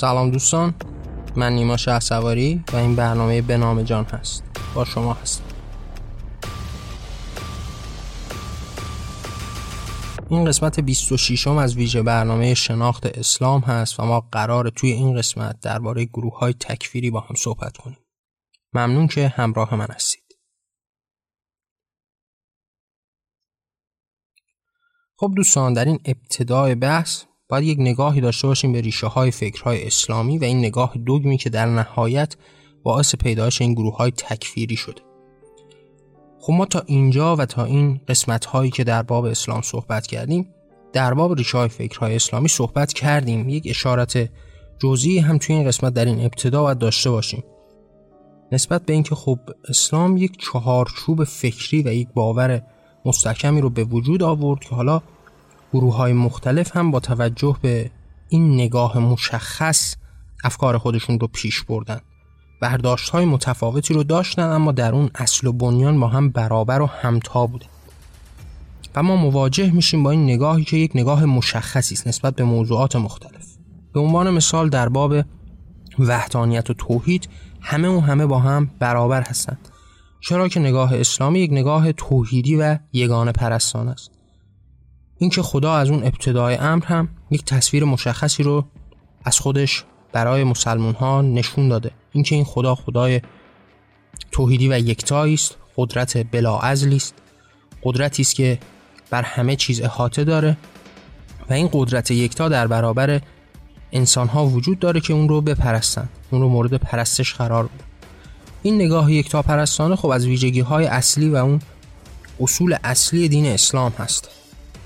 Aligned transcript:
سلام 0.00 0.30
دوستان 0.30 0.74
من 1.36 1.52
نیما 1.52 1.76
شه 1.76 2.00
سواری 2.00 2.64
و 2.72 2.76
این 2.76 2.96
برنامه 2.96 3.42
به 3.42 3.56
نام 3.56 3.82
جان 3.82 4.04
هست. 4.04 4.42
با 4.74 4.84
شما 4.84 5.12
هستم. 5.12 5.44
این 10.28 10.44
قسمت 10.44 10.80
26 10.80 11.46
م 11.46 11.50
از 11.56 11.76
ویژه 11.76 12.02
برنامه 12.02 12.54
شناخت 12.54 13.06
اسلام 13.06 13.60
هست 13.60 14.00
و 14.00 14.04
ما 14.04 14.20
قرار 14.32 14.70
توی 14.70 14.90
این 14.90 15.16
قسمت 15.16 15.60
درباره 15.60 16.04
گروه 16.04 16.38
های 16.38 16.52
تکفیری 16.52 17.10
با 17.10 17.20
هم 17.20 17.34
صحبت 17.34 17.76
کنیم. 17.76 17.98
ممنون 18.72 19.06
که 19.08 19.28
همراه 19.28 19.74
من 19.74 19.88
هستید. 19.90 20.38
خب 25.16 25.32
دوستان 25.36 25.72
در 25.72 25.84
این 25.84 25.98
ابتدای 26.04 26.74
بحث 26.74 27.27
باید 27.48 27.64
یک 27.64 27.78
نگاهی 27.80 28.20
داشته 28.20 28.48
باشیم 28.48 28.72
به 28.72 28.80
ریشه 28.80 29.06
های 29.06 29.30
فکرهای 29.30 29.86
اسلامی 29.86 30.38
و 30.38 30.44
این 30.44 30.58
نگاه 30.58 30.94
دوگمی 31.06 31.36
که 31.38 31.50
در 31.50 31.66
نهایت 31.66 32.36
باعث 32.82 33.14
پیدایش 33.14 33.62
این 33.62 33.74
گروه 33.74 33.96
های 33.96 34.10
تکفیری 34.10 34.76
شده. 34.76 35.02
خب 36.40 36.52
ما 36.52 36.66
تا 36.66 36.82
اینجا 36.86 37.36
و 37.36 37.46
تا 37.46 37.64
این 37.64 38.00
قسمت 38.08 38.44
هایی 38.44 38.70
که 38.70 38.84
در 38.84 39.02
باب 39.02 39.24
اسلام 39.24 39.62
صحبت 39.62 40.06
کردیم 40.06 40.48
در 40.92 41.14
باب 41.14 41.34
ریشه 41.34 41.58
های 41.58 41.68
فکرهای 41.68 42.16
اسلامی 42.16 42.48
صحبت 42.48 42.92
کردیم. 42.92 43.48
یک 43.48 43.62
اشارت 43.66 44.30
جزئی 44.78 45.18
هم 45.18 45.38
توی 45.38 45.56
این 45.56 45.66
قسمت 45.66 45.94
در 45.94 46.04
این 46.04 46.20
ابتدا 46.20 46.62
باید 46.62 46.78
داشته 46.78 47.10
باشیم. 47.10 47.44
نسبت 48.52 48.82
به 48.82 48.92
اینکه 48.92 49.14
خب 49.14 49.38
اسلام 49.68 50.16
یک 50.16 50.32
چهارچوب 50.38 51.24
فکری 51.24 51.82
و 51.82 51.92
یک 51.92 52.08
باور 52.14 52.62
مستحکمی 53.04 53.60
رو 53.60 53.70
به 53.70 53.84
وجود 53.84 54.22
آورد 54.22 54.60
که 54.60 54.74
حالا 54.74 55.02
گروه 55.72 55.96
های 55.96 56.12
مختلف 56.12 56.76
هم 56.76 56.90
با 56.90 57.00
توجه 57.00 57.56
به 57.62 57.90
این 58.28 58.54
نگاه 58.54 58.98
مشخص 58.98 59.96
افکار 60.44 60.78
خودشون 60.78 61.20
رو 61.20 61.26
پیش 61.26 61.62
بردن. 61.62 62.00
برداشت 62.60 63.10
های 63.10 63.24
متفاوتی 63.24 63.94
رو 63.94 64.04
داشتن 64.04 64.42
اما 64.42 64.72
در 64.72 64.94
اون 64.94 65.10
اصل 65.14 65.46
و 65.46 65.52
بنیان 65.52 66.00
با 66.00 66.08
هم 66.08 66.28
برابر 66.28 66.82
و 66.82 66.86
همتا 66.86 67.46
بوده 67.46 67.66
و 68.94 69.02
ما 69.02 69.16
مواجه 69.16 69.70
میشیم 69.70 70.02
با 70.02 70.10
این 70.10 70.24
نگاهی 70.24 70.64
که 70.64 70.76
یک 70.76 70.92
نگاه 70.94 71.24
مشخصی 71.24 71.94
است 71.94 72.08
نسبت 72.08 72.34
به 72.34 72.44
موضوعات 72.44 72.96
مختلف. 72.96 73.46
به 73.92 74.00
عنوان 74.00 74.30
مثال 74.30 74.68
در 74.68 74.88
باب 74.88 75.14
وحدانیت 75.98 76.70
و 76.70 76.74
توحید 76.74 77.28
همه 77.60 77.88
و 77.88 78.00
همه 78.00 78.26
با 78.26 78.38
هم 78.38 78.70
برابر 78.78 79.22
هستند. 79.22 79.68
چرا 80.20 80.48
که 80.48 80.60
نگاه 80.60 80.94
اسلامی 80.94 81.40
یک 81.40 81.52
نگاه 81.52 81.92
توحیدی 81.92 82.56
و 82.56 82.78
یگانه 82.92 83.32
پرستان 83.32 83.88
است. 83.88 84.17
اینکه 85.18 85.42
خدا 85.42 85.74
از 85.74 85.90
اون 85.90 86.04
ابتدای 86.04 86.54
امر 86.54 86.84
هم 86.84 87.08
یک 87.30 87.44
تصویر 87.44 87.84
مشخصی 87.84 88.42
رو 88.42 88.64
از 89.24 89.38
خودش 89.38 89.84
برای 90.12 90.44
مسلمون 90.44 90.94
ها 90.94 91.22
نشون 91.22 91.68
داده. 91.68 91.90
اینکه 92.12 92.34
این 92.34 92.44
خدا 92.44 92.74
خدای 92.74 93.20
توحیدی 94.32 94.68
و 94.68 94.78
یکتایی 94.78 95.34
است 95.34 95.56
قدرت 95.76 96.30
بلا 96.30 96.58
است 96.58 97.14
قدرتی 97.82 98.22
است 98.22 98.34
که 98.34 98.58
بر 99.10 99.22
همه 99.22 99.56
چیز 99.56 99.80
احاطه 99.80 100.24
داره 100.24 100.56
و 101.50 101.52
این 101.52 101.68
قدرت 101.72 102.10
یکتا 102.10 102.48
در 102.48 102.66
برابر 102.66 103.20
انسان 103.92 104.28
ها 104.28 104.46
وجود 104.46 104.78
داره 104.78 105.00
که 105.00 105.12
اون 105.12 105.28
رو 105.28 105.40
بپرستن 105.40 106.08
اون 106.30 106.42
رو 106.42 106.48
مورد 106.48 106.74
پرستش 106.74 107.34
قرار 107.34 107.64
بده. 107.64 107.84
این 108.62 108.74
نگاه 108.74 109.12
یکتا 109.12 109.42
پرستانه 109.42 109.96
خب 109.96 110.08
از 110.08 110.26
ویژگی 110.26 110.60
های 110.60 110.86
اصلی 110.86 111.28
و 111.28 111.36
اون 111.36 111.60
اصول 112.40 112.76
اصلی 112.84 113.28
دین 113.28 113.46
اسلام 113.46 113.92
هست. 113.98 114.37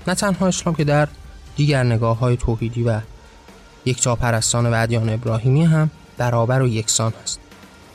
نه 0.07 0.15
تنها 0.15 0.47
اسلام 0.47 0.75
که 0.75 0.83
در 0.83 1.07
دیگر 1.55 1.83
نگاه 1.83 2.19
های 2.19 2.37
توحیدی 2.37 2.83
و 2.83 2.99
یکتا 3.85 4.15
پرستان 4.15 4.65
و 4.65 4.73
ادیان 4.83 5.09
ابراهیمی 5.09 5.63
هم 5.63 5.89
برابر 6.17 6.61
و 6.61 6.67
یکسان 6.67 7.13
هست. 7.23 7.39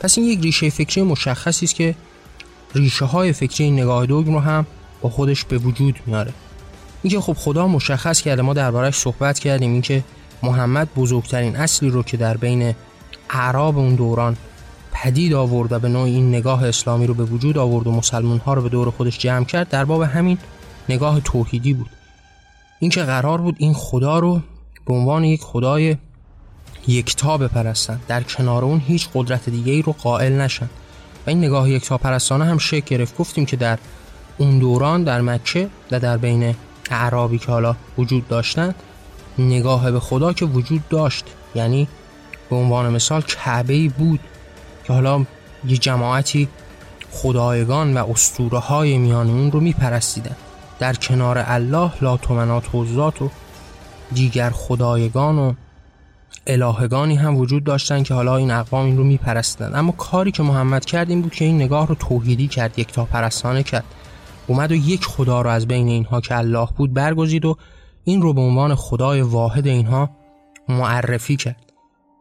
پس 0.00 0.18
این 0.18 0.26
یک 0.26 0.40
ریشه 0.40 0.70
فکری 0.70 1.02
مشخصی 1.02 1.64
است 1.64 1.74
که 1.74 1.94
ریشه 2.74 3.04
های 3.04 3.32
فکری 3.32 3.64
این 3.64 3.80
نگاه 3.80 4.06
دوگم 4.06 4.34
رو 4.34 4.40
هم 4.40 4.66
با 5.00 5.10
خودش 5.10 5.44
به 5.44 5.58
وجود 5.58 6.00
میاره. 6.06 6.32
اینکه 7.02 7.20
خب 7.20 7.32
خدا 7.32 7.66
مشخص 7.66 8.20
کرده 8.20 8.42
ما 8.42 8.54
دربارش 8.54 8.96
صحبت 8.96 9.38
کردیم 9.38 9.72
اینکه 9.72 10.04
محمد 10.42 10.88
بزرگترین 10.94 11.56
اصلی 11.56 11.90
رو 11.90 12.02
که 12.02 12.16
در 12.16 12.36
بین 12.36 12.74
اعراب 13.30 13.78
اون 13.78 13.94
دوران 13.94 14.36
پدید 14.92 15.34
آورد 15.34 15.72
و 15.72 15.78
به 15.78 15.88
نوع 15.88 16.02
این 16.02 16.28
نگاه 16.28 16.64
اسلامی 16.64 17.06
رو 17.06 17.14
به 17.14 17.24
وجود 17.24 17.58
آورد 17.58 17.86
و 17.86 17.92
مسلمان 17.92 18.38
ها 18.38 18.54
رو 18.54 18.62
به 18.62 18.68
دور 18.68 18.90
خودش 18.90 19.18
جمع 19.18 19.44
کرد 19.44 19.68
در 19.68 19.84
باب 19.84 20.02
همین 20.02 20.38
نگاه 20.88 21.20
توحیدی 21.20 21.74
بود. 21.74 21.90
اینکه 22.80 23.02
قرار 23.02 23.40
بود 23.40 23.56
این 23.58 23.74
خدا 23.74 24.18
رو 24.18 24.40
به 24.86 24.94
عنوان 24.94 25.24
یک 25.24 25.40
خدای 25.42 25.96
یکتا 26.88 27.38
بپرستن. 27.38 28.00
در 28.08 28.22
کنار 28.22 28.64
اون 28.64 28.82
هیچ 28.86 29.08
قدرت 29.14 29.48
دیگه 29.48 29.72
ای 29.72 29.82
رو 29.82 29.92
قائل 29.92 30.32
نشن. 30.40 30.70
و 31.26 31.30
این 31.30 31.38
نگاه 31.38 31.70
یکتا 31.70 31.98
پرستانه 31.98 32.44
هم 32.44 32.58
شکل 32.58 32.96
گرفت. 32.96 33.16
گفتیم 33.16 33.46
که 33.46 33.56
در 33.56 33.78
اون 34.38 34.58
دوران 34.58 35.04
در 35.04 35.20
مکه 35.20 35.68
و 35.90 36.00
در 36.00 36.16
بین 36.16 36.54
اعرابی 36.90 37.38
که 37.38 37.46
حالا 37.46 37.76
وجود 37.98 38.28
داشتند 38.28 38.74
نگاه 39.38 39.90
به 39.90 40.00
خدا 40.00 40.32
که 40.32 40.44
وجود 40.44 40.88
داشت. 40.88 41.24
یعنی 41.54 41.88
به 42.50 42.56
عنوان 42.56 42.92
مثال 42.92 43.22
کعبه 43.22 43.88
بود 43.88 44.20
که 44.84 44.92
حالا 44.92 45.24
یه 45.66 45.76
جماعتی 45.76 46.48
خدایگان 47.10 47.96
و 47.96 48.10
اسطوره 48.10 48.58
های 48.58 48.98
میان 48.98 49.30
اون 49.30 49.52
رو 49.52 49.60
میپرستیدن. 49.60 50.36
در 50.78 50.94
کنار 50.94 51.44
الله 51.46 51.92
لات 52.00 52.30
و 52.30 52.34
منات 52.34 52.74
و 52.74 53.30
دیگر 54.12 54.50
خدایگان 54.50 55.38
و 55.38 55.52
الهگانی 56.46 57.16
هم 57.16 57.36
وجود 57.36 57.64
داشتن 57.64 58.02
که 58.02 58.14
حالا 58.14 58.36
این 58.36 58.50
اقوام 58.50 58.86
این 58.86 58.96
رو 58.96 59.04
میپرستن. 59.04 59.74
اما 59.74 59.92
کاری 59.92 60.30
که 60.30 60.42
محمد 60.42 60.84
کرد 60.84 61.10
این 61.10 61.22
بود 61.22 61.34
که 61.34 61.44
این 61.44 61.56
نگاه 61.56 61.86
رو 61.86 61.94
توحیدی 61.94 62.48
کرد 62.48 62.78
یک 62.78 62.92
تا 62.92 63.04
پرستانه 63.04 63.62
کرد. 63.62 63.84
اومد 64.46 64.72
و 64.72 64.74
یک 64.74 65.04
خدا 65.04 65.42
رو 65.42 65.50
از 65.50 65.66
بین 65.66 65.88
اینها 65.88 66.20
که 66.20 66.36
الله 66.36 66.68
بود 66.76 66.94
برگزید 66.94 67.44
و 67.44 67.56
این 68.04 68.22
رو 68.22 68.32
به 68.32 68.40
عنوان 68.40 68.74
خدای 68.74 69.20
واحد 69.20 69.66
اینها 69.66 70.10
معرفی 70.68 71.36
کرد. 71.36 71.72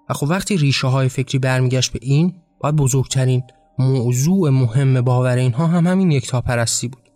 و 0.10 0.14
خب 0.14 0.28
وقتی 0.30 0.58
ریشه 0.58 0.88
های 0.88 1.10
فکری 1.10 1.40
برمیگشت 1.40 1.92
به 1.92 2.00
این 2.02 2.34
باید 2.60 2.76
بزرگترین 2.76 3.44
موضوع 3.80 4.50
مهم 4.50 5.02
باور 5.02 5.38
اینها 5.38 5.68
هم 5.68 5.88
همین 5.88 6.12
یکتا 6.12 6.42
پرستی 6.42 6.88
بود. 6.88 7.07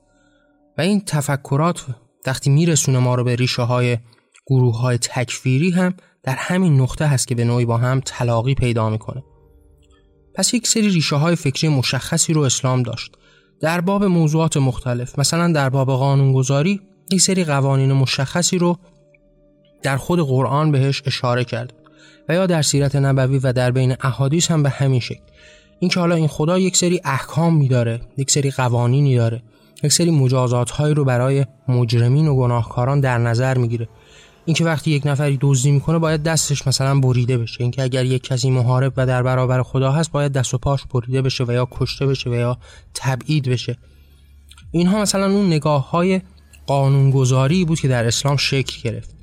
این 0.81 1.01
تفکرات 1.05 1.85
وقتی 2.27 2.49
میرسونه 2.49 2.99
ما 2.99 3.15
رو 3.15 3.23
به 3.23 3.35
ریشه 3.35 3.61
های 3.61 3.97
گروه 4.47 4.79
های 4.79 4.97
تکفیری 4.97 5.71
هم 5.71 5.93
در 6.23 6.35
همین 6.35 6.81
نقطه 6.81 7.05
هست 7.05 7.27
که 7.27 7.35
به 7.35 7.43
نوعی 7.43 7.65
با 7.65 7.77
هم 7.77 8.01
تلاقی 8.05 8.55
پیدا 8.55 8.89
می‌کنه. 8.89 9.23
پس 10.35 10.53
یک 10.53 10.67
سری 10.67 10.89
ریشه 10.89 11.15
های 11.15 11.35
فکری 11.35 11.69
مشخصی 11.69 12.33
رو 12.33 12.41
اسلام 12.41 12.83
داشت. 12.83 13.11
در 13.61 13.81
باب 13.81 14.03
موضوعات 14.03 14.57
مختلف 14.57 15.19
مثلا 15.19 15.51
در 15.51 15.69
باب 15.69 15.87
قانونگذاری 15.87 16.81
یک 17.11 17.21
سری 17.21 17.43
قوانین 17.43 17.93
مشخصی 17.93 18.57
رو 18.57 18.77
در 19.83 19.97
خود 19.97 20.19
قرآن 20.19 20.71
بهش 20.71 21.01
اشاره 21.05 21.43
کرد 21.43 21.73
و 22.29 22.33
یا 22.33 22.45
در 22.45 22.61
سیرت 22.61 22.95
نبوی 22.95 23.39
و 23.39 23.53
در 23.53 23.71
بین 23.71 23.95
احادیث 24.01 24.51
هم 24.51 24.63
به 24.63 24.69
همین 24.69 24.99
شکل. 24.99 25.21
اینکه 25.79 25.99
حالا 25.99 26.15
این 26.15 26.27
خدا 26.27 26.59
یک 26.59 26.77
سری 26.77 27.01
احکام 27.03 27.57
میداره 27.57 28.01
یک 28.17 28.31
سری 28.31 28.51
قوانینی 28.51 29.15
داره 29.15 29.43
یک 29.83 29.91
سری 29.91 30.11
مجازات 30.11 30.71
هایی 30.71 30.93
رو 30.93 31.05
برای 31.05 31.45
مجرمین 31.67 32.27
و 32.27 32.35
گناهکاران 32.35 32.99
در 32.99 33.17
نظر 33.17 33.57
می‌گیره. 33.57 33.89
اینکه 34.45 34.65
وقتی 34.65 34.91
یک 34.91 35.07
نفری 35.07 35.37
دزدی 35.41 35.71
می‌کنه 35.71 35.99
باید 35.99 36.23
دستش 36.23 36.67
مثلا 36.67 36.99
بریده 36.99 37.37
بشه. 37.37 37.61
اینکه 37.61 37.83
اگر 37.83 38.05
یک 38.05 38.23
کسی 38.23 38.49
محارب 38.49 38.93
و 38.97 39.05
در 39.05 39.23
برابر 39.23 39.63
خدا 39.63 39.91
هست 39.91 40.11
باید 40.11 40.31
دست 40.31 40.53
و 40.53 40.57
پاش 40.57 40.85
بریده 40.85 41.21
بشه 41.21 41.43
و 41.43 41.51
یا 41.51 41.67
کشته 41.71 42.05
بشه 42.05 42.29
و 42.29 42.33
یا 42.33 42.57
تبعید 42.93 43.49
بشه. 43.49 43.77
اینها 44.71 45.01
مثلا 45.01 45.31
اون 45.31 45.47
نگاه 45.47 45.89
های 45.89 46.21
قانونگذاری 46.67 47.65
بود 47.65 47.79
که 47.79 47.87
در 47.87 48.05
اسلام 48.05 48.37
شکل 48.37 48.89
گرفت. 48.89 49.15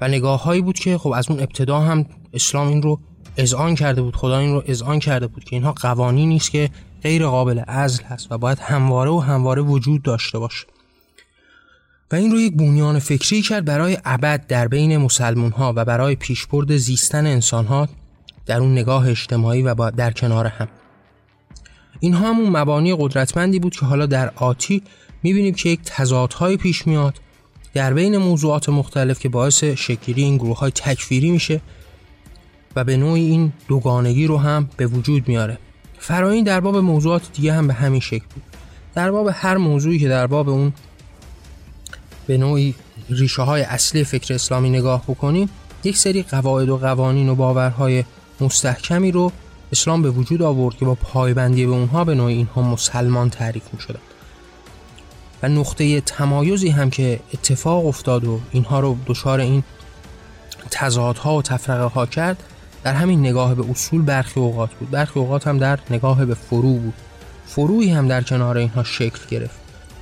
و 0.00 0.08
نگاه 0.08 0.42
هایی 0.42 0.62
بود 0.62 0.78
که 0.78 0.98
خب 0.98 1.10
از 1.10 1.30
اون 1.30 1.40
ابتدا 1.40 1.80
هم 1.80 2.06
اسلام 2.32 2.68
این 2.68 2.82
رو 2.82 3.00
اذعان 3.38 3.74
کرده 3.74 4.02
بود 4.02 4.16
خدا 4.16 4.38
این 4.38 4.52
رو 4.52 4.62
اذعان 4.66 4.98
کرده 4.98 5.26
بود 5.26 5.44
که 5.44 5.56
اینها 5.56 5.72
قوانینی 5.72 6.26
نیست 6.26 6.50
که 6.50 6.70
غیر 7.02 7.26
قابل 7.26 7.58
عزل 7.58 8.04
هست 8.04 8.32
و 8.32 8.38
باید 8.38 8.58
همواره 8.58 9.10
و 9.10 9.18
همواره 9.18 9.62
وجود 9.62 10.02
داشته 10.02 10.38
باشه. 10.38 10.66
و 12.12 12.16
این 12.16 12.30
رو 12.30 12.38
یک 12.38 12.56
بنیان 12.56 12.98
فکری 12.98 13.42
کرد 13.42 13.64
برای 13.64 13.98
ابد 14.04 14.46
در 14.46 14.68
بین 14.68 14.96
مسلمون 14.96 15.50
ها 15.50 15.72
و 15.76 15.84
برای 15.84 16.14
پیشبرد 16.14 16.76
زیستن 16.76 17.26
انسان 17.26 17.66
ها 17.66 17.88
در 18.46 18.60
اون 18.60 18.72
نگاه 18.72 19.08
اجتماعی 19.08 19.62
و 19.62 19.90
در 19.90 20.10
کنار 20.10 20.46
هم. 20.46 20.68
اینها 22.00 22.28
همون 22.28 22.50
مبانی 22.50 22.96
قدرتمندی 22.98 23.58
بود 23.58 23.76
که 23.76 23.86
حالا 23.86 24.06
در 24.06 24.32
آتی 24.36 24.82
می‌بینیم 25.22 25.54
که 25.54 25.68
یک 25.68 25.80
تضادهای 25.84 26.56
پیش 26.56 26.86
میاد 26.86 27.14
در 27.74 27.94
بین 27.94 28.16
موضوعات 28.16 28.68
مختلف 28.68 29.20
که 29.20 29.28
باعث 29.28 29.64
شکلی 29.64 30.22
این 30.22 30.36
گروه 30.36 30.58
های 30.58 30.70
تکفیری 30.70 31.30
میشه 31.30 31.60
و 32.76 32.84
به 32.84 32.96
نوعی 32.96 33.22
این 33.22 33.52
دوگانگی 33.68 34.26
رو 34.26 34.38
هم 34.38 34.68
به 34.76 34.86
وجود 34.86 35.28
میاره 35.28 35.58
فراین 35.98 36.44
در 36.44 36.60
باب 36.60 36.76
موضوعات 36.76 37.32
دیگه 37.32 37.52
هم 37.52 37.66
به 37.66 37.74
همین 37.74 38.00
شکل 38.00 38.26
بود 38.34 38.42
در 38.94 39.10
باب 39.10 39.30
هر 39.32 39.56
موضوعی 39.56 39.98
که 39.98 40.08
در 40.08 40.26
باب 40.26 40.48
اون 40.48 40.72
به 42.26 42.38
نوعی 42.38 42.74
ریشه 43.10 43.42
های 43.42 43.62
اصلی 43.62 44.04
فکر 44.04 44.34
اسلامی 44.34 44.70
نگاه 44.70 45.02
بکنیم 45.02 45.48
یک 45.84 45.96
سری 45.96 46.22
قواعد 46.22 46.68
و 46.68 46.76
قوانین 46.76 47.28
و 47.28 47.34
باورهای 47.34 48.04
مستحکمی 48.40 49.12
رو 49.12 49.32
اسلام 49.72 50.02
به 50.02 50.10
وجود 50.10 50.42
آورد 50.42 50.76
که 50.76 50.84
با 50.84 50.94
پایبندی 50.94 51.66
به 51.66 51.72
اونها 51.72 52.04
به 52.04 52.14
نوعی 52.14 52.34
اینها 52.34 52.62
مسلمان 52.62 53.30
تعریف 53.30 53.62
می 53.72 53.80
شدن. 53.80 54.00
و 55.42 55.48
نقطه 55.48 56.00
تمایزی 56.00 56.68
هم 56.68 56.90
که 56.90 57.20
اتفاق 57.34 57.86
افتاد 57.86 58.24
و 58.24 58.40
اینها 58.52 58.80
رو 58.80 58.96
دچار 59.06 59.40
این 59.40 59.62
تضادها 60.70 61.36
و 61.36 61.42
تفرقه 61.42 61.84
ها 61.84 62.06
کرد 62.06 62.42
در 62.88 62.94
همین 62.94 63.20
نگاه 63.20 63.54
به 63.54 63.70
اصول 63.70 64.02
برخی 64.02 64.40
اوقات 64.40 64.70
بود. 64.74 64.90
برخی 64.90 65.20
اوقات 65.20 65.46
هم 65.46 65.58
در 65.58 65.78
نگاه 65.90 66.24
به 66.24 66.34
فرو 66.34 66.74
بود. 66.74 66.94
فروعی 67.46 67.90
هم 67.90 68.08
در 68.08 68.22
کنار 68.22 68.58
اینها 68.58 68.84
شکل 68.84 69.18
گرفت. 69.30 69.56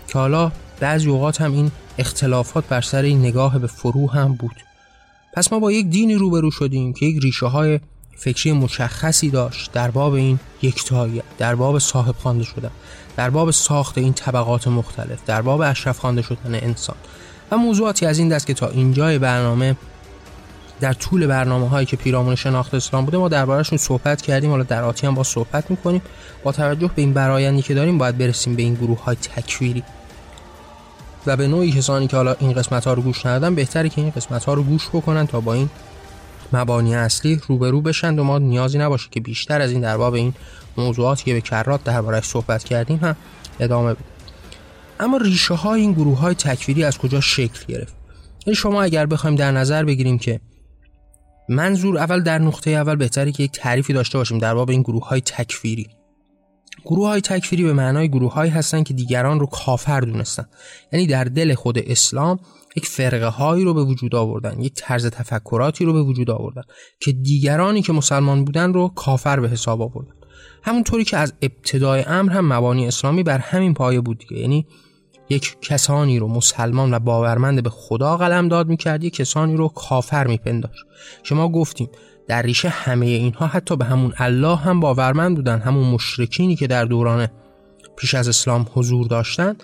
که 0.09 0.19
حالا 0.19 0.53
بعضی 0.81 1.09
اوقات 1.09 1.41
هم 1.41 1.53
این 1.53 1.71
اختلافات 1.99 2.65
بر 2.69 2.81
سر 2.81 3.03
این 3.03 3.21
نگاه 3.21 3.59
به 3.59 3.67
فرو 3.67 4.11
هم 4.11 4.35
بود. 4.35 4.56
پس 5.33 5.53
ما 5.53 5.59
با 5.59 5.73
یک 5.73 5.87
دینی 5.87 6.15
روبرو 6.15 6.50
شدیم 6.50 6.93
که 6.93 7.06
یک 7.06 7.23
ریشه 7.23 7.47
های 7.47 7.81
فکری 8.17 8.53
مشخصی 8.53 9.31
داشت 9.31 9.73
در 9.73 9.91
باب 9.91 10.12
این 10.12 10.38
یکتایی 10.62 11.23
در 11.38 11.55
باب 11.55 11.79
صاحب 11.79 12.15
خوانده 12.15 12.44
شدن 12.44 12.71
در 13.17 13.31
باب 13.31 13.50
ساخت 13.50 13.99
این 13.99 14.12
طبقات 14.12 14.69
مختلف 14.69 15.25
در 15.27 15.43
باب 15.43 15.61
اشرف 15.61 15.99
خوانده 15.99 16.23
شدن 16.23 16.55
انسان. 16.55 16.97
و 17.50 17.56
موضوعاتی 17.56 18.06
از 18.06 18.19
این 18.19 18.29
دست 18.29 18.47
که 18.47 18.55
تا 18.55 18.69
اینجای 18.69 19.19
برنامه 19.19 19.77
در 20.81 20.93
طول 20.93 21.26
برنامه 21.26 21.69
هایی 21.69 21.87
که 21.87 21.96
پیرامون 21.96 22.34
شناخت 22.34 22.75
اسلام 22.75 23.05
بوده 23.05 23.19
ما 23.19 23.28
دربارهشون 23.28 23.78
صحبت 23.78 24.23
کردیم. 24.23 24.50
حالا 24.50 24.62
در 24.62 24.84
آتی 24.84 25.06
هم 25.06 25.14
با 25.14 25.23
صحبت 25.23 25.70
می‌کنیم. 25.70 26.02
با 26.44 26.52
توجه 26.52 26.90
به 26.96 27.02
این 27.02 27.12
برایندی 27.12 27.62
که 27.62 27.75
داریم 27.75 27.99
باید 27.99 28.19
برسیم 28.19 28.56
به 28.56 28.62
این 28.62 28.75
گروه 28.75 29.05
های 29.05 29.17
تکفیری. 29.17 29.82
و 31.26 31.37
به 31.37 31.49
نوعی 31.49 31.73
کسانی 31.73 32.06
که 32.06 32.17
حالا 32.17 32.37
این 32.40 32.52
قسمت 32.52 32.84
ها 32.84 32.93
رو 32.93 33.02
گوش 33.02 33.26
ندادن 33.26 33.55
بهتری 33.55 33.88
که 33.88 34.00
این 34.00 34.11
قسمت 34.11 34.44
ها 34.44 34.55
رو 34.55 34.62
گوش 34.62 34.88
بکنن 34.88 35.26
تا 35.26 35.40
با 35.40 35.55
این 35.55 35.70
مبانی 36.52 36.94
اصلی 36.94 37.40
روبرو 37.46 37.81
بشن 37.81 38.19
و 38.19 38.25
ما 38.25 38.38
نیازی 38.38 38.78
نباشه 38.78 39.08
که 39.11 39.20
بیشتر 39.20 39.61
از 39.61 39.70
این 39.70 39.81
در 39.81 39.96
باب 39.96 40.14
این 40.14 40.34
موضوعاتی 40.76 41.25
که 41.25 41.34
به 41.34 41.40
کرات 41.40 41.84
دربارهش 41.84 42.25
صحبت 42.25 42.64
کردیم 42.64 42.96
هم 42.96 43.17
ادامه 43.61 43.94
بدیم. 43.94 44.06
اما 45.00 45.17
ریشه 45.17 45.55
های 45.55 45.81
این 45.81 45.93
گروه 45.93 46.19
های 46.19 46.34
تکفیری 46.34 46.84
از 46.84 46.99
کجا 46.99 47.20
شکل 47.20 47.64
گرفت؟ 47.69 47.94
یعنی 48.46 48.55
شما 48.55 48.82
اگر 48.82 49.06
بخوایم 49.06 49.37
در 49.37 49.52
نظر 49.52 49.84
بگیریم 49.84 50.19
که 50.19 50.40
منظور 51.49 51.99
اول 51.99 52.23
در 52.23 52.39
نقطه 52.39 52.71
اول 52.71 52.97
بهتره 52.97 53.33
که 53.33 53.43
یک 53.43 53.53
تعریفی 53.53 53.93
داشته 53.93 54.19
باشیم 54.19 54.39
در 54.39 54.55
باب 54.55 54.71
این 54.71 54.83
گروه 54.83 55.09
های 55.09 55.21
تکفیری. 55.21 55.87
گروه 56.85 57.09
های 57.09 57.21
تکفیری 57.21 57.65
به 57.65 57.73
معنای 57.73 58.09
گروه 58.09 58.33
هایی 58.33 58.51
هستن 58.51 58.83
که 58.83 58.95
دیگران 58.95 59.41
رو 59.41 59.47
کافر 59.47 60.01
دونستن. 60.01 60.47
یعنی 60.93 61.07
در 61.07 61.25
دل 61.25 61.55
خود 61.55 61.79
اسلام 61.79 62.39
یک 62.77 62.87
فرقه 62.87 63.27
هایی 63.27 63.65
رو 63.65 63.75
به 63.75 63.85
وجود 63.85 64.15
آوردن 64.15 64.61
یک 64.61 64.73
طرز 64.77 65.07
تفکراتی 65.07 65.85
رو 65.85 65.93
به 65.93 66.03
وجود 66.03 66.31
آوردن 66.31 66.63
که 67.01 67.13
دیگرانی 67.13 67.83
که 67.83 67.93
مسلمان 67.93 68.45
بودن 68.45 68.73
رو 68.73 68.89
کافر 68.89 69.41
به 69.41 69.49
حساب 69.49 69.83
آوردن. 69.83 70.13
همونطوری 70.63 71.05
که 71.05 71.17
از 71.17 71.35
ابتدای 71.43 72.03
امر 72.03 72.33
هم 72.33 72.53
مبانی 72.53 72.87
اسلامی 72.87 73.23
بر 73.23 73.39
همین 73.39 73.75
پایه 73.75 74.01
بود 74.01 74.19
دیگه. 74.19 74.39
یعنی 74.39 74.67
یک 75.28 75.56
کسانی 75.61 76.19
رو 76.19 76.28
مسلمان 76.28 76.94
و 76.94 76.99
باورمند 76.99 77.62
به 77.62 77.70
خدا 77.70 78.17
قلم 78.17 78.49
داد 78.49 78.69
می‌کرد 78.69 79.05
یک 79.05 79.14
کسانی 79.14 79.56
رو 79.56 79.69
کافر 79.69 80.26
میپنداشت. 80.26 80.84
شما 81.23 81.49
گفتیم 81.49 81.88
در 82.28 82.43
ریشه 82.43 82.69
همه 82.69 83.06
اینها 83.06 83.46
حتی 83.46 83.76
به 83.76 83.84
همون 83.84 84.12
الله 84.17 84.56
هم 84.56 84.81
باورمند 84.81 85.37
بودن 85.37 85.58
همون 85.58 85.87
مشرکینی 85.87 86.56
که 86.56 86.67
در 86.67 86.84
دوران 86.84 87.28
پیش 87.96 88.14
از 88.14 88.28
اسلام 88.28 88.67
حضور 88.75 89.06
داشتند 89.06 89.62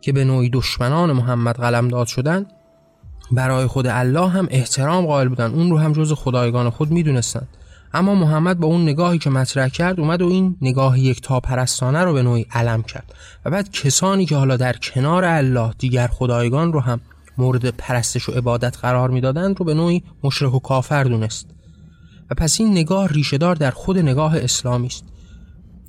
که 0.00 0.12
به 0.12 0.24
نوعی 0.24 0.50
دشمنان 0.50 1.12
محمد 1.12 1.56
قلم 1.56 1.88
داد 1.88 2.06
شدن 2.06 2.46
برای 3.32 3.66
خود 3.66 3.86
الله 3.86 4.28
هم 4.28 4.48
احترام 4.50 5.06
قائل 5.06 5.28
بودن. 5.28 5.50
اون 5.50 5.70
رو 5.70 5.78
هم 5.78 5.92
جز 5.92 6.12
خدایگان 6.12 6.70
خود 6.70 6.90
می‌دونستند 6.90 7.48
اما 7.94 8.14
محمد 8.14 8.60
با 8.60 8.66
اون 8.66 8.82
نگاهی 8.82 9.18
که 9.18 9.30
مطرح 9.30 9.68
کرد 9.68 10.00
اومد 10.00 10.22
و 10.22 10.28
این 10.28 10.56
نگاه 10.60 10.98
یک 10.98 11.20
تا 11.20 11.40
پرستانه 11.40 12.04
رو 12.04 12.12
به 12.12 12.22
نوعی 12.22 12.46
علم 12.52 12.82
کرد 12.82 13.14
و 13.44 13.50
بعد 13.50 13.70
کسانی 13.70 14.26
که 14.26 14.36
حالا 14.36 14.56
در 14.56 14.72
کنار 14.72 15.24
الله 15.24 15.74
دیگر 15.78 16.06
خدایگان 16.06 16.72
رو 16.72 16.80
هم 16.80 17.00
مورد 17.38 17.70
پرستش 17.70 18.28
و 18.28 18.32
عبادت 18.32 18.78
قرار 18.78 19.10
می‌دادند 19.10 19.58
رو 19.58 19.64
به 19.64 19.74
نوعی 19.74 20.02
مشرک 20.24 20.54
و 20.54 20.58
کافر 20.58 21.04
دونست. 21.04 21.46
و 22.30 22.34
پس 22.34 22.60
این 22.60 22.70
نگاه 22.70 23.08
ریشهدار 23.08 23.54
در 23.54 23.70
خود 23.70 23.98
نگاه 23.98 24.36
اسلامی 24.36 24.86
است. 24.86 25.04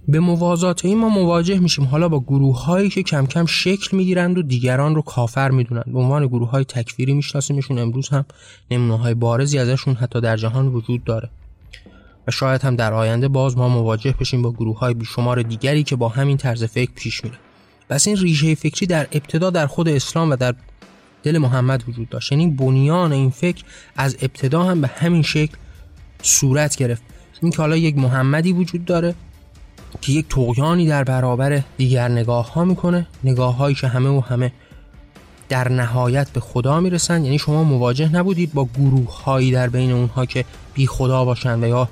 به 0.07 0.19
موازات 0.19 0.85
این 0.85 0.97
ما 0.97 1.09
مواجه 1.09 1.59
میشیم. 1.59 1.85
حالا 1.85 2.09
با 2.09 2.19
گروه 2.19 2.65
هایی 2.65 2.89
که 2.89 3.03
کم 3.03 3.25
کم 3.25 3.45
شکل 3.45 3.97
می‌گیرند 3.97 4.37
و 4.37 4.41
دیگران 4.41 4.95
رو 4.95 5.01
کافر 5.01 5.51
می‌دونند. 5.51 5.93
به 5.93 5.99
عنوان 5.99 6.27
گروه 6.27 6.49
های 6.49 6.63
تکفیری 6.63 7.13
میشناسیمشون. 7.13 7.79
امروز 7.79 8.09
هم 8.09 8.25
نمونه 8.71 8.97
های 8.97 9.13
بارزی 9.13 9.59
ازشون 9.59 9.93
حتی 9.93 10.21
در 10.21 10.37
جهان 10.37 10.67
وجود 10.67 11.03
داره. 11.03 11.29
و 12.27 12.31
شاید 12.31 12.61
هم 12.61 12.75
در 12.75 12.93
آینده 12.93 13.27
باز 13.27 13.57
ما 13.57 13.69
مواجه 13.69 14.15
بشیم 14.19 14.41
با 14.41 14.51
گروه 14.51 14.79
های 14.79 14.93
بیشمار 14.93 15.41
دیگری 15.41 15.83
که 15.83 15.95
با 15.95 16.09
همین 16.09 16.37
طرز 16.37 16.63
فکر 16.63 16.91
پیش 16.95 17.23
میره. 17.23 17.37
پس 17.89 18.07
این 18.07 18.17
ریشه 18.17 18.55
فکری 18.55 18.85
در 18.87 19.07
ابتدا 19.11 19.49
در 19.49 19.67
خود 19.67 19.89
اسلام 19.89 20.29
و 20.29 20.35
در 20.35 20.55
دل 21.23 21.37
محمد 21.37 21.83
وجود 21.89 22.09
داشت. 22.09 22.31
یعنی 22.31 22.47
بنیان 22.47 23.11
این 23.11 23.29
فکر 23.29 23.63
از 23.95 24.17
ابتدا 24.21 24.63
هم 24.63 24.81
به 24.81 24.87
همین 24.87 25.21
شکل 25.21 25.55
صورت 26.21 26.75
گرفت. 26.75 27.03
این 27.41 27.51
که 27.51 27.57
حالا 27.57 27.77
یک 27.77 27.97
محمدی 27.97 28.53
وجود 28.53 28.85
داره 28.85 29.15
که 30.01 30.11
یک 30.11 30.25
توقیانی 30.29 30.87
در 30.87 31.03
برابر 31.03 31.61
دیگر 31.77 32.07
نگاه 32.07 32.53
ها 32.53 32.65
می‌کنه 32.65 33.07
نگاه 33.23 33.55
هایی 33.55 33.75
که 33.75 33.87
همه 33.87 34.09
و 34.09 34.19
همه 34.19 34.51
در 35.49 35.71
نهایت 35.71 36.29
به 36.29 36.39
خدا 36.39 36.79
می‌رسن. 36.79 37.25
یعنی 37.25 37.39
شما 37.39 37.63
مواجه 37.63 38.15
نبودید 38.15 38.53
با 38.53 38.67
گروه 38.77 39.23
هایی 39.23 39.51
در 39.51 39.69
بین 39.69 39.91
اونها 39.91 40.25
که 40.25 40.45
بی 40.73 40.87
خدا 40.87 41.25
باشن 41.25 41.63
و 41.63 41.67
یا 41.67 41.89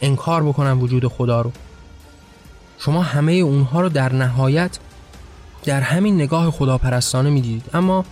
انکار 0.00 0.42
بکنن 0.42 0.78
وجود 0.78 1.06
خدا 1.06 1.40
رو. 1.40 1.52
شما 2.78 3.02
همه 3.02 3.32
اونها 3.32 3.80
رو 3.80 3.88
در 3.88 4.12
نهایت 4.12 4.78
در 5.64 5.80
همین 5.80 6.14
نگاه 6.14 6.50
خداپرستانه 6.50 7.30
می‌دیدید. 7.30 7.64
اما 7.74 8.04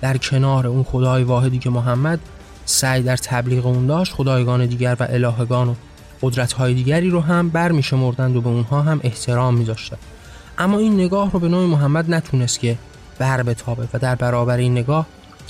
در 0.00 0.16
کنار 0.16 0.66
اون 0.66 0.82
خدای 0.82 1.22
واحدی 1.22 1.58
که 1.58 1.70
محمد 1.70 2.20
سعی 2.64 3.02
در 3.02 3.16
تبلیغ 3.16 3.66
اون 3.66 3.86
داشت 3.86 4.12
خدایگان 4.12 4.66
دیگر 4.66 4.96
و 5.00 5.06
الهگان 5.10 5.68
و 5.68 5.74
قدرت 6.22 6.52
های 6.52 6.74
دیگری 6.74 7.10
رو 7.10 7.20
هم 7.20 7.48
برمیشمردند 7.48 8.36
و 8.36 8.40
به 8.40 8.48
اونها 8.48 8.82
هم 8.82 9.00
احترام 9.02 9.54
میذاشتند. 9.54 9.98
اما 10.58 10.78
این 10.78 10.94
نگاه 10.94 11.30
رو 11.30 11.38
به 11.38 11.48
نوع 11.48 11.66
محمد 11.66 12.14
نتونست 12.14 12.60
که 12.60 12.78
بر 13.18 13.42
بتابه 13.42 13.88
و 13.94 13.98
در 13.98 14.14
برابر 14.14 14.56
این 14.56 14.72
نگاه 14.72 15.06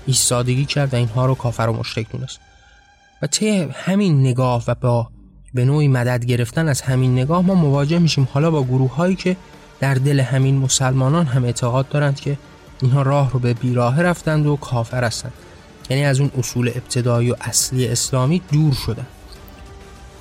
ایستادگی 0.06 0.64
کرد 0.64 0.94
و 0.94 0.96
اینها 0.96 1.26
رو 1.26 1.34
کافر 1.34 1.62
و 1.62 1.72
مشرک 1.72 2.10
دونست. 2.12 2.40
و 3.22 3.26
طی 3.26 3.68
همین 3.72 4.20
نگاه 4.20 4.64
و 4.68 4.74
با 4.74 5.08
به 5.54 5.64
نوعی 5.64 5.88
مدد 5.88 6.24
گرفتن 6.24 6.68
از 6.68 6.80
همین 6.80 7.12
نگاه 7.12 7.42
ما 7.42 7.54
مواجه 7.54 7.98
میشیم. 7.98 8.28
حالا 8.32 8.50
با 8.50 8.64
گروه 8.64 8.94
هایی 8.94 9.16
که 9.16 9.36
در 9.80 9.94
دل 9.94 10.20
همین 10.20 10.58
مسلمانان 10.58 11.26
هم 11.26 11.44
اعتقاد 11.44 11.88
دارند 11.88 12.20
که 12.20 12.38
اینها 12.82 13.02
راه 13.02 13.32
رو 13.32 13.38
به 13.38 13.54
بیراه 13.54 14.02
رفتند 14.02 14.46
و 14.46 14.56
کافر 14.56 15.04
هستند. 15.04 15.32
یعنی 15.90 16.04
از 16.04 16.20
اون 16.20 16.30
اصول 16.38 16.68
ابتدایی 16.68 17.30
و 17.30 17.36
اصلی 17.40 17.88
اسلامی 17.88 18.42
دور 18.52 18.74
شدن. 18.74 19.06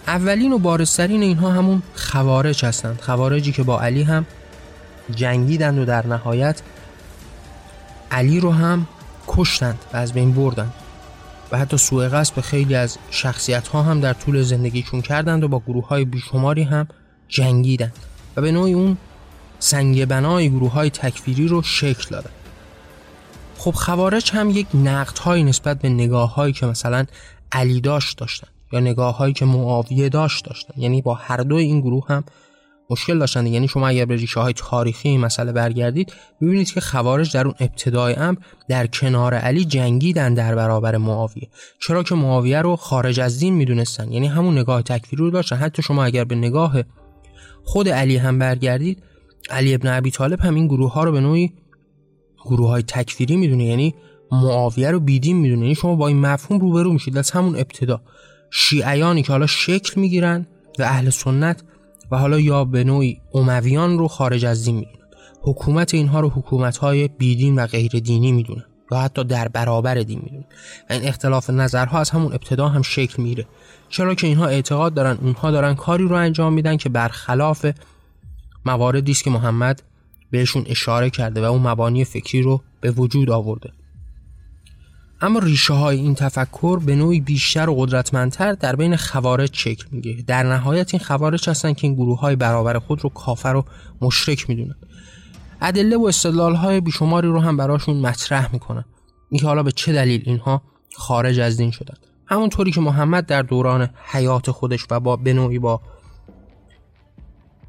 اولین 0.08 0.54
و 0.54 0.58
بارسترین 0.58 1.24
اینها 1.24 1.52
همون 1.52 1.82
خوارج 1.96 2.66
هستند. 2.66 3.02
خوارجی 3.02 3.52
که 3.52 3.64
با 3.64 3.82
علی 3.82 4.04
هم 4.04 4.26
جنگیدند 5.16 5.80
و 5.80 5.86
در 5.86 6.08
نهایت 6.08 6.62
علی 8.12 8.40
رو 8.40 8.52
هم 8.52 8.88
کشتند 9.28 9.80
و 9.94 9.98
از 9.98 10.14
بین 10.14 10.32
بردند. 10.32 10.74
و 11.51 11.58
حتی 11.58 11.77
سوء 11.77 12.10
قصد 12.10 12.36
به 12.36 12.41
خیلی 12.41 12.75
از 12.75 12.98
شخصیت 13.10 13.67
ها 13.67 13.84
هم 13.84 14.00
در 14.00 14.13
طول 14.13 14.41
زندگیشون 14.41 15.01
کردند 15.01 15.43
و 15.43 15.48
با 15.48 15.60
گروه 15.60 15.88
های 15.88 16.05
بیشماری 16.05 16.63
هم 16.63 16.88
جنگیدند 17.27 17.96
و 18.36 18.41
به 18.41 18.51
نوعی 18.51 18.74
اون 18.74 18.98
سنگ 19.60 20.05
بنای 20.05 20.50
گروه 20.50 20.72
های 20.72 20.89
تکفیری 20.89 21.48
رو 21.48 21.62
شکل 21.62 22.10
دادند. 22.10 22.34
خب 23.58 23.72
خوارج 23.72 24.31
هم 24.31 24.50
یک 24.50 24.67
نقد 24.74 25.17
های 25.17 25.43
نسبت 25.43 25.79
به 25.79 25.89
نگاه 25.89 26.34
هایی 26.34 26.53
که 26.53 26.65
مثلا 26.65 27.05
علی 27.51 27.81
داشت 27.81 28.17
داشتن 28.17 28.48
یا 28.72 28.79
نگاه 28.79 29.17
هایی 29.17 29.34
که 29.34 29.46
معاویه 29.46 30.10
داشت 30.10 30.46
داشتن. 30.46 30.74
یعنی 30.77 31.01
با 31.01 31.13
هر 31.13 31.38
دو 31.38 31.55
این 31.55 31.81
گروه 31.81 32.05
هم 32.08 32.24
مشکل 32.91 33.19
داشتن 33.19 33.48
یعنی 33.48 33.67
شما 33.67 33.88
اگر 33.88 34.05
به 34.05 34.15
ریشه 34.15 34.39
های 34.39 34.53
تاریخی 34.53 35.10
این 35.10 35.19
مسئله 35.19 35.51
برگردید 35.51 36.13
ببینید 36.41 36.71
که 36.71 36.81
خوارج 36.81 37.33
در 37.33 37.45
اون 37.45 37.55
ابتدای 37.60 38.13
امر 38.13 38.38
در 38.69 38.88
کنار 38.88 39.33
علی 39.33 39.65
جنگیدن 39.65 40.33
در 40.33 40.55
برابر 40.55 40.98
معاویه. 40.98 41.50
چرا 41.79 42.03
که 42.03 42.15
معاویه 42.15 42.62
رو 42.62 42.75
خارج 42.75 43.19
از 43.19 43.39
دین 43.39 43.53
می‌دونستن. 43.53 44.12
یعنی 44.12 44.27
همون 44.27 44.57
نگاه 44.57 44.81
تکفیری 44.81 45.24
رو 45.24 45.31
داشتن. 45.31 45.55
حتی 45.55 45.81
شما 45.81 46.03
اگر 46.03 46.24
به 46.24 46.36
نگاه 46.36 46.75
خود 47.63 47.89
علی 47.89 48.17
هم 48.17 48.39
برگردید 48.39 49.03
علی 49.50 49.74
ابن 49.74 49.98
ابی 49.98 50.12
طالب 50.12 50.39
هم 50.41 50.55
این 50.55 50.67
گروه 50.67 50.93
ها 50.93 51.03
رو 51.03 51.12
به 51.12 51.19
نوعی 51.19 51.53
گروه 52.45 52.69
های 52.69 52.83
تکفیری 52.83 53.36
می‌دونه. 53.36 53.65
یعنی 53.65 53.95
معاویه 54.31 54.91
رو 54.91 55.00
بیدین 55.00 55.38
می‌دونه. 55.38 55.62
یعنی 55.62 55.75
شما 55.75 55.95
با 55.95 56.07
این 56.07 56.19
مفهوم 56.19 56.60
روبرو 56.60 56.93
میشید. 56.93 57.17
از 57.17 57.31
همون 57.31 57.55
ابتدا. 57.55 58.01
شیعیانی 58.51 59.24
که 59.24 59.31
حالا 59.31 59.48
شکل 59.48 60.01
می‌گیرن 60.01 60.48
و 60.79 60.83
اهل 60.83 61.10
سنت 61.10 61.63
و 62.12 62.18
حالا 62.18 62.39
یا 62.39 62.65
به 62.65 62.84
نوعی 62.84 63.22
امویان 63.34 63.98
رو 63.98 64.08
خارج 64.08 64.46
از 64.46 64.65
دین 64.65 64.75
می‌دونن. 64.75 64.96
حکومت 65.41 65.94
اینها 65.94 66.20
رو 66.20 66.30
حکومت 66.30 66.77
های 66.77 67.08
بیدین 67.08 67.56
و 67.56 67.68
غیر 67.68 67.91
دینی 67.91 68.32
می‌دونن 68.32 68.65
یا 68.91 69.00
حتی 69.00 69.24
در 69.24 69.48
برابر 69.48 69.96
دین 69.96 70.20
می‌دونیم 70.24 70.46
و 70.89 70.94
این 70.94 71.08
اختلاف 71.08 71.50
نظرها 71.50 72.00
از 72.00 72.10
همون 72.10 72.34
ابتدا 72.34 72.68
هم 72.68 72.82
شکل 72.82 73.24
میره 73.24 73.46
چرا 73.89 74.15
که 74.15 74.27
اینها 74.27 74.46
اعتقاد 74.46 74.94
دارن 74.94 75.18
اونها 75.22 75.51
دارن 75.51 75.74
کاری 75.74 76.03
رو 76.03 76.15
انجام 76.15 76.53
میدن 76.53 76.77
که 76.77 76.89
برخلاف 76.89 77.65
مواردی 78.65 79.12
است 79.12 79.24
که 79.24 79.30
محمد 79.30 79.84
بهشون 80.32 80.63
اشاره 80.68 81.10
کرده 81.10 81.41
و 81.41 81.44
اون 81.44 81.68
مبانی 81.68 82.06
فکری 82.06 82.41
رو 82.41 82.62
به 82.82 82.91
وجود 82.91 83.30
آورده. 83.30 83.70
ریشه 85.22 85.74
های 85.74 85.98
این 85.98 86.16
تفکر 86.16 86.80
به 86.80 86.96
نوعی 86.96 87.20
بیشتر 87.20 87.70
و 87.70 87.75
قدرتمندتر 87.75 88.54
در 88.54 88.75
بین 88.75 88.96
خوارج 88.96 89.50
شکل 89.54 89.86
میگه 89.92 90.24
در 90.28 90.44
نهایت 90.44 90.94
این 90.94 91.04
خوارج 91.04 91.50
هستن 91.50 91.74
که 91.74 91.88
این 91.88 91.96
گروه 91.96 92.20
های 92.20 92.36
برابر 92.36 92.80
خود 92.80 93.04
رو 93.04 93.10
کافر 93.10 93.56
و 93.56 93.66
مشرک 94.01 94.50
می‌دونن. 94.50 94.75
ادله 95.62 95.98
و 95.98 96.06
استدلال 96.06 96.56
های 96.56 96.82
بیشماری 96.82 97.28
رو 97.28 97.40
هم 97.40 97.58
براشون 97.58 97.98
مطرح 97.98 98.54
می‌کنن. 98.54 98.86
اینکه 99.30 99.48
حالا 99.48 99.63
به 99.63 99.72
چه 99.72 99.94
دلیل 99.94 100.24
اینها 100.25 100.62
خارج 100.96 101.40
از 101.40 101.58
دین 101.58 101.72
شدن. 101.72 101.96
همونطوری 102.25 102.72
که 102.72 102.82
محمد 102.82 103.25
در 103.25 103.42
دوران 103.42 103.90
حیات 104.12 104.51
خودش 104.51 104.86
و 104.92 105.00
با 105.00 105.16
به 105.16 105.34
نوعی 105.34 105.60
با 105.60 105.82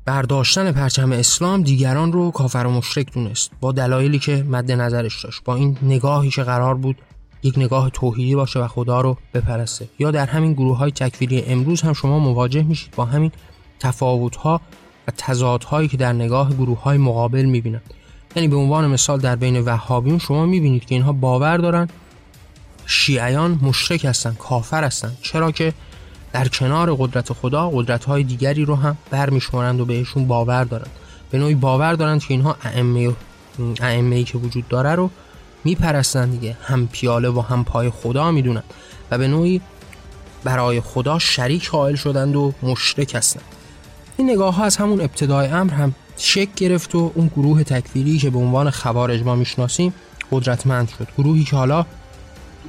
برداشتن 0.04 0.72
پرچم 0.72 1.12
اسلام 1.12 1.62
دیگران 1.62 2.12
رو 2.12 2.30
کافر 2.30 2.64
و 2.66 2.70
مشرک 2.70 3.12
دونست. 3.12 3.50
با 3.60 3.72
دلایلی 3.72 4.18
که 4.18 4.44
مد 4.48 4.72
نظرش 4.72 5.24
داشت. 5.24 5.44
با 5.44 5.54
این 5.54 5.78
نگاهی 5.82 6.30
که 6.30 6.42
قرار 6.42 6.74
بود 6.74 6.96
یک 7.42 7.58
نگاه 7.58 7.90
توحیدی 7.90 8.34
باشه 8.34 8.60
و 8.60 8.68
خدا 8.68 9.00
رو 9.00 9.16
بپرسته. 9.34 9.88
یا 9.98 10.10
در 10.10 10.26
همین 10.26 10.52
گروه 10.52 10.76
های 10.76 10.90
تکفیری 10.90 11.42
امروز 11.42 11.82
هم 11.82 11.92
شما 11.92 12.18
مواجه 12.18 12.62
میشید 12.62 12.94
با 12.96 13.04
همین 13.04 13.32
تفاوت 13.80 14.36
ها 14.36 14.60
و 15.08 15.12
تضادهایی 15.16 15.88
که 15.88 15.96
در 15.96 16.12
نگاه 16.12 16.54
گروه 16.54 16.82
های 16.82 16.98
مقابل 16.98 17.44
می‌بینند. 17.44 17.82
یعنی 18.36 18.48
به 18.48 18.56
عنوان 18.56 18.86
مثال 18.86 19.20
در 19.20 19.36
بین 19.36 19.60
وهابیون 19.60 20.18
شما 20.18 20.46
می‌بینید 20.46 20.84
که 20.84 20.94
اینها 20.94 21.12
باور 21.12 21.56
دارن 21.56 21.88
شیعیان 22.86 23.58
مشرک 23.62 24.04
هستند 24.04 24.38
کافر 24.38 24.84
هستند 24.84 25.18
چرا 25.22 25.50
که 25.50 25.72
در 26.32 26.48
کنار 26.48 26.94
قدرت 26.94 27.32
خدا 27.32 27.70
قدرت 27.70 28.04
های 28.04 28.22
دیگری 28.22 28.64
رو 28.64 28.76
هم 28.76 28.96
برمیشمارند 29.10 29.80
و 29.80 29.84
بهشون 29.84 30.26
باور 30.26 30.64
دارند. 30.64 30.90
به 31.30 31.38
نوعی 31.38 31.54
باور 31.54 31.92
دارند 31.92 32.24
که 32.24 32.34
اینها 32.34 32.56
ائمه 32.64 33.12
ائمه 33.80 34.24
که 34.24 34.38
وجود 34.38 34.68
داره 34.68 34.94
رو 34.94 35.10
میپرستن 35.64 36.30
دیگه. 36.30 36.56
هم 36.62 36.88
پیاله 36.92 37.28
و 37.28 37.40
هم 37.40 37.64
پای 37.64 37.90
خدا 37.90 38.30
می‌دونن. 38.30 38.62
و 39.10 39.18
به 39.18 39.28
نوعی 39.28 39.60
برای 40.44 40.80
خدا 40.80 41.18
شریک 41.18 41.70
قائل 41.70 41.94
شدند 41.94 42.36
و 42.36 42.52
مشرک 42.62 43.14
هستند. 43.14 43.44
این 44.16 44.30
نگاه 44.30 44.54
ها 44.54 44.64
از 44.64 44.76
همون 44.76 45.00
ابتدای 45.00 45.48
امر 45.48 45.72
هم 45.72 45.94
شک 46.16 46.54
گرفت 46.54 46.94
و 46.94 47.12
اون 47.14 47.26
گروه 47.26 47.62
تکفیری 47.62 48.18
که 48.18 48.30
به 48.30 48.38
عنوان 48.38 48.70
خوارج 48.70 49.22
ما 49.22 49.34
می‌شناسیم 49.34 49.94
قدرتمند 50.30 50.88
شد. 50.88 51.08
گروهی 51.18 51.44
که 51.44 51.56
حالا 51.56 51.86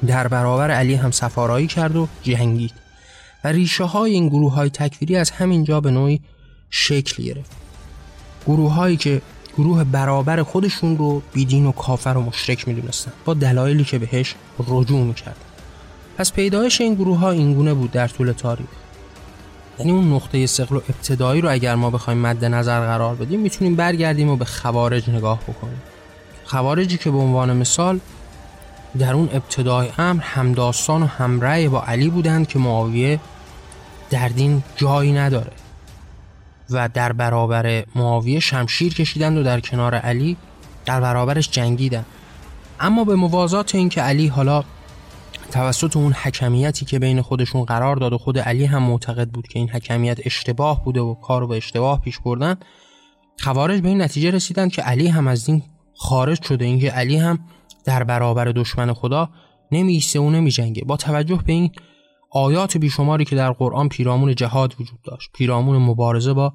در 0.08 0.28
برابر 0.28 0.72
علی 0.72 0.96
هم 0.96 1.12
سفارایی 1.12 1.68
کرد 1.68 1.96
و 1.96 2.08
جهنگید. 2.24 2.74
و 3.44 3.48
ریشه 3.48 3.84
های 3.84 4.14
این 4.14 4.30
گروه 4.30 4.54
های 4.54 4.70
تکفیری 4.70 5.16
از 5.16 5.32
همینجا 5.32 5.82
به 5.82 5.92
نوعی 5.92 6.22
شکل 6.70 7.24
گرفت. 7.24 7.52
گروه 8.46 8.74
هایی 8.74 8.98
که 8.98 9.22
گروه 9.57 9.83
برابر 9.83 10.43
خودشون 10.43 10.98
رو 10.98 11.22
بیدین 11.33 11.65
و 11.65 11.72
کافر 11.72 12.10
و 12.10 12.22
مشرک 12.22 12.67
می‌دونستن. 12.67 13.12
با 13.25 13.33
دلایلی 13.33 13.83
که 13.83 14.00
بهش 14.00 14.36
رجوع 14.67 15.03
می‌کرد. 15.03 15.38
پس 16.17 16.31
پیدایش 16.31 16.81
این 16.81 16.93
گروه 16.93 17.17
ها 17.17 17.31
اینگونه 17.31 17.74
بود 17.74 17.91
در 17.91 18.07
طول 18.07 18.31
تاریخ. 18.31 18.67
یعنی 19.79 19.91
اون 19.91 20.13
نقطه 20.13 20.45
و 20.72 20.75
ابتدایی 20.75 21.41
رو 21.41 21.51
اگر 21.51 21.75
ما 21.75 21.89
بخوایم 21.89 22.19
مد 22.19 22.45
نظر 22.45 22.79
قرار 22.79 23.15
بدیم 23.15 23.39
می‌تونیم 23.39 23.75
برگردیم 23.75 24.29
و 24.29 24.36
به 24.36 24.45
خوارج 24.45 25.10
نگاه 25.10 25.39
بکنیم. 25.39 25.81
خوارجی 26.45 26.98
که 26.98 27.12
به 27.12 27.17
عنوان 27.17 27.57
مثال 27.57 28.00
در 29.00 29.13
اون 29.13 29.29
ابتدای 29.33 29.89
امر 29.98 30.22
همداستان 30.24 31.03
و 31.03 31.05
همرأی 31.05 31.67
با 31.67 31.83
علی 31.83 32.10
بودند 32.10 32.48
که 32.48 32.60
معاویه 32.60 33.19
در 34.10 34.27
دین 34.27 34.63
جایی 34.75 35.12
نداره. 35.13 35.51
و 36.70 36.89
در 36.89 37.13
برابر 37.13 37.86
معاویه 37.96 38.39
شمشیر 38.39 38.93
کشیدند 38.93 39.38
و 39.38 39.43
در 39.43 39.60
کنار 39.60 39.96
علی 39.96 40.38
در 40.86 41.01
برابرش 41.01 41.50
جنگیدند. 41.50 42.05
اما 42.79 43.03
به 43.03 43.15
موازات 43.15 43.75
اینکه 43.75 44.01
علی 44.01 44.27
حالا 44.27 44.63
توسط 45.51 45.98
اون 45.98 46.13
حکمیتی 46.13 46.86
که 46.86 47.00
بین 47.00 47.22
خودشون 47.22 47.63
قرار 47.63 47.96
داد 47.96 48.13
و 48.13 48.17
خود 48.17 48.39
علی 48.39 48.65
هم 48.65 48.84
معتقد 48.84 49.29
بود 49.29 49.48
که 49.48 49.60
این 49.60 49.70
حکمیت 49.70 50.20
اشتباه 50.25 50.84
بوده 50.84 51.01
و 51.01 51.13
کار 51.13 51.48
به 51.48 51.58
اشتباه 51.58 52.01
پیش 52.01 52.20
بردن 52.20 52.55
خوارج 53.39 53.82
به 53.82 53.89
این 53.89 54.01
نتیجه 54.01 54.32
رسیدند 54.32 54.72
که 54.72 54.82
علی 54.82 55.08
هم 55.08 55.27
از 55.27 55.46
دین 55.46 55.63
خارج 55.96 56.43
شده. 56.43 56.65
اینکه 56.65 56.89
علی 56.89 57.17
هم 57.17 57.39
در 57.86 58.03
برابر 58.03 58.46
دشمن 58.46 58.93
خدا 58.93 59.29
نمیسته 59.72 60.20
و 60.20 60.29
نمی 60.29 60.51
جنگه 60.51 60.84
با 60.84 60.98
توجه 60.98 61.39
به 61.46 61.53
این 61.53 61.72
آیات 62.34 62.78
بیشماری 62.78 63.25
که 63.25 63.36
در 63.36 63.52
قرآن 63.52 63.90
پیرامون 63.90 64.36
جهاد 64.36 64.75
وجود 64.80 65.02
داشت 65.04 65.30
پیرامون 65.34 65.78
مبارزه 65.78 66.34
با 66.34 66.54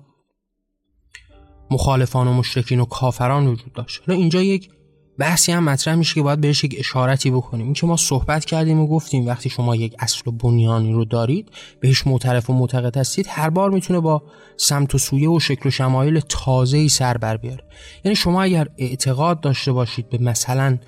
مخالفان 1.70 2.28
و 2.28 2.32
مشرکین 2.32 2.80
و 2.80 2.84
کافران 2.84 3.46
وجود 3.46 3.72
داشت. 3.72 4.02
حالا 4.06 4.18
اینجا 4.18 4.42
یک 4.42 4.70
بحثی 5.18 5.52
هم 5.52 5.64
مطرح 5.64 5.94
میشه 5.94 6.14
که 6.14 6.22
باید 6.22 6.40
بهش 6.40 6.64
یک 6.64 6.76
اشارتی 6.78 7.30
بکنیم. 7.30 7.64
این 7.64 7.74
که 7.74 7.86
ما 7.86 7.96
صحبت 7.96 8.44
کردیم 8.44 8.80
و 8.80 8.86
گفتیم 8.86 9.26
وقتی 9.26 9.50
شما 9.50 9.76
یک 9.76 9.94
اصل 9.98 10.22
و 10.26 10.30
بنیانی 10.30 10.92
رو 10.92 11.04
دارید 11.04 11.50
بهش 11.80 12.06
معترف 12.06 12.50
و 12.50 12.52
معتقد 12.52 12.96
هستید 12.96 13.26
هر 13.28 13.50
بار 13.50 13.70
می‌تونه 13.70 14.00
با 14.00 14.22
سمت 14.56 14.94
و 14.94 14.98
سویه 14.98 15.28
و 15.28 15.40
شکل 15.40 15.68
و 15.68 15.70
شمایل 15.70 16.20
تازه‌ای 16.20 16.88
سر 16.88 17.16
بر 17.16 17.36
بیاره. 17.36 17.64
یعنی 18.04 18.16
شما 18.16 18.42
اگر 18.42 18.68
اعتقاد 18.78 19.40
داشته 19.40 19.72
باشید 19.72 20.08
به 20.08 20.18
مثلا 20.18 20.78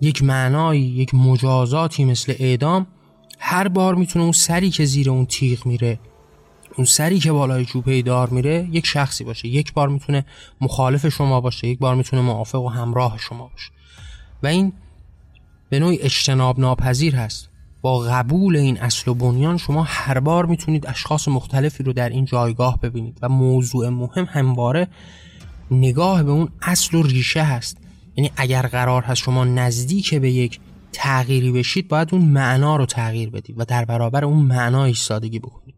یک 0.00 0.22
معنایی 0.22 0.82
یک 0.82 1.14
مجازاتی 1.14 2.04
مثل 2.04 2.34
اعدام 2.38 2.86
هر 3.38 3.68
بار 3.68 3.94
می‌تونه 3.94 4.22
اون 4.22 4.32
سری 4.32 4.70
که 4.70 4.84
زیر 4.84 5.10
اون 5.10 5.26
تیغ 5.26 5.66
میره 5.66 5.98
اون 6.76 6.84
سری 6.84 7.18
که 7.18 7.32
بالای 7.32 7.64
چوبه 7.64 8.02
دار 8.02 8.30
میره 8.30 8.68
یک 8.72 8.86
شخصی 8.86 9.24
باشه. 9.24 9.48
یک 9.48 9.72
بار 9.72 9.88
می‌تونه 9.88 10.24
مخالف 10.60 11.08
شما 11.08 11.40
باشه 11.40 11.68
یک 11.68 11.78
بار 11.78 11.94
می‌تونه 11.94 12.22
موافق 12.22 12.60
و 12.60 12.68
همراه 12.68 13.18
شما 13.18 13.48
باشه. 13.48 13.70
و 14.42 14.46
این 14.46 14.72
به 15.70 15.78
نوعی 15.78 15.98
اجتناب 15.98 16.60
ناپذیر 16.60 17.16
هست. 17.16 17.48
با 17.82 17.98
قبول 17.98 18.56
این 18.56 18.78
اصل 18.78 19.10
و 19.10 19.14
بنیان 19.14 19.56
شما 19.56 19.82
هر 19.82 20.20
بار 20.20 20.46
می‌تونید 20.46 20.86
اشخاص 20.86 21.28
مختلفی 21.28 21.82
رو 21.82 21.92
در 21.92 22.08
این 22.08 22.24
جایگاه 22.24 22.80
ببینید. 22.80 23.18
و 23.22 23.28
موضوع 23.28 23.88
مهم 23.88 24.26
همواره 24.30 24.88
نگاه 25.70 26.22
به 26.22 26.30
اون 26.30 26.48
اصل 26.62 26.96
و 26.96 27.02
ریشه 27.02 27.42
هست. 27.42 27.76
یعنی 28.16 28.30
اگر 28.36 28.62
قرار 28.62 29.02
هست 29.02 29.22
شما 29.22 29.44
نزدیک 29.44 30.14
به 30.14 30.30
یک 30.30 30.60
تغییری 30.94 31.52
بشید 31.52 31.88
باید 31.88 32.08
اون 32.12 32.22
معنا 32.22 32.76
رو 32.76 32.86
تغییر 32.86 33.30
بدید 33.30 33.60
و 33.60 33.64
در 33.64 33.84
برابر 33.84 34.24
اون 34.24 34.38
معنا 34.38 34.84
ایستادگی 34.84 35.38
بکنید 35.38 35.74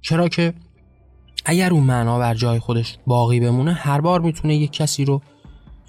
چرا 0.00 0.28
که 0.28 0.54
اگر 1.44 1.70
اون 1.70 1.84
معنا 1.84 2.18
بر 2.18 2.34
جای 2.34 2.58
خودش 2.58 2.98
باقی 3.06 3.40
بمونه 3.40 3.72
هر 3.72 4.00
بار 4.00 4.20
می‌تونه 4.20 4.56
یک 4.56 4.72
کسی 4.72 5.04
رو 5.04 5.22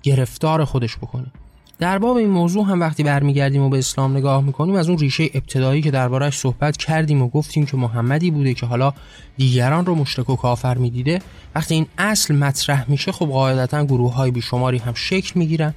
گرفتار 0.03 0.65
خودش 0.65 0.97
بکنه. 0.97 1.31
در 1.79 1.97
باب 1.97 2.17
این 2.17 2.29
موضوع 2.29 2.65
هم 2.65 2.79
وقتی 2.79 3.03
برمیگردیم 3.03 3.61
و 3.61 3.69
به 3.69 3.77
اسلام 3.77 4.17
نگاه 4.17 4.43
می‌کنیم 4.43 4.75
از 4.75 4.89
اون 4.89 4.97
ریشه 4.97 5.29
ابتدایی 5.33 5.81
که 5.81 5.91
دربارهش 5.91 6.37
صحبت 6.37 6.77
کردیم 6.77 7.21
و 7.21 7.29
گفتیم 7.29 7.65
که 7.65 7.77
محمدی 7.77 8.31
بوده 8.31 8.53
که 8.53 8.65
حالا 8.65 8.93
دیگران 9.37 9.85
رو 9.85 9.95
مشرک 9.95 10.29
و 10.29 10.35
کافر 10.35 10.77
می‌دیده 10.77 11.21
وقتی 11.55 11.75
این 11.75 11.85
اصل 11.97 12.35
مطرح 12.35 12.85
میشه 12.91 13.11
خب 13.11 13.25
قاعدتا 13.25 13.85
گروه 13.85 14.13
های 14.13 14.31
بیشماری 14.31 14.77
هم 14.77 14.93
شکل 14.93 15.39
می‌گیرن. 15.39 15.73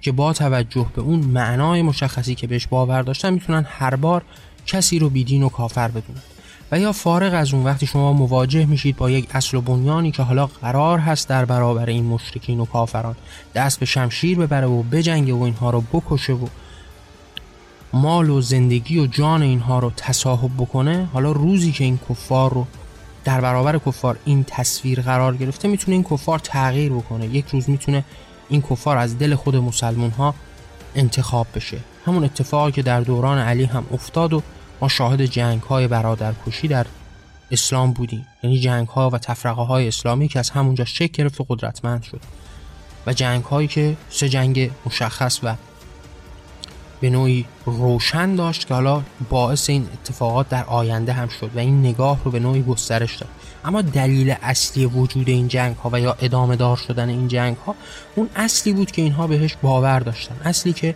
که 0.00 0.12
با 0.12 0.32
توجه 0.32 0.86
به 0.94 1.02
اون 1.02 1.20
معنای 1.20 1.82
مشخصی 1.82 2.34
که 2.34 2.46
بهش 2.46 2.66
باور 2.66 3.02
داشتن 3.02 3.30
می‌تونن 3.30 3.66
هر 3.68 3.96
بار 3.96 4.22
کسی 4.66 4.98
رو 4.98 5.10
بیدین 5.10 5.42
و 5.42 5.48
کافر 5.48 5.88
بدونن. 5.88 6.22
و 6.72 6.80
یا 6.80 6.92
فارغ 6.92 7.34
از 7.34 7.54
اون 7.54 7.64
وقتی 7.64 7.86
شما 7.86 8.12
مواجه 8.12 8.66
میشید 8.66 8.96
با 8.96 9.10
یک 9.10 9.28
اصل 9.30 9.56
و 9.56 9.60
بنیانی 9.60 10.10
که 10.10 10.22
حالا 10.22 10.46
قرار 10.46 10.98
هست 10.98 11.28
در 11.28 11.44
برابر 11.44 11.86
این 11.86 12.04
مشرکین 12.04 12.60
و 12.60 12.64
کافران 12.64 13.16
دست 13.54 13.80
به 13.80 13.86
شمشیر 13.86 14.38
ببره 14.38 14.66
و 14.66 14.82
بجنگه 14.82 15.32
و 15.32 15.42
اینها 15.42 15.70
رو 15.70 15.80
بکشه 15.80 16.32
و 16.32 16.46
مال 17.92 18.30
و 18.30 18.40
زندگی 18.40 18.98
و 18.98 19.06
جان 19.06 19.42
اینها 19.42 19.78
رو 19.78 19.92
تصاحب 19.96 20.50
بکنه 20.58 21.08
حالا 21.12 21.32
روزی 21.32 21.72
که 21.72 21.84
این 21.84 21.98
کفار 22.10 22.54
رو 22.54 22.66
در 23.24 23.40
برابر 23.40 23.78
کفار 23.78 24.18
این 24.24 24.44
تصویر 24.44 25.00
قرار 25.00 25.36
گرفته 25.36 25.68
می‌تونه 25.68 25.94
این 25.94 26.04
کفار 26.04 26.38
تغییر 26.38 26.92
بکنه. 26.92 27.26
یک 27.26 27.44
روز 27.48 27.70
می‌تونه 27.70 28.04
این 28.48 28.62
کفار 28.62 28.96
از 28.96 29.18
دل 29.18 29.34
خود 29.34 29.56
مسلمون 29.56 30.10
ها 30.10 30.34
انتخاب 30.94 31.46
بشه. 31.54 31.78
همون 32.06 32.24
اتفاقی 32.24 32.72
که 32.72 32.82
در 32.82 33.00
دوران 33.00 33.38
علی 33.38 33.64
هم 33.64 33.86
افتاد 33.92 34.32
و 34.32 34.42
ما 34.80 34.88
شاهد 34.88 35.22
جنگ 35.22 35.62
های 35.62 35.88
برادرکشی 35.88 36.68
در 36.68 36.86
اسلام 37.50 37.92
بودیم. 37.92 38.26
یعنی 38.42 38.60
جنگ 38.60 38.88
ها 38.88 39.10
و 39.10 39.18
تفرقه 39.18 39.62
های 39.62 39.88
اسلامی 39.88 40.28
که 40.28 40.38
از 40.38 40.50
همونجا 40.50 40.84
شکل 40.84 41.22
گرفت 41.22 41.40
و 41.40 41.46
قدرتمند 41.48 42.02
شد. 42.02 42.20
و 43.06 43.12
جنگ 43.12 43.44
هایی 43.44 43.68
که 43.68 43.96
سه 44.10 44.28
جنگ 44.28 44.70
مشخص 44.86 45.40
و 45.42 45.54
به 47.00 47.10
نوعی 47.10 47.44
روشن 47.66 48.34
داشت 48.34 48.66
که 48.66 48.74
حالا 48.74 49.02
باعث 49.30 49.70
این 49.70 49.88
اتفاقات 49.92 50.48
در 50.48 50.64
آینده 50.64 51.12
هم 51.12 51.28
شد 51.28 51.50
و 51.54 51.58
این 51.58 51.80
نگاه 51.80 52.20
رو 52.24 52.30
به 52.30 52.38
نوعی 52.38 52.62
گسترش 52.62 53.16
داد. 53.16 53.28
اما 53.64 53.82
دلیل 53.82 54.34
اصلی 54.42 54.86
وجود 54.86 55.28
این 55.28 55.48
جنگ 55.48 55.76
ها 55.76 55.90
و 55.92 56.00
یا 56.00 56.16
ادامه 56.20 56.56
دار 56.56 56.76
شدن 56.76 57.08
این 57.08 57.28
جنگ 57.28 57.56
ها 57.56 57.74
اون 58.14 58.28
اصلی 58.36 58.72
بود 58.72 58.90
که 58.90 59.02
اینها 59.02 59.26
بهش 59.26 59.56
باور 59.62 60.00
داشتن. 60.00 60.34
اصلی 60.44 60.72
که 60.72 60.94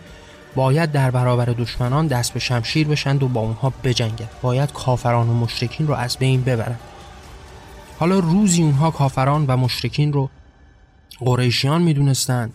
باید 0.55 0.91
در 0.91 1.11
برابر 1.11 1.45
دشمنان 1.45 2.07
دست 2.07 2.33
به 2.33 2.39
شمشیر 2.39 2.87
بشند 2.87 3.23
و 3.23 3.27
با 3.27 3.41
اونها 3.41 3.73
بجنگند. 3.83 4.29
باید 4.41 4.73
کافران 4.73 5.29
و 5.29 5.33
مشرکین 5.33 5.87
رو 5.87 5.93
از 5.93 6.17
بین 6.17 6.41
ببرند. 6.41 6.79
حالا 7.99 8.19
روزی 8.19 8.63
اونها 8.63 8.91
کافران 8.91 9.45
و 9.47 9.57
مشرکین 9.57 10.13
رو 10.13 10.29
قریشیان 11.19 11.81
می‌دونستند 11.81 12.53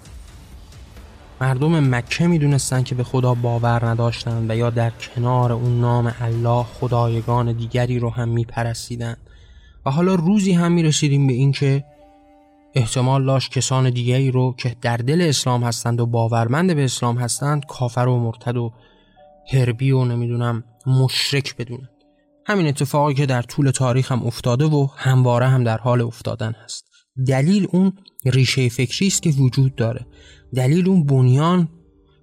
مردم 1.40 1.94
مکه 1.94 2.26
می‌دونستند 2.26 2.84
که 2.84 2.94
به 2.94 3.04
خدا 3.04 3.34
باور 3.34 3.86
نداشتند 3.86 4.50
و 4.50 4.56
یا 4.56 4.70
در 4.70 4.90
کنار 4.90 5.52
اون 5.52 5.80
نام 5.80 6.14
الله 6.20 6.64
خدایگان 6.80 7.52
دیگری 7.52 7.98
رو 7.98 8.10
هم 8.10 8.28
میپرستیدند 8.28 9.18
حالا 9.90 10.14
روزی 10.14 10.52
هم 10.52 10.72
می‌رسیدیم 10.72 11.26
به 11.26 11.32
این 11.32 11.52
که 11.52 11.84
احتمال 12.74 13.26
داشت 13.26 13.52
کسان 13.52 13.90
دیگری 13.90 14.30
رو 14.30 14.54
که 14.58 14.76
در 14.82 14.96
دل 14.96 15.20
اسلام 15.20 15.64
هستند 15.64 16.00
و 16.00 16.06
باورمند 16.06 16.74
به 16.74 16.84
اسلام 16.84 17.18
هستند 17.18 17.66
کافر 17.66 18.06
و 18.06 18.18
مرتد 18.18 18.56
و 18.56 18.72
هربی 19.52 19.90
و 19.90 20.04
نمی‌دونم 20.04 20.64
مشرک 20.86 21.56
بدونند. 21.56 21.90
همین 22.46 22.66
اتفاقی 22.66 23.14
که 23.14 23.26
در 23.26 23.42
طول 23.42 23.70
تاریخ 23.70 24.12
هم 24.12 24.26
افتاده 24.26 24.64
و 24.64 24.88
همواره 24.96 25.46
هم 25.46 25.64
در 25.64 25.78
حال 25.78 26.00
افتادن 26.00 26.52
هست. 26.64 26.84
دلیل 27.26 27.66
اون 27.70 27.92
ریشه 28.24 28.68
فکری 28.68 29.06
است 29.06 29.22
که 29.22 29.30
وجود 29.30 29.74
داره. 29.74 30.06
دلیل 30.54 30.88
اون 30.88 31.06
بنیان 31.06 31.68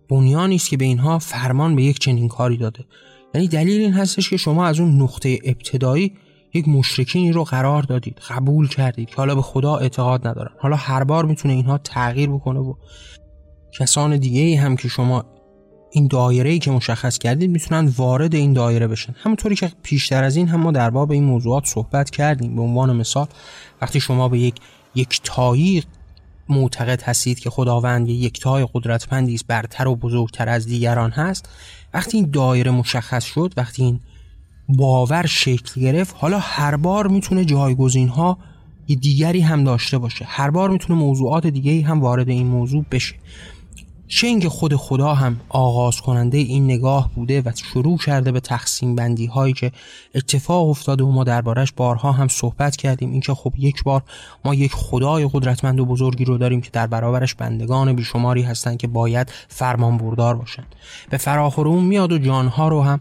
بنیانی 0.09 0.55
است 0.55 0.69
که 0.69 0.77
به 0.77 0.85
اینها 0.85 1.19
فرمان 1.19 1.75
به 1.75 1.83
یک 1.83 1.99
چنین 1.99 2.27
کاری 2.27 2.57
داده. 2.57 2.85
یعنی 3.33 3.47
دلیل 3.47 3.81
این 3.81 3.93
هستش 3.93 4.29
که 4.29 4.37
شما 4.37 4.65
از 4.65 4.79
اون 4.79 5.01
نقطه 5.01 5.39
ابتدایی 5.43 6.13
یک 6.55 6.67
مشرکینی 6.67 7.31
رو 7.31 7.43
قرار 7.43 7.83
دادید 7.83 8.19
قبول 8.29 8.67
کردید 8.67 9.09
که 9.09 9.15
حالا 9.15 9.35
به 9.35 9.41
خدا 9.41 9.75
اعتقاد 9.75 10.27
ندارن. 10.27 10.51
حالا 10.59 10.75
هر 10.75 11.03
بار 11.03 11.25
می‌تونه 11.25 11.53
اینها 11.53 11.77
تغییر 11.77 12.29
بکنه 12.29 12.59
و 12.59 12.73
کسان 13.79 14.17
دیگه 14.17 14.41
ای 14.41 14.55
هم 14.55 14.75
که 14.75 14.87
شما 14.87 15.25
این 15.91 16.07
دایره 16.07 16.49
ای 16.49 16.59
که 16.59 16.71
مشخص 16.71 17.17
کردید 17.17 17.49
می‌تونن 17.49 17.87
وارد 17.97 18.35
این 18.35 18.53
دایره 18.53 18.87
بشن. 18.87 19.15
همونطوری 19.17 19.55
که 19.55 19.71
پیشتر 19.83 20.23
از 20.23 20.35
این 20.35 20.47
هم 20.47 20.59
ما 20.59 20.71
در 20.71 20.89
باب 20.89 21.11
این 21.11 21.23
موضوعات 21.23 21.65
صحبت 21.65 22.09
کردیم. 22.09 22.55
به 22.55 22.61
عنوان 22.61 22.95
مثال 22.95 23.27
وقتی 23.81 23.99
شما 23.99 24.29
به 24.29 24.39
یک 24.39 24.55
یک 24.95 25.21
تایی 25.23 25.83
معتقد 26.49 27.01
هستید 27.01 27.39
که 27.39 27.49
خداوند 27.49 28.09
یک 28.09 28.39
تای 28.39 28.67
قدرتمندی 28.73 29.33
است 29.33 29.47
برتر 29.47 29.87
و 29.87 29.95
بزرگتر 29.95 30.49
از 30.49 30.65
دیگران 30.65 31.11
هست 31.11 31.49
وقتی 31.93 32.17
این 32.17 32.29
دایره 32.31 32.71
مشخص 32.71 33.23
شد 33.23 33.53
وقتی 33.57 33.83
این 33.83 33.99
باور 34.69 35.25
شکل 35.25 35.81
گرفت. 35.81 36.15
حالا 36.19 36.39
هر 36.39 36.75
بار 36.75 37.07
می‌تونه 37.07 37.45
جایگزین 37.45 38.07
ها 38.07 38.37
دیگری 38.87 39.41
هم 39.41 39.63
داشته 39.63 39.97
باشه. 39.97 40.25
هر 40.27 40.49
بار 40.49 40.69
می‌تونه 40.69 40.99
موضوعات 40.99 41.47
دیگری 41.47 41.81
هم 41.81 42.01
وارد 42.01 42.29
این 42.29 42.47
موضوع 42.47 42.85
بشه. 42.91 43.15
چه 44.07 44.27
اینکه 44.27 44.49
خود 44.49 44.75
خدا 44.75 45.13
هم 45.13 45.39
آغاز 45.49 46.01
کننده 46.01 46.37
این 46.37 46.65
نگاه 46.65 47.09
بوده 47.15 47.41
و 47.41 47.51
شروع 47.55 47.97
کرده 47.97 48.31
به 48.31 48.39
تقسیم 48.39 48.95
بندی 48.95 49.25
هایی 49.25 49.53
که 49.53 49.71
اتفاق 50.15 50.69
افتاده 50.69 51.03
و 51.03 51.11
ما 51.11 51.23
دربارش 51.23 51.71
بارها 51.71 52.11
هم 52.11 52.27
صحبت 52.27 52.75
کردیم. 52.75 53.11
اینکه 53.11 53.33
خب 53.33 53.53
یک 53.57 53.83
بار 53.83 54.03
ما 54.45 54.55
یک 54.55 54.73
خدای 54.73 55.29
قدرتمند 55.33 55.79
و 55.79 55.85
بزرگی 55.85 56.25
رو 56.25 56.37
داریم 56.37 56.61
که 56.61 56.69
در 56.73 56.87
برابرش 56.87 57.35
بندگان 57.35 57.93
بیشماری 57.93 58.41
هستند 58.41 58.77
که 58.77 58.87
باید 58.87 59.31
فرمان 59.47 59.97
بردار 59.97 60.35
باشند. 60.35 60.75
به 61.09 61.17
فراخور 61.17 61.67
اون 61.67 61.83
میاد 61.83 62.11
و 62.11 62.17
جانها 62.17 62.67
رو 62.67 62.81
هم 62.81 62.99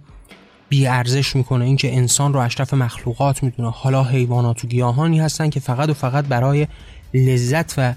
بی 0.68 0.87
ارزش 0.87 1.37
می‌کنه. 1.37 1.64
اینکه 1.64 1.97
انسان 1.97 2.33
رو 2.35 2.40
اشرف 2.40 2.75
مخلوقات 2.75 3.42
می‌دونه. 3.42 3.71
حالا 3.71 4.04
حیوانات 4.04 4.64
و 4.64 4.68
گیاهانی 4.68 5.21
هستن 5.21 5.50
که 5.50 5.61
فقط 5.61 5.88
و 5.88 5.94
فقط 5.94 6.25
برای 6.25 6.66
لذت 7.14 7.75
و 7.78 7.94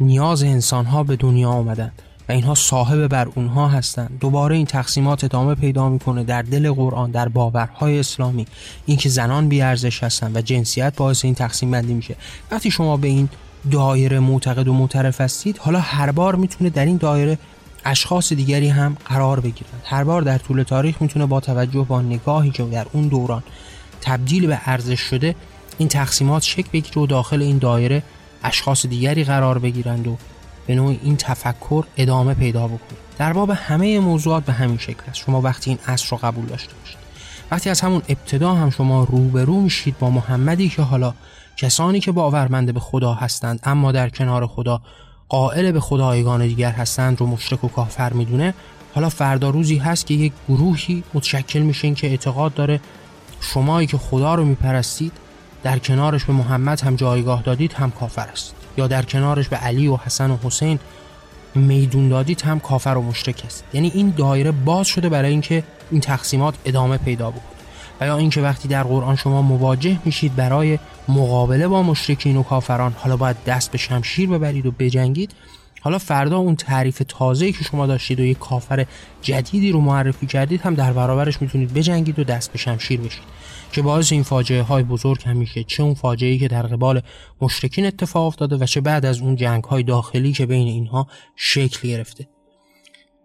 نیاز 0.00 0.42
انسان 0.42 0.84
ها 0.84 1.02
به 1.02 1.16
دنیا 1.16 1.50
آمدند 1.50 2.02
و 2.28 2.32
اینها 2.32 2.54
صاحب 2.54 3.06
بر 3.06 3.28
اونها 3.34 3.68
هستند 3.68 4.18
دوباره 4.20 4.56
این 4.56 4.66
تقسیمات 4.66 5.24
ادامه 5.24 5.54
پیدا 5.54 5.88
می‌کنه 5.88 6.24
در 6.24 6.42
دل 6.42 6.72
قرآن 6.72 7.10
در 7.10 7.28
باورهای 7.28 8.00
اسلامی. 8.00 8.46
اینکه 8.86 9.08
زنان 9.08 9.48
بی 9.48 9.62
ارزش 9.62 10.04
هستند 10.04 10.36
و 10.36 10.40
جنسیت 10.40 10.96
باعث 10.96 11.24
این 11.24 11.34
تقسیم 11.34 11.70
بندی 11.70 11.94
میشه. 11.94 12.16
وقتی 12.50 12.70
شما 12.70 12.96
به 12.96 13.08
این 13.08 13.28
دایره 13.70 14.18
معتقد 14.18 14.68
و 14.68 14.72
معترف 14.72 15.20
هستید 15.20 15.58
حالا 15.58 15.80
هر 15.80 16.10
بار 16.10 16.36
می‌تونه 16.36 16.70
در 16.70 16.86
این 16.86 16.96
دایره 16.96 17.38
اشخاص 17.84 18.32
دیگری 18.32 18.68
هم 18.68 18.96
قرار 19.04 19.40
بگیرند. 19.40 19.82
هر 19.84 20.04
بار 20.04 20.22
در 20.22 20.38
طول 20.38 20.62
تاریخ 20.62 21.02
می‌تونه 21.02 21.26
با 21.26 21.40
توجه 21.40 21.84
با 21.88 22.02
نگاهی 22.02 22.50
که 22.50 22.62
در 22.62 22.86
اون 22.92 23.08
دوران 23.08 23.42
تبدیل 24.00 24.46
به 24.46 24.60
ارزش 24.64 25.00
شده 25.00 25.34
این 25.78 25.88
تقسیمات 25.88 26.42
شکل 26.42 26.68
بگیره 26.72 27.02
و 27.02 27.06
داخل 27.06 27.42
این 27.42 27.58
دایره 27.58 28.02
اشخاص 28.44 28.86
دیگری 28.86 29.24
قرار 29.24 29.58
بگیرند 29.58 30.08
و 30.08 30.16
به 30.66 30.74
نوع 30.74 30.96
این 31.02 31.16
تفکر 31.16 31.84
ادامه 31.96 32.34
پیدا 32.34 32.66
بکنه. 32.66 32.98
در 33.18 33.32
باب 33.32 33.50
همه 33.50 34.00
موضوعات 34.00 34.44
به 34.44 34.52
همین 34.52 34.78
شکل 34.78 35.02
است. 35.08 35.18
شما 35.18 35.40
وقتی 35.40 35.70
این 35.70 35.78
اصل 35.86 36.08
رو 36.10 36.16
قبول 36.16 36.46
داشته 36.46 36.74
باشید. 36.74 36.98
وقتی 37.50 37.70
از 37.70 37.80
همون 37.80 38.02
ابتدا 38.08 38.54
هم 38.54 38.70
شما 38.70 39.04
روبرو 39.04 39.60
میشید 39.60 39.98
با 39.98 40.10
محمدی 40.10 40.68
که 40.68 40.82
حالا 40.82 41.14
کسانی 41.56 42.00
که 42.00 42.12
باورمند 42.12 42.74
به 42.74 42.80
خدا 42.80 43.14
هستند 43.14 43.60
اما 43.62 43.92
در 43.92 44.08
کنار 44.08 44.46
خدا 44.46 44.80
قائل 45.30 45.72
به 45.72 45.80
خدایگان 45.80 46.46
دیگر 46.46 46.70
هستند 46.70 47.20
رو 47.20 47.26
مشرک 47.26 47.64
و 47.64 47.68
کافر 47.68 48.12
می‌دونه. 48.12 48.54
حالا 48.94 49.08
فردا 49.08 49.50
روزی 49.50 49.76
هست 49.76 50.06
که 50.06 50.14
یک 50.14 50.32
گروهی 50.48 51.04
متشکل 51.14 51.60
میشین 51.60 51.94
که 51.94 52.06
اعتقاد 52.06 52.54
داره 52.54 52.80
شمایی 53.40 53.86
که 53.86 53.98
خدا 53.98 54.34
رو 54.34 54.44
میپرستید 54.44 55.12
در 55.62 55.78
کنارش 55.78 56.24
به 56.24 56.32
محمد 56.32 56.80
هم 56.80 56.96
جایگاه 56.96 57.42
دادید 57.42 57.72
هم 57.72 57.90
کافر 57.90 58.28
است. 58.32 58.54
یا 58.78 58.86
در 58.86 59.02
کنارش 59.02 59.48
به 59.48 59.56
علی 59.56 59.88
و 59.88 59.96
حسن 59.96 60.30
و 60.30 60.36
حسین 60.44 60.78
میدون 61.54 62.08
دادید 62.08 62.42
هم 62.42 62.60
کافر 62.60 62.90
و 62.90 63.02
مشرک 63.02 63.42
است. 63.46 63.64
یعنی 63.72 63.92
این 63.94 64.14
دایره 64.16 64.50
باز 64.50 64.86
شده 64.86 65.08
برای 65.08 65.30
اینکه 65.30 65.64
این 65.90 66.00
تقسیمات 66.00 66.54
ادامه 66.64 66.96
پیدا 66.96 67.30
بکنه. 67.30 67.59
و 68.00 68.06
یا 68.06 68.16
اینکه 68.16 68.40
وقتی 68.40 68.68
در 68.68 68.82
قرآن 68.82 69.16
شما 69.16 69.42
مواجه 69.42 69.98
میشید 70.04 70.36
برای 70.36 70.78
مقابله 71.08 71.68
با 71.68 71.82
مشرکین 71.82 72.36
و 72.36 72.42
کافران 72.42 72.92
حالا 72.92 73.16
باید 73.16 73.44
دست 73.46 73.72
به 73.72 73.78
شمشیر 73.78 74.28
ببرید 74.28 74.66
و 74.66 74.70
بجنگید. 74.70 75.34
حالا 75.82 75.98
فردا 75.98 76.38
اون 76.38 76.56
تعریف 76.56 77.02
تازه‌ای 77.08 77.52
که 77.52 77.64
شما 77.64 77.86
داشتید 77.86 78.20
و 78.20 78.22
یک 78.22 78.38
کافر 78.38 78.86
جدیدی 79.22 79.72
رو 79.72 79.80
معرفی 79.80 80.26
کردید 80.26 80.60
هم 80.60 80.74
در 80.74 80.92
برابرش 80.92 81.42
می‌تونید 81.42 81.74
بجنگید 81.74 82.18
و 82.18 82.24
دست 82.24 82.52
به 82.52 82.58
شمشیر 82.58 83.00
بشید 83.00 83.22
که 83.72 83.82
باعث 83.82 84.12
این 84.12 84.22
فاجعه 84.22 84.62
های 84.62 84.82
بزرگ 84.82 85.22
هم 85.24 85.36
میشه. 85.36 85.64
چه 85.64 85.82
اون 85.82 85.94
فاجعه 85.94 86.30
ای 86.30 86.38
که 86.38 86.48
در 86.48 86.62
قبال 86.62 87.02
مشرکین 87.40 87.86
اتفاق 87.86 88.26
افتاده 88.26 88.56
و 88.56 88.66
چه 88.66 88.80
بعد 88.80 89.06
از 89.06 89.20
اون 89.20 89.36
جنگ 89.36 89.64
های 89.64 89.82
داخلی 89.82 90.32
که 90.32 90.46
بین 90.46 90.68
اینها 90.68 91.06
شکل 91.36 91.88
گرفته. 91.88 92.28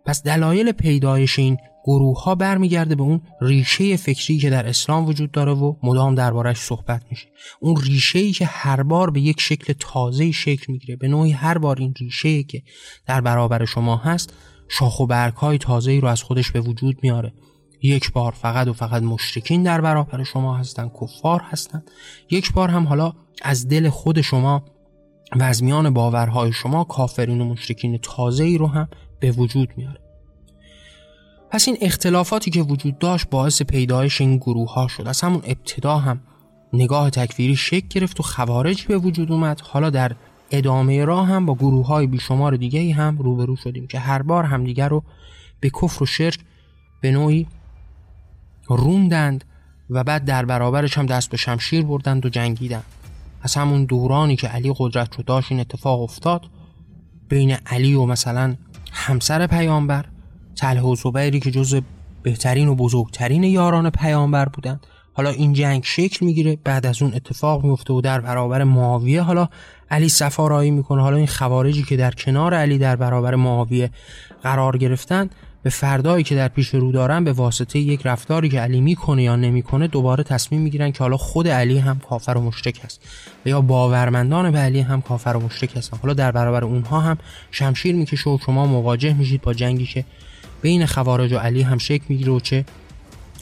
پس 0.06 0.24
دلایل 0.24 0.72
پیدایش 0.72 1.40
این 1.40 1.58
گروه 1.88 2.24
ها 2.24 2.36
برمیگرده 2.36 2.95
به 2.95 3.04
اون 3.04 3.21
ریشه 3.41 3.98
فکری 3.98 4.38
که 4.38 4.50
در 4.50 4.67
اسلام 4.67 5.06
وجود 5.06 5.32
داره 5.32 5.52
و 5.52 5.76
مدام 5.84 6.15
دربارش 6.15 6.58
صحبت 6.58 7.02
میشه. 7.10 7.28
اون 7.60 7.76
ریشه 7.82 8.19
ای 8.19 8.32
که 8.32 8.45
هر 8.45 8.84
بار 8.84 9.10
به 9.10 9.21
یک 9.21 9.41
شکل 9.41 9.74
تازه 9.80 10.32
شکل 10.32 10.74
می‌گیره 10.74 10.95
به 10.95 11.08
نوعی 11.08 11.32
هر 11.32 11.58
بار 11.58 11.78
این 11.80 11.93
ریشه 12.00 12.30
ای 12.30 12.43
که 12.43 12.63
در 13.06 13.21
برابر 13.21 13.65
شما 13.65 13.98
هست 13.98 14.34
شاخ 14.69 15.00
و 15.00 15.06
برگ 15.06 15.34
های 15.34 15.58
تازه 15.58 15.91
ای 15.91 16.02
رو 16.02 16.08
از 16.08 16.24
خودش 16.24 16.52
به 16.52 16.62
وجود 16.62 16.98
میاره. 17.02 17.34
یک 17.82 18.12
بار 18.12 18.32
فقط 18.32 18.67
و 18.67 18.74
فقط 18.74 19.04
مشرکین 19.04 19.63
در 19.63 19.82
برابر 19.82 20.24
شما 20.24 20.58
هستند 20.58 20.91
کفار 21.02 21.41
هستند 21.41 21.91
یک 22.30 22.54
بار 22.54 22.69
هم 22.69 22.88
حالا 22.88 23.13
از 23.41 23.67
دل 23.67 23.89
خود 23.89 24.21
شما 24.21 24.65
و 25.36 25.43
از 25.43 25.63
میان 25.63 25.89
باورهای 25.93 26.52
شما 26.52 26.84
کافرین 26.84 27.41
و 27.41 27.45
مشرکین 27.45 27.98
تازه 27.98 28.43
ای 28.43 28.58
رو 28.58 28.67
هم 28.67 28.88
به 29.19 29.32
وجود 29.32 29.69
میاره. 29.78 30.05
پس 31.50 31.68
این 31.68 31.78
اختلافاتی 31.82 32.52
که 32.52 32.62
وجود 32.62 33.00
داشت 33.00 33.30
باعث 33.30 33.62
پیدایش 33.62 34.22
این 34.22 34.38
گروه 34.38 34.74
ها 34.74 34.88
شد. 34.88 35.08
از 35.08 35.22
همون 35.22 35.42
ابتدا 35.46 35.98
هم 35.98 36.20
نگاه 36.74 37.10
تکفیری 37.10 37.56
شکل 37.56 37.88
گرفت 37.90 38.20
و 38.20 38.24
خوارج 38.24 38.86
به 38.86 38.98
وجود 38.98 39.32
اومد. 39.32 39.62
حالا 39.62 39.90
در 39.90 40.16
ادامه 40.52 41.06
راه 41.06 41.28
هم 41.28 41.46
با 41.46 41.56
گروه 41.56 41.88
های 41.88 42.08
بیشمار 42.08 42.56
دیگه 42.56 42.94
هم 42.94 43.18
روبرو 43.18 43.56
شدیم 43.56 43.88
که 43.88 44.00
هر 44.00 44.22
بار 44.22 44.44
همدیگر 44.44 44.90
رو 44.90 45.04
به 45.60 45.70
کفر 45.70 46.04
و 46.04 46.06
شرک 46.06 46.40
به 47.02 47.12
نوعی 47.12 47.48
روندند 48.68 49.44
و 49.90 50.04
بعد 50.04 50.26
در 50.26 50.46
برابرش 50.46 50.98
هم 50.98 51.06
دست 51.06 51.30
به 51.30 51.38
شمشیر 51.38 51.82
بردند 51.82 52.26
و 52.26 52.30
جنگیدند. 52.30 52.84
از 53.42 53.56
همون 53.56 53.86
دورانی 53.86 54.36
که 54.36 54.48
علی 54.48 54.74
قدرت 54.78 55.16
رو 55.16 55.24
داشت 55.24 55.52
این 55.52 55.62
اتفاق 55.62 56.02
افتاد 56.02 56.46
بین 57.30 57.52
علی 57.52 57.94
و 57.94 58.06
مثلا 58.06 58.56
همسر 58.92 59.48
پیامبر 59.48 60.06
تله 60.56 60.82
و 60.82 60.96
زبیری 60.96 61.39
که 61.39 61.52
جز 61.52 61.82
بهترین 62.24 62.68
و 62.68 62.76
بزرگترین 62.76 63.44
یاران 63.44 63.89
پیامبر 63.89 64.46
بودند. 64.46 64.88
حالا 65.13 65.30
این 65.30 65.54
جنگ 65.54 65.84
شکل 65.84 66.26
می‌گیره 66.26 66.58
بعد 66.63 66.86
از 66.86 67.02
اون 67.02 67.13
اتفاق 67.13 67.63
میفته 67.63 67.94
و 67.94 68.02
در 68.02 68.22
برابر 68.22 68.63
معاویه 68.63 69.22
حالا 69.22 69.50
علی 69.91 70.10
سفارایی 70.10 70.72
می‌کنه. 70.72 71.02
حالا 71.02 71.18
این 71.18 71.28
خوارجی 71.28 71.84
که 71.84 71.98
در 71.98 72.12
کنار 72.12 72.54
علی 72.54 72.78
در 72.78 72.96
برابر 72.96 73.36
معاویه 73.36 73.89
قرار 74.44 74.78
گرفتن 74.78 75.30
به 75.63 75.70
فردایی 75.70 76.24
که 76.24 76.36
در 76.36 76.48
پیش 76.48 76.68
رو 76.68 76.91
دارن 76.91 77.24
به 77.24 77.32
واسطه 77.32 77.80
یک 77.80 78.02
رفتاری 78.06 78.50
که 78.50 78.60
علی 78.60 78.82
می‌کنه 78.82 79.24
یا 79.24 79.36
نمی‌کنه 79.36 79.88
دوباره 79.88 80.24
تصمیم 80.24 80.62
می‌گیرن 80.62 80.91
که 80.91 81.00
حالا 81.00 81.18
خود 81.18 81.48
علی 81.48 81.78
هم 81.78 82.00
کافر 82.00 82.38
و 82.38 82.41
مشرک 82.41 82.82
است. 82.84 83.02
و 83.46 83.50
یا 83.50 83.62
باورمندان 83.62 84.52
به 84.52 84.58
علی 84.58 84.80
هم 84.80 85.02
کافر 85.02 85.30
و 85.30 85.39
مشرک 85.39 85.78
هستن. 85.78 85.98
حالا 85.98 86.13
در 86.13 86.32
برابر 86.32 86.63
اونها 86.63 87.00
هم 87.00 87.18
شمشیر 87.52 87.96
می‌کشه 87.96 88.30
و 88.30 88.38
شما 88.46 88.65
مواجه 88.65 89.13
میشید 89.13 89.41
با 89.41 89.54
جنگی 89.54 89.86
که 89.86 90.06
بین 90.62 90.86
خوارج 90.86 91.34
و 91.34 91.38
علی 91.38 91.62
هم 91.62 91.78
شکل 91.78 92.04
می‌گیره 92.10 92.32
و 92.32 92.39
چه 92.39 92.65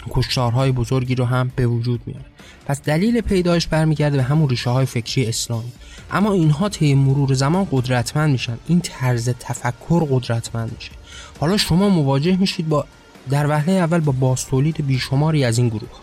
کشتارهای 0.09 0.71
بزرگی 0.71 1.15
رو 1.15 1.25
هم 1.25 1.51
به 1.55 1.67
وجود 1.67 2.01
میاره. 2.05 2.25
پس 2.65 2.81
دلیل 2.81 3.21
پیدایش 3.21 3.67
برمیگرده 3.67 4.17
به 4.17 4.23
همون 4.23 4.49
ریشه 4.49 4.69
های 4.69 4.85
فکری 4.85 5.25
اسلامی. 5.25 5.71
اما 6.11 6.33
اینها 6.33 6.69
طی 6.69 6.93
مرور 6.93 7.33
زمان 7.33 7.67
قدرتمند 7.71 8.31
میشن. 8.31 8.57
این 8.67 8.79
طرز 8.79 9.29
تفکر 9.29 10.07
قدرتمند 10.09 10.71
میشه. 10.75 10.91
حالا 11.39 11.57
شما 11.57 11.89
مواجه 11.89 12.37
میشید 12.37 12.69
با 12.69 12.85
در 13.29 13.49
وهله 13.49 13.71
اول 13.71 13.99
با 13.99 14.11
باستولید 14.11 14.87
بیشماری 14.87 15.43
از 15.43 15.57
این 15.57 15.67
گروه 15.67 15.91
ها 15.91 15.99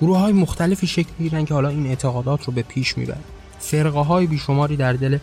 گروه 0.00 0.18
های 0.18 0.32
مختلفی 0.32 0.86
شکل 0.86 1.10
می‌گیرن 1.18 1.44
که 1.44 1.54
حالا 1.54 1.68
این 1.68 1.86
اعتقادات 1.86 2.44
رو 2.44 2.52
به 2.52 2.62
پیش 2.62 2.98
می‌برن. 2.98 3.20
فرقه 3.58 4.00
های 4.00 4.26
بیشماری 4.26 4.76
در 4.76 4.92
دل 4.92 5.18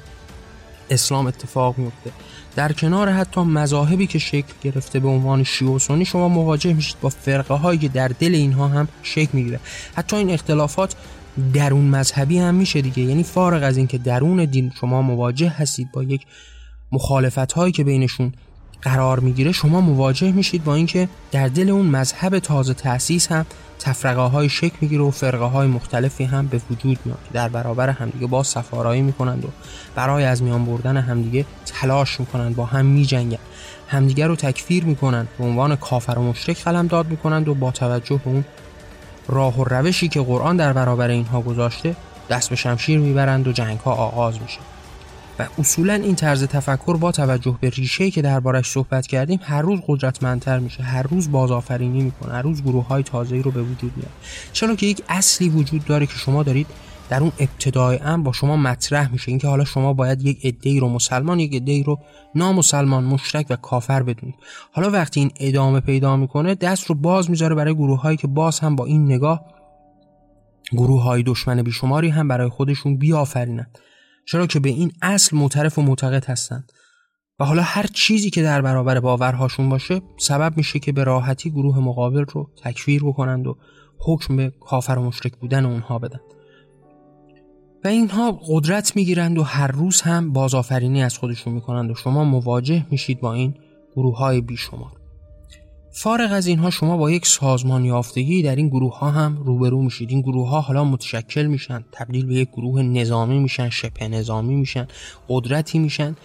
اسلام 0.91 1.27
اتفاق 1.27 1.77
میفته. 1.77 2.11
در 2.55 2.71
کنار 2.71 3.09
حتی 3.09 3.41
مذاهبی 3.41 4.07
که 4.07 4.19
شکل 4.19 4.53
گرفته 4.63 4.99
به 4.99 5.07
عنوان 5.07 5.43
شیعه 5.43 5.71
و 5.71 5.79
سنی 5.79 6.05
شما 6.05 6.27
مواجه 6.29 6.73
میشید 6.73 6.95
با 7.01 7.09
فرقه 7.09 7.53
هایی 7.53 7.79
که 7.79 7.87
در 7.87 8.07
دل 8.07 8.35
اینها 8.35 8.67
هم 8.67 8.87
شکل 9.03 9.29
می‌گیره. 9.33 9.59
حتی 9.95 10.15
این 10.15 10.29
اختلافات 10.29 10.95
درون 11.53 11.85
مذهبی 11.85 12.39
هم 12.39 12.55
میشه 12.55 12.81
دیگه. 12.81 13.03
یعنی 13.03 13.23
فارغ 13.23 13.63
از 13.63 13.77
اینکه 13.77 13.97
درون 13.97 14.45
دین 14.45 14.71
شما 14.79 15.01
مواجه 15.01 15.49
هستید 15.49 15.91
با 15.91 16.03
یک 16.03 16.21
مخالفت 16.91 17.51
هایی 17.51 17.71
که 17.71 17.83
بینشون 17.83 18.33
قرار 18.81 19.19
می‌گیره 19.19 19.51
شما 19.51 19.81
مواجه 19.81 20.31
میشید 20.31 20.63
با 20.63 20.75
اینکه 20.75 21.09
در 21.31 21.47
دل 21.47 21.69
اون 21.69 21.85
مذهب 21.85 22.39
تازه 22.39 22.73
تأسیس 22.73 23.31
هم 23.31 23.45
تفرقه 23.81 24.21
های 24.21 24.49
شکل 24.49 24.77
می‌گیره 24.81 25.03
و 25.03 25.11
فرقه 25.11 25.45
های 25.45 25.67
مختلفی 25.67 26.23
هم 26.23 26.47
به 26.47 26.61
وجود 26.71 26.99
میاد 27.05 27.19
در 27.33 27.49
برابر 27.49 27.89
همدیگه 27.89 28.27
با 28.27 28.43
سفارایی 28.43 29.01
می‌کنند 29.01 29.45
و 29.45 29.47
برای 29.95 30.23
از 30.23 30.43
میان 30.43 30.65
بردن 30.65 30.97
همدیگه 30.97 31.45
تلاش 31.65 32.19
می‌کنند 32.19 32.55
با 32.55 32.65
هم 32.65 32.85
میجنگن 32.85 33.37
همدیگه 33.87 34.27
رو 34.27 34.35
تکفیر 34.35 34.85
می‌کنند 34.85 35.27
به 35.37 35.43
عنوان 35.43 35.75
کافر 35.75 36.19
و 36.19 36.21
مشرک 36.21 36.89
داد 36.89 37.07
می‌کنند 37.07 37.47
و 37.47 37.53
با 37.53 37.71
توجه 37.71 38.15
به 38.25 38.27
اون 38.31 38.45
راه 39.27 39.59
و 39.59 39.63
روشی 39.63 40.07
که 40.07 40.21
قرآن 40.21 40.57
در 40.57 40.73
برابر 40.73 41.09
اینها 41.09 41.41
گذاشته 41.41 41.95
دست 42.29 42.49
به 42.49 42.55
شمشیر 42.55 42.99
می‌برند 42.99 43.47
و 43.47 43.51
جنگ 43.51 43.79
ها 43.79 43.91
آغاز 43.91 44.41
میشه. 44.41 44.59
و 45.41 45.45
اصولا 45.57 45.93
این 45.93 46.15
طرز 46.15 46.43
تفکر 46.43 46.97
با 46.97 47.11
توجه 47.11 47.57
به 47.61 47.69
ریشه 47.69 48.11
که 48.11 48.21
دربارش 48.21 48.71
صحبت 48.71 49.07
کردیم 49.07 49.39
هر 49.43 49.61
روز 49.61 49.79
قدرتمندتر 49.87 50.59
میشه 50.59 50.83
هر 50.83 51.03
روز 51.03 51.31
بازآفرینی 51.31 52.03
می‌کنه 52.03 52.33
هر 52.33 52.41
روز 52.41 52.63
گروه 52.63 52.87
های 52.87 53.03
تازه 53.03 53.41
رو 53.41 53.51
به 53.51 53.61
وجود 53.61 53.91
میاره. 53.95 54.11
چرا 54.53 54.75
که 54.75 54.85
یک 54.85 55.03
اصلی 55.09 55.49
وجود 55.49 55.85
داره 55.85 56.05
که 56.05 56.13
شما 56.13 56.43
دارید 56.43 56.67
در 57.09 57.21
اون 57.21 57.31
ابتدای 57.39 57.99
ام 57.99 58.23
با 58.23 58.31
شما 58.31 58.57
مطرح 58.57 59.11
میشه. 59.11 59.29
اینکه 59.29 59.47
حالا 59.47 59.65
شما 59.65 59.93
باید 59.93 60.25
یک 60.25 60.45
عده‌ای 60.45 60.79
رو 60.79 60.89
مسلمان 60.89 61.39
یک 61.39 61.55
عده‌ای 61.55 61.83
رو 61.83 61.99
نامسلمان 62.35 63.03
مشرک 63.03 63.45
و 63.49 63.55
کافر 63.55 64.03
بدونید. 64.03 64.35
حالا 64.71 64.89
وقتی 64.89 65.19
این 65.19 65.31
ادامه 65.39 65.79
پیدا 65.79 66.17
می‌کنه 66.17 66.55
دست 66.55 66.85
رو 66.85 66.95
باز 66.95 67.29
می‌ذاره 67.29 67.55
برای 67.55 67.73
گروه 67.73 68.01
هایی 68.01 68.17
که 68.17 68.27
باز 68.27 68.59
هم 68.59 68.75
با 68.75 68.85
این 68.85 69.05
نگاه 69.05 69.45
گروه 70.71 71.03
های 71.03 71.23
دشمن 71.23 71.61
بیشماری 71.61 72.09
هم 72.09 72.27
برای 72.27 72.49
خودشون 72.49 72.97
بیافرینند 72.97 73.77
چرا 74.25 74.47
که 74.47 74.59
به 74.59 74.69
این 74.69 74.91
اصل 75.01 75.37
معترف 75.37 75.77
و 75.77 75.81
معتقد 75.81 76.25
هستند. 76.25 76.71
و 77.39 77.45
حالا 77.45 77.61
هر 77.61 77.85
چیزی 77.93 78.29
که 78.29 78.41
در 78.41 78.61
برابر 78.61 78.99
باورهاشون 78.99 79.69
باشه 79.69 80.01
سبب 80.17 80.57
میشه 80.57 80.79
که 80.79 80.91
به 80.91 81.03
راحتی 81.03 81.49
گروه 81.51 81.79
مقابل 81.79 82.25
رو 82.31 82.49
تکفیر 82.63 83.03
بکنند 83.03 83.47
و 83.47 83.57
حکم 83.99 84.35
به 84.35 84.53
کافر 84.59 84.93
و 84.93 85.03
مشرک 85.03 85.35
بودن 85.35 85.65
اونها 85.65 85.99
بدن. 85.99 86.19
و 87.83 87.87
اینها 87.87 88.39
قدرت 88.47 88.95
می‌گیرند 88.95 89.37
و 89.37 89.43
هر 89.43 89.67
روز 89.67 90.01
هم 90.01 90.33
بازآفرینی 90.33 91.03
از 91.03 91.17
خودشون 91.17 91.53
می‌کنند 91.53 91.91
و 91.91 91.95
شما 91.95 92.23
مواجه 92.23 92.85
میشید 92.91 93.21
با 93.21 93.33
این 93.33 93.53
گروه 93.95 94.17
های 94.17 94.41
بیشمار. 94.41 95.00
فارغ 95.93 96.31
از 96.31 96.47
اینها 96.47 96.69
شما 96.69 96.97
با 96.97 97.11
یک 97.11 97.25
سازمان 97.25 97.85
یافتگی 97.85 98.43
در 98.43 98.55
این 98.55 98.67
گروه 98.69 98.99
ها 98.99 99.11
هم 99.11 99.37
روبرو 99.45 99.81
میشید. 99.81 100.09
این 100.09 100.21
گروه 100.21 100.49
ها 100.49 100.61
حالا 100.61 100.83
متشکل 100.83 101.45
میشن 101.45 101.83
تبدیل 101.91 102.25
به 102.25 102.35
یک 102.35 102.49
گروه 102.49 102.81
نظامی 102.81 103.39
میشن 103.39 103.69
شبه 103.69 104.07
نظامی 104.07 104.55
میشن 104.55 104.87
قدرتی 105.29 105.79
میشن 105.79 106.15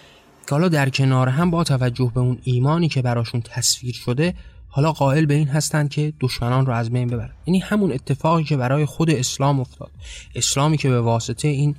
که 0.47 0.51
حالا 0.51 0.69
در 0.69 0.89
کنار 0.89 1.29
هم 1.29 1.51
با 1.51 1.65
توجه 1.65 2.11
به 2.15 2.21
اون 2.21 2.39
ایمانی 2.43 2.89
که 2.89 3.03
براشون 3.03 3.41
تصویر 3.41 3.95
شده 3.95 4.35
حالا 4.69 4.93
قائل 4.93 5.27
به 5.27 5.35
این 5.35 5.49
هستند 5.49 5.91
که 5.91 6.13
دشمنان 6.21 6.67
رو 6.67 6.73
از 6.73 6.91
بین 6.91 7.09
ببرن. 7.09 7.31
یعنی 7.47 7.59
همون 7.59 7.93
اتفاقی 7.93 8.45
که 8.45 8.57
برای 8.57 8.85
خود 8.85 9.11
اسلام 9.11 9.61
افتاد. 9.61 9.91
اسلامی 10.35 10.77
که 10.77 10.89
به 10.89 11.01
واسطه 11.01 11.49
این 11.49 11.75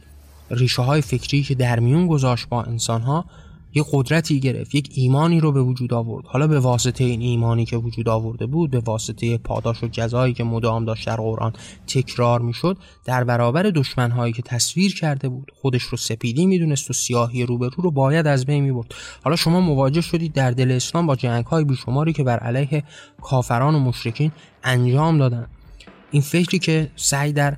ریشه 0.51 0.81
های 0.81 1.01
فکری 1.01 1.43
که 1.43 1.55
در 1.55 1.79
میون 1.79 2.07
گذاشت 2.07 2.49
با 2.49 2.63
انسان 2.63 3.01
ها 3.01 3.25
یک 3.77 3.85
قدرتی 3.91 4.39
گرفت 4.39 4.75
یک 4.75 4.89
ایمانی 4.93 5.39
رو 5.39 5.51
به 5.51 5.61
وجود 5.61 5.93
آورد. 5.93 6.25
حالا 6.25 6.47
به 6.47 6.59
واسطه 6.59 7.03
این 7.03 7.21
ایمانی 7.21 7.65
که 7.65 7.77
وجود 7.77 8.09
آورده 8.09 8.45
بود 8.45 8.71
به 8.71 8.79
واسطه 8.79 9.37
پاداش 9.37 9.83
و 9.83 9.87
جزایی 9.87 10.33
که 10.33 10.43
مدام 10.43 10.85
داشت 10.85 11.07
در 11.07 11.15
قرآن 11.15 11.53
تکرار 11.87 12.41
می‌شد 12.41 12.77
در 13.05 13.23
برابر 13.23 13.63
دشمنهایی 13.63 14.33
که 14.33 14.41
تصویر 14.41 14.95
کرده 14.95 15.29
بود 15.29 15.51
خودش 15.61 15.83
رو 15.83 15.97
سپیدی 15.97 16.45
می‌دونست 16.45 16.89
و 16.89 16.93
سیاهی 16.93 17.45
روبرو 17.45 17.83
رو 17.83 17.91
باید 17.91 18.27
از 18.27 18.45
بین 18.45 18.63
می‌برد. 18.63 18.93
حالا 19.23 19.35
شما 19.35 19.61
مواجه 19.61 20.01
شدید 20.01 20.33
در 20.33 20.51
دل 20.51 20.71
اسلام 20.71 21.07
با 21.07 21.15
جنگ 21.15 21.45
های 21.45 21.63
بیشماری 21.63 22.13
که 22.13 22.23
بر 22.23 22.39
علیه 22.39 22.83
کافران 23.21 23.75
و 23.75 23.79
مشرکین 23.79 24.31
انجام 24.63 25.17
دادن 25.17 25.47
این 26.11 26.21
فکری 26.21 26.59
که 26.59 26.91
سعی 26.95 27.33
در 27.33 27.57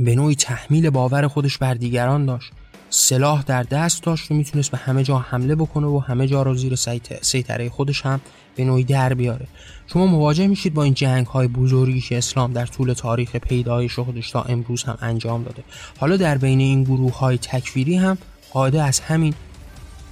به 0.00 0.14
نوعی 0.14 0.34
تحمیل 0.34 0.90
باور 0.90 1.28
خودش 1.28 1.58
بر 1.58 1.74
دیگران 1.74 2.26
داشت. 2.26 2.52
سلاح 2.90 3.42
در 3.42 3.62
دست 3.62 4.02
داشت 4.02 4.30
و 4.30 4.34
می‌تونست 4.34 4.70
به 4.70 4.78
همه 4.78 5.02
جا 5.02 5.18
حمله 5.18 5.54
بکنه 5.54 5.86
و 5.86 5.98
همه 5.98 6.26
جا 6.26 6.42
رو 6.42 6.54
زیر 6.54 6.74
سیطره 7.22 7.68
خودش 7.68 8.06
هم 8.06 8.20
به 8.56 8.64
نوعی 8.64 8.84
در 8.84 9.14
بیاره. 9.14 9.46
شما 9.86 10.06
مواجه 10.06 10.46
میشید 10.46 10.74
با 10.74 10.82
این 10.82 10.94
جنگ 10.94 11.26
های 11.26 11.48
بزرگی 11.48 12.00
که 12.00 12.18
اسلام 12.18 12.52
در 12.52 12.66
طول 12.66 12.92
تاریخ 12.92 13.36
پیدایش 13.36 13.98
خودش 13.98 14.30
تا 14.30 14.42
امروز 14.42 14.82
هم 14.82 14.98
انجام 15.00 15.42
داده. 15.42 15.64
حالا 15.98 16.16
در 16.16 16.38
بین 16.38 16.60
این 16.60 16.84
گروه 16.84 17.18
های 17.18 17.38
تکفیری 17.38 17.96
هم 17.96 18.18
قاعده 18.52 18.82
از 18.82 19.00
همین 19.00 19.34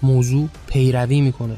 موضوع 0.03 0.49
پیروی 0.67 1.21
می‌کنه. 1.21 1.57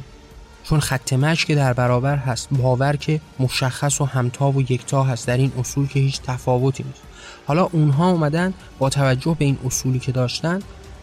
چون 0.65 0.81
خط 0.81 1.15
که 1.47 1.55
در 1.55 1.73
برابر 1.73 2.17
هست 2.17 2.49
باور 2.51 2.97
که 2.97 3.21
مشخص 3.39 4.01
و 4.01 4.05
همتا 4.05 4.51
و 4.51 4.63
یکتا 4.63 5.03
هست 5.03 5.27
در 5.27 5.37
این 5.37 5.53
اصول 5.59 5.87
که 5.87 6.01
هیچ 6.01 6.21
تفاوتی 6.21 6.83
نیست. 6.83 7.03
حالا 7.47 7.65
اونها 7.65 8.11
اومدن 8.11 8.55
با 8.79 8.91
توجه 8.91 9.37
به 9.39 9.45
این 9.45 9.59
اصولی 9.67 9.99
که 9.99 10.13
داشتن 10.13 10.61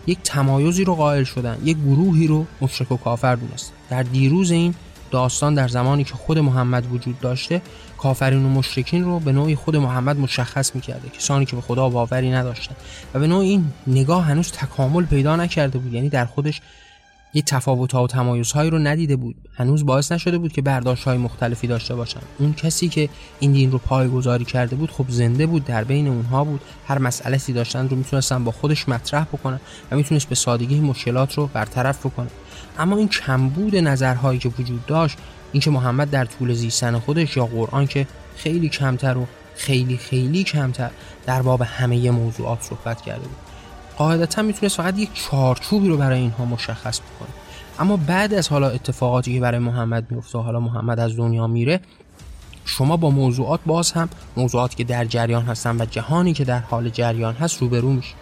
یک 0.08 0.20
تمایزی 0.24 0.84
رو 0.84 0.96
قائل 0.96 1.24
شدن 1.24 1.58
یک 1.64 1.78
گروهی 1.78 2.28
رو 2.28 2.46
مشرک 2.62 2.92
و 2.92 2.98
کافر 2.98 3.36
دونست. 3.36 3.74
در 3.90 4.04
دیروز 4.04 4.52
این 4.52 4.76
داستان 5.12 5.54
در 5.54 5.68
زمانی 5.68 6.04
که 6.04 6.14
خود 6.14 6.40
محمد 6.40 6.94
وجود 6.94 7.20
داشته 7.20 7.62
کافرین 7.98 8.46
و 8.46 8.50
مشرکین 8.50 9.04
رو 9.04 9.20
به 9.20 9.32
نوعی 9.32 9.56
خود 9.56 9.76
محمد 9.76 10.20
مشخص 10.20 10.76
می‌کرده 10.76 11.10
کسانی 11.10 11.46
که 11.46 11.56
به 11.56 11.62
خدا 11.62 11.90
باوری 11.90 12.32
نداشتن. 12.32 12.76
و 13.14 13.20
به 13.20 13.28
نوعی 13.28 13.50
این 13.50 13.66
نگاه 13.88 14.26
هنوز 14.26 14.52
تکامل 14.52 15.06
پیدا 15.06 15.36
نکرده 15.36 15.80
بود 15.80 15.94
یعنی 15.94 16.10
در 16.10 16.26
خودش 16.26 16.62
یه 17.34 17.42
تفاوت 17.42 17.94
ها 17.94 18.04
و 18.04 18.08
تمایز 18.08 18.52
هایی 18.52 18.70
رو 18.70 18.80
ندیده 18.80 19.16
بود. 19.16 19.36
هنوز 19.56 19.86
باعث 19.86 20.12
نشده 20.12 20.38
بود 20.38 20.54
که 20.54 20.62
برداشت 20.62 21.04
های 21.04 21.18
مختلفی 21.18 21.68
داشته 21.68 21.96
باشن 21.96 22.20
اون 22.40 22.54
کسی 22.54 22.90
که 22.90 23.10
این 23.40 23.52
دین 23.52 23.72
رو 23.72 23.78
پایگذاری 23.78 24.46
کرده 24.46 24.76
بود 24.76 24.92
خب 24.92 25.06
زنده 25.10 25.46
بود 25.46 25.66
در 25.66 25.84
بین 25.84 26.08
اونها 26.08 26.44
بود. 26.44 26.62
هر 26.88 26.98
مسئله 26.98 27.38
داشتن 27.38 27.90
رو 27.90 27.96
می‌تونستن 27.96 28.44
با 28.44 28.52
خودش 28.52 28.90
مطرح 28.90 29.24
بکنن 29.24 29.60
و 29.92 29.96
می‌تونست 29.96 30.30
به 30.30 30.36
سادگی 30.36 30.80
مشکلات 30.80 31.34
رو 31.34 31.48
برطرف 31.54 32.06
بکنه. 32.06 32.28
اما 32.80 32.98
این 32.98 33.08
کمبود 33.08 33.76
نظرهایی 33.76 34.40
که 34.40 34.50
وجود 34.50 34.86
داشت 34.86 35.18
اینکه 35.52 35.70
محمد 35.72 36.10
در 36.10 36.26
طول 36.26 36.54
زیستن 36.54 37.00
خودش 37.00 37.38
یا 37.38 37.46
قرآن 37.46 37.88
که 37.88 38.08
خیلی 38.36 38.70
کمتر 38.70 39.18
و 39.18 39.28
خیلی 39.56 39.98
خیلی 39.98 40.44
کمتر 40.44 40.92
در 41.26 41.42
باب 41.42 41.62
همه 41.62 42.12
موضوعات 42.12 42.62
صحبت 42.62 43.02
کرده 43.02 43.28
بود. 43.28 43.53
قاعدتا 43.98 44.42
می‌تونست 44.42 44.78
فقط 44.78 45.00
یک 45.00 45.10
چارچوبی 45.14 45.88
رو 45.88 45.98
برای 45.98 46.20
اینها 46.20 46.46
مشخص 46.46 47.00
بکنه. 47.00 47.30
اما 47.80 47.98
بعد 47.98 48.34
از 48.34 48.50
حالا 48.50 48.70
اتفاقاتی 48.70 49.34
که 49.34 49.40
برای 49.40 49.60
محمد 49.60 50.12
میفته 50.12 50.38
حالا 50.38 50.60
محمد 50.60 51.00
از 51.00 51.18
دنیا 51.18 51.48
میره 51.48 51.80
شما 52.66 52.98
با 52.98 53.10
موضوعات 53.10 53.60
باز 53.66 53.92
هم 53.92 54.10
موضوعاتی 54.38 54.76
که 54.76 54.84
در 54.84 55.06
جریان 55.06 55.44
هستن 55.44 55.82
و 55.82 55.86
جهانی 55.86 56.34
که 56.34 56.44
در 56.44 56.60
حال 56.60 56.90
جریان 56.90 57.34
هست 57.34 57.62
روبرو 57.62 57.94
میشه 57.94 58.14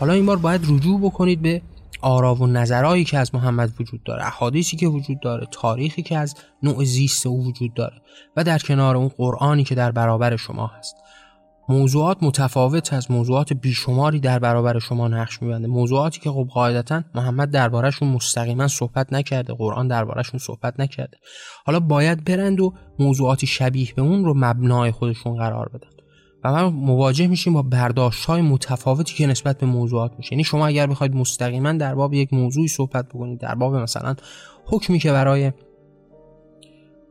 حالا 0.00 0.12
این 0.12 0.26
بار 0.26 0.36
باید 0.36 0.66
رجوع 0.68 1.00
بکنید 1.00 1.42
به 1.42 1.62
آرا 2.00 2.34
و 2.34 2.46
نظرهایی 2.46 3.04
که 3.04 3.18
از 3.18 3.34
محمد 3.34 3.72
وجود 3.80 4.02
داره 4.02 4.26
احادیثی 4.26 4.76
که 4.76 4.86
وجود 4.86 5.20
داره 5.20 5.46
تاریخی 5.50 6.02
که 6.02 6.18
از 6.18 6.34
نوع 6.62 6.84
زیست 6.84 7.26
او 7.26 7.46
وجود 7.46 7.74
داره 7.74 7.96
و 8.36 8.44
در 8.44 8.58
کنار 8.58 8.96
اون 8.96 9.08
قرآنی 9.08 9.64
که 9.64 9.74
در 9.74 9.90
برابر 9.92 10.36
شما 10.36 10.66
هست. 10.66 10.96
موضوعات 11.68 12.22
متفاوت 12.22 12.92
از 12.92 13.10
موضوعات 13.10 13.52
بیشماری 13.52 14.20
در 14.20 14.38
برابر 14.38 14.78
شما 14.78 15.08
نقش 15.08 15.42
میبنده. 15.42 15.68
موضوعاتی 15.68 16.20
که 16.20 16.30
خب 16.30 16.48
قاعدتا 16.52 17.02
محمد 17.14 17.50
دربارهشون 17.50 18.08
مستقیما 18.08 18.68
صحبت 18.68 19.12
نکرده 19.12 19.52
قرآن 19.52 19.88
دربارهشون 19.88 20.40
صحبت 20.40 20.80
نکرده. 20.80 21.16
حالا 21.66 21.80
باید 21.80 22.24
برند 22.24 22.60
و 22.60 22.72
موضوعاتی 22.98 23.46
شبیه 23.46 23.88
به 23.96 24.02
اون 24.02 24.24
رو 24.24 24.34
مبنای 24.36 24.90
خودشون 24.90 25.36
قرار 25.36 25.68
بدن. 25.68 25.88
و 26.44 26.52
ما 26.52 26.70
مواجه 26.70 27.26
میشیم 27.26 27.52
با 27.52 27.62
برداشت 27.62 28.24
های 28.24 28.42
متفاوتی 28.42 29.14
که 29.14 29.26
نسبت 29.26 29.58
به 29.58 29.66
موضوعات 29.66 30.12
میشه. 30.18 30.32
یعنی 30.32 30.44
شما 30.44 30.66
اگر 30.66 30.86
بخواید 30.86 31.14
مستقیما 31.14 31.72
در 31.72 31.94
باب 31.94 32.14
یک 32.14 32.32
موضوعی 32.32 32.68
صحبت 32.68 33.08
بکنید 33.08 33.40
در 33.40 33.54
باب 33.54 33.74
مثلا 33.74 34.14
حکمی 34.66 34.98
که 34.98 35.12
برای 35.12 35.52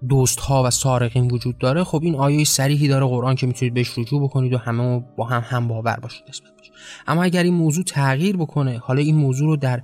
دوست 0.10 0.40
ها 0.40 0.64
و 0.64 0.70
سارقین 0.70 1.32
وجود 1.32 1.58
داره 1.58 1.84
خب 1.84 2.00
این 2.04 2.16
آیه 2.16 2.44
سریحی 2.44 2.88
داره 2.88 3.06
قرآن 3.06 3.36
که 3.36 3.48
می‌تونید 3.48 3.74
بهش 3.74 3.98
رجوع 3.98 4.24
بکنید 4.24 4.54
و 4.54 4.58
همه 4.58 5.04
با 5.18 5.26
هم 5.26 5.44
هم 5.46 5.68
باور 5.68 5.96
باشید 5.96 6.24
اما 7.08 7.24
اگر 7.24 7.44
این 7.44 7.54
موضوع 7.54 7.84
تغییر 7.84 8.38
بکنه 8.38 8.78
حالا 8.78 9.02
این 9.02 9.16
موضوع 9.16 9.48
رو 9.48 9.56
در 9.56 9.84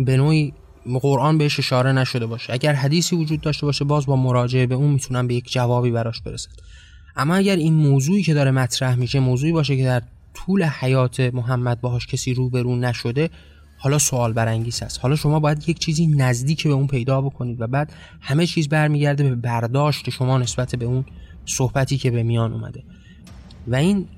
به 0.00 0.16
نوعی 0.16 0.52
قرآن 1.00 1.38
بهش 1.38 1.58
اشاره 1.58 1.92
نشده 1.92 2.26
باشه 2.26 2.52
اگر 2.52 2.72
حدیثی 2.72 3.16
وجود 3.16 3.40
داشته 3.40 3.66
باشه 3.66 3.84
باز 3.84 4.06
با 4.06 4.16
مراجعه 4.16 4.66
به 4.66 4.74
اون 4.74 4.90
می‌تونن 4.90 5.26
به 5.26 5.34
یک 5.34 5.52
جوابی 5.52 5.90
براش 5.90 6.20
برسن 6.22 6.50
اما 7.16 7.34
اگر 7.34 7.56
این 7.56 7.74
موضوعی 7.74 8.22
که 8.22 8.34
داره 8.34 8.50
مطرح 8.50 8.94
میشه 8.94 9.20
موضوعی 9.20 9.52
باشه 9.52 9.76
که 9.76 9.84
در 9.84 10.02
طول 10.34 10.62
حیات 10.62 11.20
محمد 11.20 11.80
باهاش 11.80 12.06
کسی 12.06 12.34
روبرو 12.34 12.76
نشده 12.76 13.30
حالا 13.82 13.98
سوال 13.98 14.32
برانگیز 14.32 14.82
است. 14.82 15.00
حالا 15.00 15.16
شما 15.16 15.40
باید 15.40 15.68
یک 15.68 15.78
چیزی 15.78 16.06
نزدیک 16.06 16.66
به 16.66 16.72
اون 16.72 16.86
پیدا 16.86 17.20
بکنید 17.20 17.60
و 17.60 17.66
بعد 17.66 17.92
همه 18.20 18.46
چیز 18.46 18.68
برمیگرده 18.68 19.24
به 19.24 19.34
برداشت 19.34 20.10
شما 20.10 20.38
نسبت 20.38 20.76
به 20.76 20.84
اون 20.84 21.04
صحبتی 21.46 21.98
که 21.98 22.10
به 22.10 22.22
میان 22.22 22.52
اومده. 22.52 22.82
و 23.66 23.74
این 23.74 24.08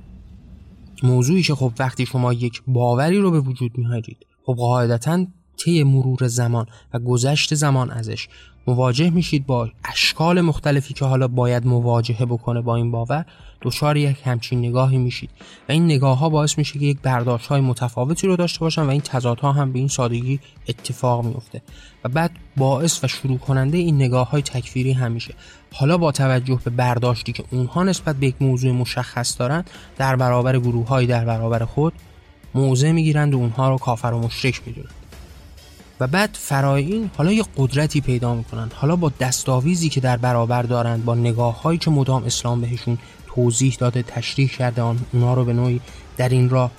موضوعی 1.03 1.42
که 1.42 1.55
خب 1.55 1.72
وقتی 1.79 2.07
شما 2.07 2.33
یک 2.33 2.62
باوری 2.66 3.18
رو 3.18 3.31
به 3.31 3.40
وجود 3.40 3.79
میارید 3.79 4.27
خب 4.46 4.55
قاعدتا 4.55 5.27
طی 5.57 5.83
مرور 5.83 6.27
زمان 6.27 6.66
و 6.94 6.98
گذشت 6.98 7.55
زمان 7.55 7.90
ازش 7.90 8.29
مواجه 8.66 9.11
میشید 9.11 9.46
با 9.46 9.70
اشکال 9.85 10.40
مختلفی 10.40 10.94
که 10.94 11.05
حالا 11.05 11.29
باید 11.29 11.66
مواجهه 11.66 12.24
بکنه 12.24 12.61
با 12.61 12.77
این 12.77 12.90
باور. 12.90 13.27
دچار 13.62 13.97
یک 13.97 14.17
همچین 14.25 14.59
نگاهی 14.59 14.99
میشید. 14.99 15.31
و 15.69 15.73
این 15.73 15.85
نگاه 15.85 16.19
ها 16.19 16.29
باعث 16.29 16.59
میشه 16.59 16.79
که 16.79 16.85
یک 16.87 16.99
برداشت 17.03 17.47
های 17.47 17.61
متفاوتی 17.61 18.27
رو 18.27 18.37
داشته 18.37 18.61
باشن 18.61 18.83
و 18.83 18.90
این 18.90 19.01
تضادها 19.01 19.53
هم 19.53 19.73
به 19.73 19.79
این 19.79 19.88
سادگی 19.88 20.40
اتفاق 20.69 21.25
میفته 21.25 21.62
و 22.05 22.09
بعد 22.09 22.31
باعث 22.57 23.05
و 23.05 23.09
شروع 23.09 23.38
کننده 23.38 23.79
این 23.79 23.95
نگاه 23.97 24.31
های 24.31 24.43
تکفیری 24.43 24.93
هم 24.93 25.12
میشه. 25.12 25.35
حالا 25.73 25.99
با 25.99 26.12
توجه 26.12 26.59
به 26.64 26.71
برداشتی 26.71 27.33
که 27.33 27.45
اونها 27.51 27.83
نسبت 27.83 28.17
به 28.17 28.27
یک 28.27 28.35
موضوع 28.40 28.73
مشخص 28.73 29.38
دارن 29.38 29.64
در 29.97 30.17
برابر 30.17 30.59
گروه 30.59 31.05
در 31.07 31.25
برابر 31.25 31.64
خود 31.64 31.93
موضع 32.55 32.93
می‌گیرند 32.93 33.35
و 33.35 33.37
اونها 33.37 33.69
رو 33.69 33.79
کافر 33.79 34.09
و 34.09 34.19
مشرک 34.19 34.61
می‌دونند. 34.67 34.95
و 36.01 36.07
بعد 36.07 36.31
فرای 36.33 36.85
این 36.85 37.11
حالا 37.17 37.33
یه 37.33 37.45
قدرتی 37.57 38.01
پیدا 38.01 38.35
می‌کنن 38.35 38.71
حالا 38.75 38.97
با 38.97 39.12
دستاویزی 39.21 39.88
که 39.88 40.01
در 40.01 40.17
برابر 40.17 40.62
دارند 40.62 41.05
با 41.05 41.14
نگاه 41.14 41.62
هایی 41.62 41.79
که 41.79 41.90
مدام 41.90 42.25
اسلام 42.25 42.61
بهشون 42.61 42.99
توضیح 43.35 43.77
داده 43.79 44.03
تشریح 44.03 44.49
کرده 44.49 44.83
آن 44.83 44.99
اونا 45.12 45.35
رو 45.35 45.44
به 45.44 45.53
نوعی 45.53 45.81
در 46.16 46.29
این 46.29 46.51
راه 46.51 46.70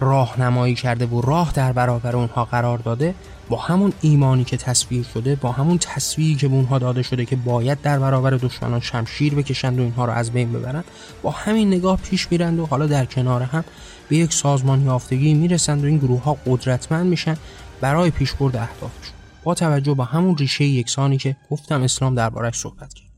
راهنمایی 0.00 0.74
کرده 0.74 1.06
و 1.06 1.20
راه 1.20 1.52
در 1.54 1.72
برابر 1.72 2.16
اونها 2.16 2.44
قرار 2.44 2.78
داده. 2.78 3.14
با 3.48 3.56
همون 3.56 3.92
ایمانی 4.00 4.44
که 4.44 4.56
تصویر 4.56 5.06
شده 5.14 5.34
با 5.34 5.52
همون 5.52 5.78
تصویری 5.78 6.34
که 6.34 6.48
به 6.48 6.54
اونها 6.54 6.78
داده 6.78 7.02
شده 7.02 7.24
که 7.24 7.36
باید 7.36 7.80
در 7.80 7.98
برابر 7.98 8.30
دشمنان 8.30 8.80
شمشیر 8.80 9.34
بکشند 9.34 9.78
و 9.78 9.82
اینها 9.82 10.04
رو 10.04 10.12
از 10.12 10.30
بین 10.30 10.52
ببرند 10.52 10.84
با 11.22 11.30
همین 11.30 11.68
نگاه 11.68 11.98
پیش 11.98 12.28
میرند 12.30 12.58
و 12.58 12.66
حالا 12.66 12.86
در 12.86 13.04
کنار 13.04 13.42
هم 13.42 13.64
به 14.08 14.16
یک 14.16 14.32
سازمان 14.32 14.84
یافتگی 14.84 15.34
می‌رسند 15.34 15.84
و 15.84 15.86
این 15.86 15.98
گروه 15.98 16.22
ها 16.22 16.36
قدرتمند 16.46 17.06
میشن 17.06 17.36
برای 17.80 18.10
پیشبرد 18.10 18.56
اهدافشون. 18.56 19.14
با 19.44 19.54
توجه 19.54 19.94
به 19.94 20.04
همون 20.04 20.36
ریشه 20.36 20.64
یکسانی 20.64 21.18
که 21.18 21.36
گفتم 21.50 21.82
اسلام 21.82 22.14
دربارش 22.14 22.58
صحبت 22.58 22.94
کرد. 22.94 23.10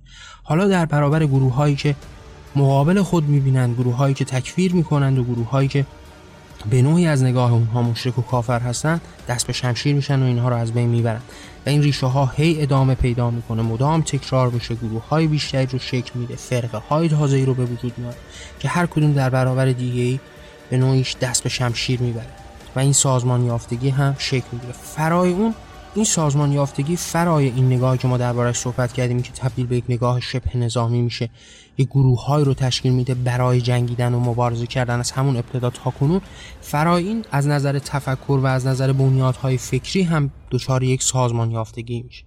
حالا 0.43 0.69
در 0.69 0.87
برابر 0.87 1.27
گروه 1.27 1.55
هایی 1.55 1.77
که 1.77 1.97
مقابل 2.57 3.03
خود 3.03 3.29
می‌بینند 3.29 3.75
گروه 3.75 3.97
هایی 3.97 4.15
که 4.15 4.25
تکفیر 4.25 4.75
می‌کنند 4.75 5.19
و 5.19 5.25
گروه 5.25 5.51
هایی 5.51 5.69
که 5.69 5.87
به 6.71 6.83
نوعی 6.83 7.07
از 7.07 7.23
نگاه 7.23 7.53
اونها 7.53 7.83
مشرک 7.83 8.19
و 8.19 8.23
کافر 8.23 8.61
هستند 8.61 9.01
دست 9.29 9.47
به 9.47 9.53
شمشیر 9.53 9.95
میشن 9.95 10.23
و 10.23 10.27
اینها 10.27 10.49
رو 10.49 10.57
از 10.57 10.73
بین 10.73 10.89
می‌برند. 10.89 11.23
و 11.67 11.69
این 11.69 11.83
ریشه 11.83 12.07
ها 12.07 12.33
هی 12.37 12.63
ادامه 12.63 12.95
پیدا 12.95 13.31
می‌کنه. 13.31 13.63
مدام 13.63 14.03
تکرار 14.03 14.51
بشه 14.51 14.75
گروه 14.75 15.09
های 15.09 15.27
بیشتری 15.27 15.67
رو 15.67 15.79
شکل 15.79 16.11
میده 16.15 16.37
فرقه 16.37 16.79
های 16.79 17.09
تازه 17.09 17.45
رو 17.45 17.55
به 17.55 17.65
وجود 17.65 17.93
میاره 17.99 18.17
که 18.61 18.69
هر 18.69 18.87
کدوم 18.87 19.13
در 19.13 19.31
برابر 19.31 19.67
دیگه 19.67 20.03
ای 20.03 20.21
به 20.71 20.77
نوعیش 20.77 21.17
دست 21.21 21.43
به 21.43 21.49
شمشیر 21.49 22.01
می‌بره. 22.01 22.27
و 22.77 22.81
این 22.81 22.93
سازمان 22.93 23.45
یافتگی 23.45 23.89
هم 23.89 24.17
شکل 24.19 24.47
می‌گیره. 24.53 24.73
فرای 24.73 25.33
اون 25.33 25.55
این 25.95 26.05
سازمان 26.05 26.53
یافتگی 26.53 26.97
فرای 26.97 27.47
این 27.47 27.67
نگاهی 27.67 27.99
که 27.99 28.09
ما 28.09 28.17
دربارش 28.17 28.57
صحبت 28.57 28.93
کردیم 28.93 29.23
که 29.23 29.33
تبدیل 29.33 29.67
به 29.67 29.77
یک 29.77 29.85
نگاه 29.89 30.21
شبه 30.21 30.57
نظامی 30.57 31.03
میشه 31.03 31.31
یک 31.79 31.89
گروه 31.89 32.25
های 32.25 32.45
رو 32.45 32.55
تشکیل 32.55 32.93
میده 32.93 33.15
برای 33.15 33.61
جنگیدن 33.61 34.15
و 34.15 34.21
مبارزه 34.21 34.67
کردن 34.67 35.01
از 35.01 35.11
همون 35.11 35.37
ابتدا 35.37 35.71
تا 35.71 35.91
کنون. 35.91 36.21
فرای 36.61 37.09
این 37.09 37.25
از 37.31 37.47
نظر 37.47 37.79
تفکر 37.79 38.41
و 38.43 38.47
از 38.47 38.67
نظر 38.67 38.93
بنیادهای 38.93 39.57
فکری 39.57 40.03
هم 40.03 40.31
دچار 40.51 40.83
یک 40.83 41.03
سازمان 41.03 41.51
یافتگی 41.51 42.03
میشه. 42.03 42.25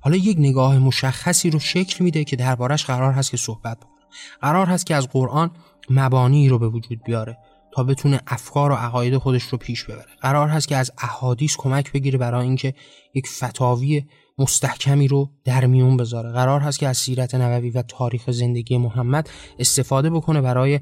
حالا 0.00 0.16
یک 0.16 0.36
نگاه 0.38 0.78
مشخصی 0.78 1.50
رو 1.50 1.58
شکل 1.58 2.04
میده 2.04 2.24
که 2.24 2.36
دربارش 2.36 2.84
قرار 2.84 3.12
هست 3.12 3.30
که 3.30 3.36
صحبت 3.36 3.76
بکنه. 3.76 3.98
قرار 4.40 4.66
هست 4.66 4.86
که 4.86 4.94
از 4.94 5.08
قرآن 5.08 5.50
مبانی 5.90 6.48
رو 6.48 6.58
به 6.58 6.68
وجود 6.68 7.02
بیاره. 7.04 7.38
تا 7.72 7.84
بتونه 7.84 8.20
افکار 8.26 8.72
و 8.72 8.74
عقاید 8.74 9.16
خودش 9.16 9.42
رو 9.42 9.58
پیش 9.58 9.84
ببره. 9.84 10.06
قرار 10.20 10.48
هست 10.48 10.68
که 10.68 10.76
از 10.76 10.92
احادیث 11.02 11.56
کمک 11.56 11.92
بگیره 11.92 12.18
برای 12.18 12.46
اینکه 12.46 12.74
یک 13.14 13.28
فتاوی 13.28 14.04
مستحکمی 14.38 15.08
رو 15.08 15.30
در 15.44 15.66
میون 15.66 15.96
بذاره. 15.96 16.32
قرار 16.32 16.60
هست 16.60 16.78
که 16.78 16.88
از 16.88 16.96
سیرت 16.96 17.34
نبوی 17.34 17.70
و 17.70 17.82
تاریخ 17.82 18.30
زندگی 18.30 18.78
محمد 18.78 19.30
استفاده 19.58 20.10
بکنه 20.10 20.40
برای 20.40 20.80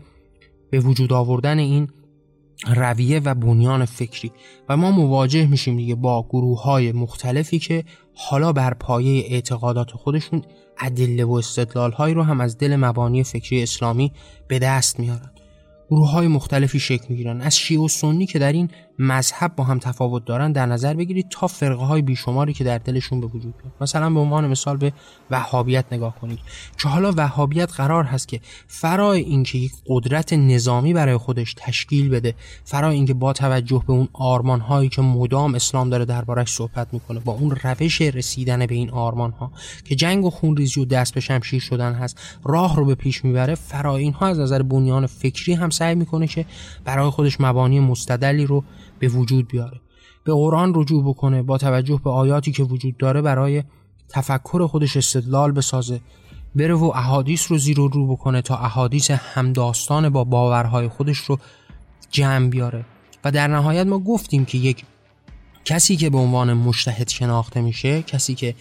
به 0.71 0.81
وجود 0.81 1.13
آوردن 1.13 1.59
این 1.59 1.89
رویه 2.67 3.21
و 3.21 3.35
بنیان 3.35 3.85
فکری. 3.85 4.33
و 4.69 4.77
ما 4.77 4.91
مواجه 4.91 5.47
میشیم 5.47 5.77
دیگه 5.77 5.95
با 5.95 6.27
گروه 6.29 6.63
های 6.63 6.93
مختلفی 6.93 7.59
که 7.59 7.85
حالا 8.15 8.53
بر 8.53 8.75
پایه 8.75 9.25
اعتقادات 9.29 9.91
خودشون 9.91 10.43
ادله 10.79 11.25
و 11.25 11.33
استدلال 11.33 11.93
هایی 11.93 12.15
رو 12.15 12.23
هم 12.23 12.41
از 12.41 12.59
دل 12.59 12.77
مبانی 12.77 13.25
فکری 13.25 13.63
اسلامی 13.63 14.13
به 14.49 14.59
دست 14.59 15.01
میارن. 15.01 15.36
گروه 15.91 16.11
های 16.11 16.29
مختلفی 16.29 16.81
شکل 16.81 17.05
می‌گیرن. 17.09 17.41
از 17.41 17.59
شیعه 17.59 17.81
و 17.81 17.89
سنی 17.89 18.27
که 18.27 18.39
در 18.39 18.53
این 18.53 18.71
مذهب 18.99 19.57
با 19.57 19.65
هم 19.65 19.79
تفاوت 19.79 20.25
دارن 20.25 20.53
در 20.53 20.67
نظر 20.67 20.95
بگیرید 20.95 21.27
تا 21.31 21.47
فرقه 21.47 21.85
های 21.85 22.03
بیشماری 22.03 22.53
که 22.53 22.65
در 22.65 22.79
دلشون 22.79 23.21
به 23.21 23.27
وجود 23.27 23.55
میاد 23.63 23.75
مثلا 23.81 24.11
به 24.11 24.21
عنوان 24.21 24.47
مثال 24.47 24.77
به 24.77 24.93
وهابیت 25.31 25.85
نگاه 25.93 26.15
کنید. 26.21 26.39
که 26.79 26.89
حالا 26.89 27.13
وهابیت 27.17 27.73
قرار 27.73 28.05
هست 28.05 28.29
که 28.29 28.41
فرای 28.67 29.21
اینکه 29.21 29.59
یک 29.59 29.73
قدرت 29.87 30.33
نظامی 30.33 30.93
برای 30.93 31.17
خودش 31.17 31.55
تشکیل 31.57 32.09
بده 32.09 32.35
فرای 32.65 32.97
اینکه 32.97 33.15
با 33.15 33.33
توجه 33.33 33.83
به 33.87 33.93
اون 33.93 34.09
آرمان 34.13 34.61
هایی 34.61 34.89
که 34.89 35.03
مدام 35.03 35.55
اسلام 35.55 35.91
داره 35.91 36.05
دربارش 36.05 36.53
صحبت 36.53 36.95
می‌کنه 36.95 37.21
با 37.21 37.33
اون 37.33 37.51
روش 37.51 38.01
رسیدن 38.01 38.67
به 38.67 38.75
این 38.75 38.91
آرمان 38.91 39.31
ها 39.31 39.53
که 39.85 39.95
جنگ 39.95 40.25
و 40.25 40.31
خونریزی 40.31 40.81
و 40.81 40.85
دست 40.85 41.15
به 41.15 41.21
شمشیر 41.21 41.61
شدن 41.61 41.93
هست 41.93 42.39
راه 42.45 42.77
رو 42.77 42.85
به 42.85 42.95
پیش 42.95 43.25
می‌بره 43.25 43.55
فرای 43.55 44.03
اینها 44.03 44.27
از 44.27 44.41
نظر 44.41 44.63
بنیان 44.63 45.07
فکری 45.07 45.55
هم 45.55 45.71
سعی 45.71 45.95
می‌کنه 45.95 46.27
که 46.27 46.47
برای 46.85 47.11
خودش 47.11 47.41
مبانی 47.41 47.81
مستدلی 47.81 48.47
رو 48.47 48.65
به 48.99 49.09
وجود 49.09 49.49
بیاره. 49.49 49.81
به 50.25 50.33
قرآن 50.33 50.73
رجوع 50.75 51.05
بکنه 51.05 51.43
با 51.43 51.59
توجه 51.59 52.01
به 52.05 52.11
آیاتی 52.11 52.53
که 52.53 52.63
وجود 52.63 52.97
داره 52.97 53.23
برای 53.23 53.63
تفکر 54.09 54.67
خودش 54.67 54.97
استدلال 54.97 55.53
بسازه. 55.53 56.01
بره 56.55 56.75
و 56.75 56.85
احادیث 56.85 57.51
رو 57.51 57.59
زیر 57.59 57.81
و 57.81 57.89
رو 57.89 58.07
بکنه 58.07 58.43
تا 58.43 58.57
احادیث 58.57 59.11
همداستان 59.11 60.09
با 60.09 60.25
باورهای 60.25 60.89
خودش 60.89 61.19
رو 61.19 61.39
جمع 62.11 62.49
بیاره. 62.49 62.85
و 63.25 63.31
در 63.31 63.49
نهایت 63.49 63.87
ما 63.87 63.99
گفتیم 63.99 64.45
که 64.45 64.59
یک 64.59 64.85
کسی 65.65 65.97
که 65.97 66.11
به 66.11 66.19
عنوان 66.19 66.53
مشتهد 66.53 67.09
شناخته 67.09 67.61
میشه 67.61 68.03
کسی 68.03 68.35
که 68.35 68.55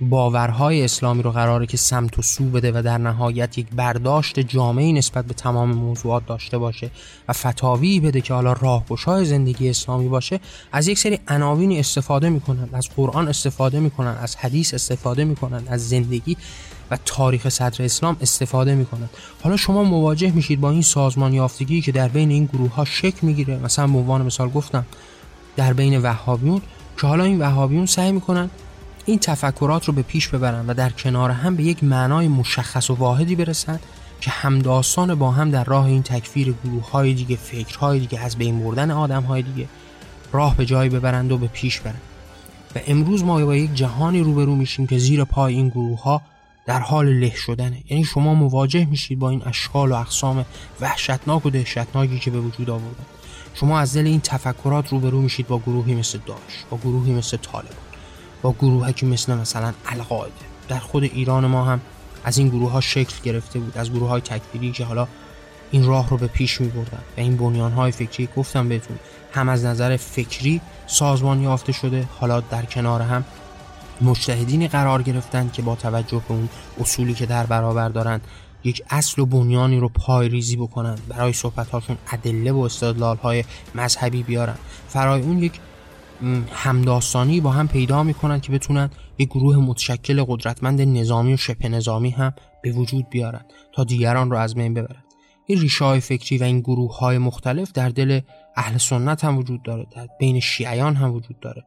باورهای 0.00 0.84
اسلامی 0.84 1.22
رو 1.22 1.30
قراره 1.30 1.66
که 1.66 1.76
سمت 1.76 2.18
و 2.18 2.22
سو 2.22 2.44
بده 2.44 2.72
و 2.72 2.82
در 2.82 2.98
نهایت 2.98 3.58
یک 3.58 3.66
برداشت 3.76 4.40
جامعی 4.40 4.92
نسبت 4.92 5.24
به 5.24 5.34
تمام 5.34 5.70
موضوعات 5.70 6.26
داشته 6.26 6.58
باشه 6.58 6.90
و 7.28 7.32
فتاوی 7.32 8.00
بده 8.00 8.20
که 8.20 8.34
حالا 8.34 8.52
راهگشای 8.52 9.24
زندگی 9.24 9.70
اسلامی 9.70 10.08
باشه 10.08 10.40
از 10.72 10.88
یک 10.88 10.98
سری 10.98 11.18
عناوینی 11.28 11.80
استفاده 11.80 12.30
می‌کنن 12.30 12.68
از 12.72 12.88
قرآن 12.96 13.28
استفاده 13.28 13.80
می‌کنن 13.80 14.16
از 14.22 14.36
حدیث 14.36 14.74
استفاده 14.74 15.24
می‌کنن 15.24 15.62
از 15.68 15.88
زندگی 15.88 16.36
و 16.90 16.98
تاریخ 17.04 17.48
صدر 17.48 17.84
اسلام 17.84 18.16
استفاده 18.20 18.74
می‌کنن. 18.74 19.08
حالا 19.42 19.56
شما 19.56 19.84
مواجه 19.84 20.30
میشید 20.30 20.60
با 20.60 20.70
این 20.70 20.82
سازمان 20.82 21.34
یافتگی 21.34 21.80
که 21.80 21.92
در 21.92 22.08
بین 22.08 22.30
این 22.30 22.44
گروه 22.44 22.74
ها 22.74 22.84
شکل 22.84 23.26
می‌گیره. 23.26 23.58
مثلا 23.58 23.86
به 23.86 23.98
عنوان 23.98 24.22
مثال 24.22 24.48
گفتم 24.48 24.86
در 25.56 25.72
بین 25.72 26.02
وهابیون 26.02 26.62
که 27.00 27.06
حالا 27.06 27.24
این 27.24 27.38
وهابیون 27.38 27.86
سعی 27.86 28.12
می‌کنن 28.12 28.50
این 29.08 29.18
تفکرات 29.18 29.84
رو 29.84 29.92
به 29.92 30.02
پیش 30.02 30.28
ببرن 30.28 30.66
و 30.66 30.74
در 30.74 30.90
کنار 30.90 31.30
هم 31.30 31.56
به 31.56 31.62
یک 31.62 31.84
معنای 31.84 32.28
مشخص 32.28 32.90
و 32.90 32.94
واحدی 32.94 33.36
برسند 33.36 33.80
که 34.20 34.30
همداستان 34.30 35.14
با 35.14 35.30
هم 35.30 35.50
در 35.50 35.64
راه 35.64 35.86
این 35.86 36.02
تکفیر 36.02 36.54
گروه 36.64 36.90
های 36.90 37.14
دیگه 37.14 37.36
فکرهای 37.36 38.00
دیگه 38.00 38.20
از 38.20 38.36
بین 38.36 38.60
بردن 38.60 38.90
آدم 38.90 39.22
های 39.22 39.42
دیگه 39.42 39.68
راه 40.32 40.56
به 40.56 40.66
جایی 40.66 40.90
ببرند 40.90 41.32
و 41.32 41.38
به 41.38 41.46
پیش 41.46 41.80
برند 41.80 42.00
و 42.76 42.78
امروز 42.86 43.24
ما 43.24 43.44
با 43.44 43.56
یک 43.56 43.74
جهانی 43.74 44.20
روبرو 44.20 44.54
میشیم 44.54 44.86
که 44.86 44.98
زیر 44.98 45.24
پای 45.24 45.54
این 45.54 45.68
گروه 45.68 46.02
ها 46.02 46.22
در 46.66 46.80
حال 46.80 47.08
له 47.08 47.34
شدنه. 47.34 47.82
یعنی 47.90 48.04
شما 48.04 48.34
مواجه 48.34 48.84
میشید 48.84 49.18
با 49.18 49.30
این 49.30 49.42
اشکال 49.46 49.92
و 49.92 49.94
اقسام 49.94 50.44
وحشتناک 50.80 51.46
و 51.46 51.50
دهشتناکی 51.50 52.18
که 52.18 52.30
به 52.30 52.40
وجود 52.40 52.70
آوردن. 52.70 53.06
شما 53.54 53.78
از 53.78 53.96
دل 53.96 54.06
این 54.06 54.20
تفکرات 54.20 54.88
روبرو 54.88 55.20
میشید 55.20 55.46
با 55.46 55.58
گروهی 55.58 55.94
مثل 55.94 56.18
داعش 56.26 56.64
با 56.70 56.76
گروهی 56.76 57.12
مثل 57.12 57.36
طالبان. 57.36 57.87
با 58.42 58.52
گروه 58.52 58.92
که 58.92 59.06
مثل 59.06 59.34
مثلا 59.34 59.72
القاعده 59.86 60.32
در 60.68 60.78
خود 60.78 61.02
ایران 61.02 61.46
ما 61.46 61.64
هم 61.64 61.80
از 62.24 62.38
این 62.38 62.48
گروه 62.48 62.70
ها 62.70 62.80
شکل 62.80 63.14
گرفته 63.22 63.58
بود 63.58 63.78
از 63.78 63.92
گروه 63.92 64.08
های 64.08 64.20
تکفیری 64.20 64.72
که 64.72 64.84
حالا 64.84 65.08
این 65.70 65.86
راه 65.86 66.10
رو 66.10 66.16
به 66.16 66.26
پیش 66.26 66.60
می 66.60 66.68
بردن 66.68 67.02
و 67.16 67.20
این 67.20 67.36
بنیان 67.36 67.72
های 67.72 67.92
فکری 67.92 68.28
گفتم 68.36 68.68
بهتون 68.68 68.98
هم 69.32 69.48
از 69.48 69.64
نظر 69.64 69.96
فکری 69.96 70.60
سازمان 70.86 71.42
یافته 71.42 71.72
شده 71.72 72.08
حالا 72.20 72.40
در 72.40 72.64
کنار 72.64 73.02
هم 73.02 73.24
مجتهدینی 74.00 74.68
قرار 74.68 75.02
گرفتن 75.02 75.50
که 75.52 75.62
با 75.62 75.74
توجه 75.74 76.22
به 76.28 76.34
اون 76.34 76.48
اصولی 76.80 77.14
که 77.14 77.26
در 77.26 77.46
برابر 77.46 77.88
دارند 77.88 78.20
یک 78.64 78.82
اصل 78.90 79.22
و 79.22 79.26
بنیانی 79.26 79.78
رو 79.78 79.88
پای 79.88 80.28
ریزی 80.28 80.56
بکنن 80.56 80.98
برای 81.08 81.32
صحبت 81.32 81.70
هاشون 81.70 81.98
ادله 82.12 82.52
و 82.52 82.58
استدلال 82.58 83.16
های 83.16 83.44
مذهبی 83.74 84.22
بیارن. 84.22 84.56
فرای 84.88 85.22
اون 85.22 85.38
یک 85.38 85.52
همداستانی 86.52 87.40
با 87.40 87.50
هم 87.50 87.68
پیدا 87.68 88.02
می‌کنن 88.02 88.40
که 88.40 88.52
بتونن 88.52 88.90
یک 89.18 89.28
گروه 89.28 89.56
متشکل 89.56 90.24
قدرتمند 90.24 90.80
نظامی 90.80 91.34
و 91.34 91.36
شبه 91.36 91.68
نظامی 91.68 92.10
هم 92.10 92.32
به 92.62 92.72
وجود 92.72 93.10
بیارن 93.10 93.44
تا 93.74 93.84
دیگران 93.84 94.30
رو 94.30 94.36
از 94.36 94.54
بین 94.54 94.74
ببرن. 94.74 95.04
این 95.46 95.60
ریشه 95.60 95.84
های 95.84 96.00
فکری 96.00 96.38
و 96.38 96.42
این 96.42 96.60
گروه 96.60 96.98
های 96.98 97.18
مختلف 97.18 97.72
در 97.72 97.88
دل 97.88 98.20
اهل 98.56 98.78
سنت 98.78 99.24
هم 99.24 99.38
وجود 99.38 99.62
داره 99.62 99.86
در 99.96 100.08
بین 100.20 100.40
شیعیان 100.40 100.96
هم 100.96 101.14
وجود 101.14 101.40
داره 101.40 101.64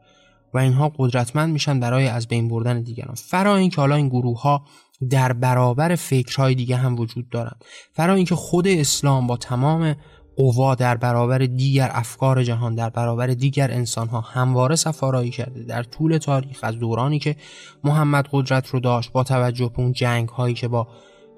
و 0.54 0.58
اینها 0.58 0.92
قدرتمند 0.98 1.54
میشن 1.54 1.80
برای 1.80 2.08
از 2.08 2.28
بین 2.28 2.48
بردن 2.48 2.82
دیگران. 2.82 3.16
فرا 3.16 3.56
اینکه 3.56 3.82
حالا 3.82 3.96
این 3.96 4.10
گروه 4.10 4.42
ها 4.42 4.66
در 5.10 5.34
برابر 5.34 5.96
فکرهای 5.96 6.56
دیگه 6.56 6.76
هم 6.76 7.00
وجود 7.00 7.30
دارند 7.30 7.66
فرا 7.94 8.14
اینکه 8.14 8.36
خود 8.36 8.68
اسلام 8.68 9.28
با 9.28 9.38
تمام 9.38 9.96
قوا 10.36 10.76
در 10.76 10.98
برابر 10.98 11.38
دیگر 11.38 11.90
افکار 11.94 12.44
جهان 12.44 12.76
در 12.76 12.90
برابر 12.90 13.28
دیگر 13.28 13.72
انسان 13.72 14.08
ها 14.08 14.22
همواره 14.22 14.76
سفارایی 14.76 15.30
کرده 15.30 15.64
در 15.64 15.84
طول 15.84 16.18
تاریخ 16.18 16.60
از 16.64 16.80
دورانی 16.80 17.20
که 17.20 17.36
محمد 17.84 18.28
قدرت 18.32 18.68
رو 18.68 18.80
داشت 18.80 19.12
با 19.12 19.24
توجه 19.24 19.72
به 19.76 19.80
اون 19.80 19.94
جنگ 19.94 20.30
هایی 20.30 20.54
که 20.54 20.68
با 20.68 20.88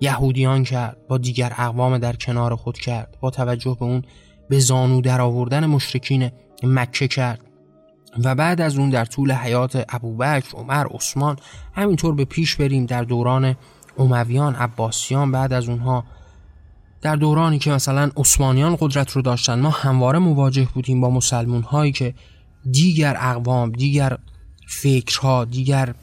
یهودیان 0.01 0.63
کرد 0.63 0.97
با 1.07 1.17
دیگر 1.17 1.53
اقوام 1.57 1.97
در 1.97 2.15
کنار 2.15 2.55
خود 2.55 2.77
کرد 2.77 3.17
با 3.21 3.29
توجه 3.29 3.77
به 3.79 3.85
اون 3.85 4.01
به 4.49 4.59
زانو 4.59 5.01
در 5.01 5.21
آوردن 5.21 5.65
مشرکین 5.65 6.31
مکه 6.63 7.07
کرد. 7.07 7.39
و 8.23 8.35
بعد 8.35 8.61
از 8.61 8.77
اون 8.77 8.89
در 8.89 9.05
طول 9.05 9.31
حیات 9.31 9.85
ابوبکر، 9.89 10.57
عمر، 10.57 10.87
عثمان 10.87 11.37
همینطور 11.73 12.15
به 12.15 12.25
پیش 12.25 12.55
بریم 12.55 12.85
در 12.85 13.03
دوران 13.03 13.55
امویان، 13.97 14.55
عباسیان 14.55 15.31
بعد 15.31 15.53
از 15.53 15.69
اونها 15.69 16.03
در 17.03 17.15
دورانی 17.15 17.59
که 17.59 17.71
مثلا 17.71 18.11
عثمانیان 18.17 18.77
قدرت 18.79 19.11
رو 19.11 19.21
داشتن 19.21 19.59
ما 19.59 19.69
همواره 19.69 20.19
مواجه 20.19 20.67
بودیم 20.73 21.01
با 21.01 21.09
مسلمون 21.09 21.61
هایی 21.61 21.91
که 21.91 22.13
دیگر 22.71 23.17
اقوام 23.19 23.71
دیگر 23.71 24.17
فکرها 24.67 25.45
دیگر 25.45 25.95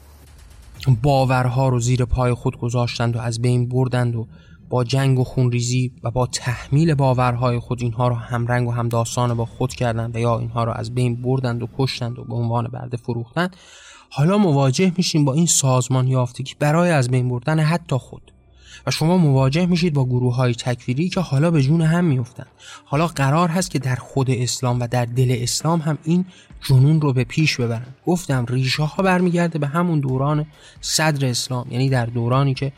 باورها 1.01 1.69
رو 1.69 1.79
زیر 1.79 2.05
پای 2.05 2.33
خود 2.33 2.57
گذاشتند 2.57 3.15
و 3.15 3.19
از 3.19 3.41
بین 3.41 3.69
بردند 3.69 4.15
و 4.15 4.27
با 4.69 4.83
جنگ 4.83 5.19
و 5.19 5.23
خونریزی 5.23 5.91
و 6.03 6.11
با 6.11 6.27
تحمیل 6.27 6.93
باورهای 6.93 7.59
خود 7.59 7.81
اینها 7.81 8.07
رو 8.07 8.15
همرنگ 8.15 8.67
و 8.67 8.71
همداستان 8.71 9.33
با 9.33 9.45
خود 9.45 9.73
کردند 9.73 10.15
و 10.15 10.19
یا 10.19 10.39
اینها 10.39 10.63
رو 10.63 10.71
از 10.71 10.95
بین 10.95 11.21
بردند 11.21 11.63
و 11.63 11.67
کشتند 11.77 12.19
و 12.19 12.23
به 12.23 12.33
عنوان 12.33 12.67
برده 12.67 12.97
فروختند. 12.97 13.55
حالا 14.09 14.37
مواجه 14.37 14.91
میشیم 14.97 15.25
با 15.25 15.33
این 15.33 15.45
سازمان 15.45 16.07
یافتگی 16.07 16.55
برای 16.59 16.91
از 16.91 17.09
بین 17.09 17.29
بردن 17.29 17.59
حتی 17.59 17.97
خود. 17.97 18.30
و 18.87 18.91
شما 18.91 19.17
مواجه 19.17 19.65
میشید 19.65 19.93
با 19.93 20.05
گروه 20.05 20.35
های 20.35 20.53
تکفیری 20.53 21.09
که 21.09 21.19
حالا 21.19 21.51
به 21.51 21.61
جون 21.61 21.81
هم 21.81 22.05
میفتن 22.05 22.45
حالا 22.85 23.07
قرار 23.07 23.49
هست 23.49 23.71
که 23.71 23.79
در 23.79 23.95
خود 23.95 24.31
اسلام 24.31 24.79
و 24.79 24.87
در 24.87 25.05
دل 25.05 25.37
اسلام 25.39 25.79
هم 25.79 25.97
این 26.03 26.25
جنون 26.61 27.01
رو 27.01 27.13
به 27.13 27.23
پیش 27.23 27.55
ببرن. 27.55 27.85
گفتم 28.05 28.45
ریشه 28.49 28.83
ها 28.83 29.03
برمیگرده 29.03 29.59
به 29.59 29.67
همون 29.67 29.99
دوران 29.99 30.45
صدر 30.81 31.27
اسلام 31.27 31.67
یعنی 31.71 31.89
در 31.89 32.05
دورانی 32.05 32.53
که 32.53 32.71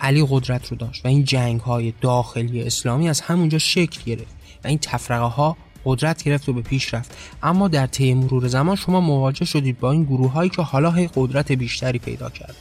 علی 0.00 0.26
قدرت 0.30 0.68
رو 0.68 0.76
داشت 0.76 1.04
و 1.04 1.08
این 1.08 1.24
جنگ 1.24 1.60
های 1.60 1.92
داخلی 2.00 2.62
اسلامی 2.62 3.08
از 3.08 3.20
همونجا 3.20 3.58
شکل 3.58 4.00
گرفت 4.06 4.36
و 4.64 4.68
این 4.68 4.78
تفرقه 4.78 5.24
ها 5.24 5.56
قدرت 5.84 6.22
گرفت 6.22 6.48
و 6.48 6.52
به 6.52 6.62
پیش 6.62 6.94
رفت. 6.94 7.16
اما 7.42 7.68
در 7.68 7.86
طی 7.86 8.14
مرور 8.14 8.48
زمان 8.48 8.76
شما 8.76 9.00
مواجه 9.00 9.44
شدید 9.44 9.80
با 9.80 9.92
این 9.92 10.04
گروه 10.04 10.32
هایی 10.32 10.50
که 10.50 10.62
حالا 10.62 10.90
هی 10.90 11.10
قدرت 11.14 11.52
بیشتری 11.52 11.98
پیدا 11.98 12.30
کرد 12.30 12.56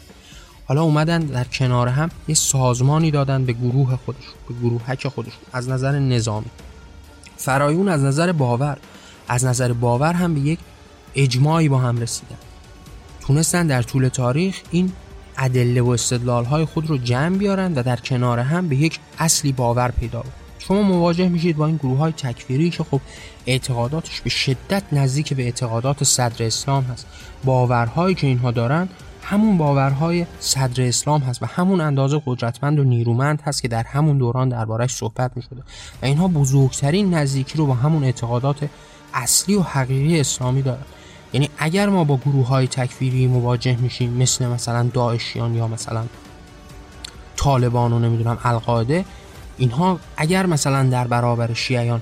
حالا 0.71 0.83
اومدن 0.83 1.19
در 1.19 1.43
کنار 1.43 1.87
هم 1.87 2.09
یه 2.27 2.35
سازمانی 2.35 3.11
دادن 3.11 3.45
به 3.45 3.53
گروه 3.53 3.95
خودشون 4.05 4.33
به 4.47 4.53
گروهک 4.53 5.07
خودشون 5.07 5.41
از 5.53 5.69
نظر 5.69 5.99
نظامی. 5.99 6.45
فرایون 7.37 7.89
از 7.89 8.03
نظر 8.03 8.31
باور 8.31 8.77
از 9.27 9.45
نظر 9.45 9.73
باور 9.73 10.13
هم 10.13 10.33
به 10.33 10.39
یک 10.39 10.59
اجماعی 11.15 11.69
با 11.69 11.77
هم 11.77 11.97
رسیدن. 11.97 12.35
تونستن 13.21 13.67
در 13.67 13.81
طول 13.81 14.07
تاریخ 14.07 14.61
این 14.71 14.91
ادله 15.37 15.81
و 15.81 15.89
استدلال 15.89 16.45
های 16.45 16.65
خود 16.65 16.89
رو 16.89 16.97
جمع 16.97 17.37
بیارن 17.37 17.73
و 17.73 17.83
در 17.83 17.95
کنار 17.95 18.39
هم 18.39 18.67
به 18.67 18.75
یک 18.75 18.99
اصلی 19.19 19.51
باور 19.51 19.91
پیدا 19.91 20.19
بکنن 20.19 20.33
شما 20.59 20.81
مواجه 20.81 21.29
میشید 21.29 21.57
با 21.57 21.65
این 21.65 21.77
گروه 21.77 21.97
های 21.97 22.11
تکفیری 22.11 22.69
که 22.69 22.83
خب 22.83 23.01
اعتقاداتش 23.45 24.21
به 24.21 24.29
شدت 24.29 24.83
نزدیک 24.91 25.33
به 25.33 25.43
اعتقادات 25.43 26.03
صدر 26.03 26.45
اسلام 26.45 26.83
هست. 26.83 27.07
باورهایی 27.45 28.15
که 28.15 28.27
اینها 28.27 28.51
دارن 28.51 28.89
همون 29.23 29.57
باورهای 29.57 30.25
صدر 30.39 30.87
اسلام 30.87 31.21
هست 31.21 31.43
و 31.43 31.45
همون 31.45 31.81
اندازه 31.81 32.21
قدرتمند 32.25 32.79
و 32.79 32.83
نیرومند 32.83 33.41
هست 33.41 33.61
که 33.61 33.67
در 33.67 33.83
همون 33.83 34.17
دوران 34.17 34.49
دربارش 34.49 34.95
صحبت 34.95 35.31
می 35.35 35.41
شده 35.41 35.61
و 36.01 36.05
اینها 36.05 36.27
بزرگترین 36.27 37.13
نزدیکی 37.13 37.57
رو 37.57 37.65
با 37.65 37.73
همون 37.73 38.03
اعتقادات 38.03 38.69
اصلی 39.13 39.55
و 39.55 39.61
حقیقی 39.61 40.19
اسلامی 40.19 40.61
دارن. 40.61 40.85
یعنی 41.33 41.49
اگر 41.57 41.89
ما 41.89 42.03
با 42.03 42.17
گروه 42.17 42.47
های 42.47 42.67
تکفیری 42.67 43.27
مواجه 43.27 43.77
میشیم 43.81 44.13
مثل 44.13 44.47
مثلا 44.47 44.83
داعشیان 44.93 45.55
یا 45.55 45.67
مثلا 45.67 46.03
طالبان 47.35 47.93
و 47.93 47.99
نمی‌دونم 47.99 48.37
القاعده 48.43 49.05
اینها 49.57 49.99
اگر 50.17 50.45
مثلا 50.45 50.83
در 50.83 51.07
برابر 51.07 51.53
شیعیان 51.53 52.01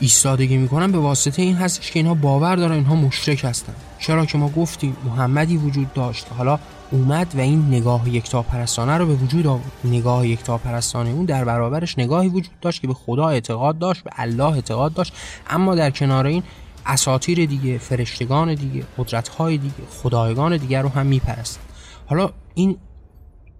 ایستادگی 0.00 0.56
می‌کنن 0.56 0.92
به 0.92 0.98
واسطه 0.98 1.42
این 1.42 1.56
هستش 1.56 1.90
که 1.90 1.98
اینها 1.98 2.14
باور 2.14 2.56
دارن 2.56 2.72
اینها 2.72 2.94
مشرک 2.94 3.44
هستن. 3.44 3.74
چرا 3.98 4.26
که 4.26 4.38
ما 4.38 4.48
گفتیم 4.48 4.96
محمدی 5.04 5.56
وجود 5.56 5.92
داشت. 5.92 6.26
حالا 6.38 6.58
اومد 6.90 7.34
و 7.36 7.40
این 7.40 7.64
نگاه 7.68 8.08
یکتا 8.08 8.42
پرستانه 8.42 8.98
رو 8.98 9.06
به 9.06 9.14
وجود 9.14 9.46
آورد. 9.46 9.72
نگاه 9.84 10.28
یکتا 10.28 10.58
پرستانه 10.58 11.10
اون 11.10 11.24
در 11.24 11.44
برابرش 11.44 11.98
نگاهی 11.98 12.28
وجود 12.28 12.60
داشت 12.60 12.80
که 12.80 12.86
به 12.86 12.94
خدا 12.94 13.28
اعتقاد 13.28 13.78
داشت 13.78 14.04
به 14.04 14.10
الله 14.14 14.54
اعتقاد 14.54 14.92
داشت. 14.92 15.12
اما 15.50 15.74
در 15.74 15.90
کنار 15.90 16.26
این 16.26 16.42
اساتیر 16.86 17.46
دیگه 17.46 17.78
فرشتگان 17.78 18.54
دیگه 18.54 18.84
قدرت‌های 18.98 19.58
دیگه 19.58 19.74
خدایگان 20.02 20.56
دیگر 20.56 20.82
رو 20.82 20.88
هم 20.88 21.06
میپرستن. 21.06 21.60
حالا 22.06 22.30
این 22.54 22.76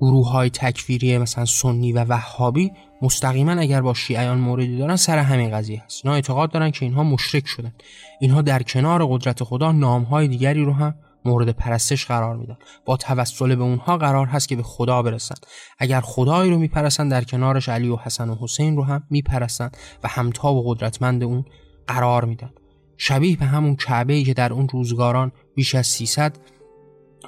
گروه 0.00 0.30
های 0.30 0.50
تکفیری 0.50 1.18
مثلا 1.18 1.44
سنی 1.44 1.92
و 1.92 2.04
وهابی 2.04 2.72
مستقیما 3.02 3.52
اگر 3.52 3.80
با 3.80 3.94
شیعیان 3.94 4.38
موردی 4.38 4.78
دارن 4.78 4.96
سر 4.96 5.18
همین 5.18 5.50
قضیه 5.50 5.82
هست. 5.84 6.00
اینا 6.04 6.14
اعتقاد 6.14 6.50
دارن 6.50 6.70
که 6.70 6.84
اینها 6.84 7.02
مشرک 7.02 7.46
شدن. 7.46 7.72
اینها 8.20 8.42
در 8.42 8.62
کنار 8.62 9.06
قدرت 9.06 9.44
خدا 9.44 9.72
نامهای 9.72 10.28
دیگری 10.28 10.64
رو 10.64 10.72
هم 10.72 10.94
مورد 11.24 11.50
پرستش 11.50 12.06
قرار 12.06 12.36
میدن. 12.36 12.56
با 12.84 12.96
توسل 12.96 13.54
به 13.54 13.62
اونها 13.62 13.96
قرار 13.96 14.26
هست 14.26 14.48
که 14.48 14.56
به 14.56 14.62
خدا 14.62 15.02
برسن. 15.02 15.34
اگر 15.78 16.00
خدایی 16.00 16.50
رو 16.50 16.58
میپرستن 16.58 17.08
در 17.08 17.24
کنارش 17.24 17.68
علی 17.68 17.88
و 17.88 17.96
حسن 17.96 18.30
و 18.30 18.36
حسین 18.40 18.76
رو 18.76 18.84
هم 18.84 19.02
میپرستن 19.10 19.70
و 20.04 20.08
همتا 20.08 20.54
و 20.54 20.74
قدرتمند 20.74 21.22
اون 21.22 21.44
قرار 21.86 22.24
میدن. 22.24 22.50
شبیه 22.96 23.36
به 23.36 23.44
همون 23.44 23.76
کعبه 23.76 24.12
ای 24.12 24.24
که 24.24 24.34
در 24.34 24.52
اون 24.52 24.68
روزگاران 24.68 25.32
بیش 25.54 25.74
از 25.74 25.86
300 25.86 26.38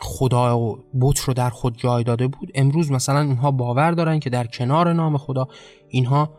خدا 0.00 0.58
و 0.58 0.78
بت 1.00 1.20
رو 1.20 1.34
در 1.34 1.50
خود 1.50 1.78
جای 1.78 2.04
داده 2.04 2.26
بود. 2.26 2.52
امروز 2.54 2.90
مثلا 2.90 3.20
اینها 3.20 3.50
باور 3.50 3.90
دارن 3.90 4.20
که 4.20 4.30
در 4.30 4.46
کنار 4.46 4.92
نام 4.92 5.18
خدا 5.18 5.48
اینها 5.88 6.30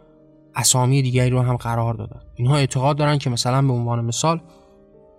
اسامی 0.55 1.01
دیگری 1.01 1.30
رو 1.30 1.41
هم 1.41 1.55
قرار 1.55 1.93
دادن. 1.93 2.20
اینها 2.36 2.55
اعتقاد 2.57 2.97
دارن 2.97 3.18
که 3.18 3.30
مثلا 3.30 3.62
به 3.62 3.74
عنوان 3.74 4.05
مثال 4.05 4.41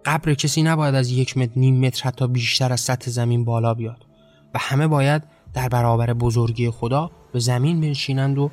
قبر 0.05 0.34
کسی 0.34 0.62
نباید 0.62 0.95
از 0.95 1.11
یک 1.11 1.38
متر 1.38 1.53
نیم 1.57 1.86
متر 1.86 2.09
حتی 2.09 2.26
بیشتر 2.26 2.72
از 2.72 2.80
سطح 2.80 3.11
زمین 3.11 3.45
بالا 3.45 3.74
بیاد 3.74 4.07
و 4.55 4.59
همه 4.59 4.86
باید 4.86 5.22
در 5.55 5.68
برابر 5.68 6.12
بزرگی 6.12 6.70
خدا 6.70 7.11
به 7.32 7.38
زمین 7.38 7.80
بنشینند 7.80 8.38
و 8.38 8.51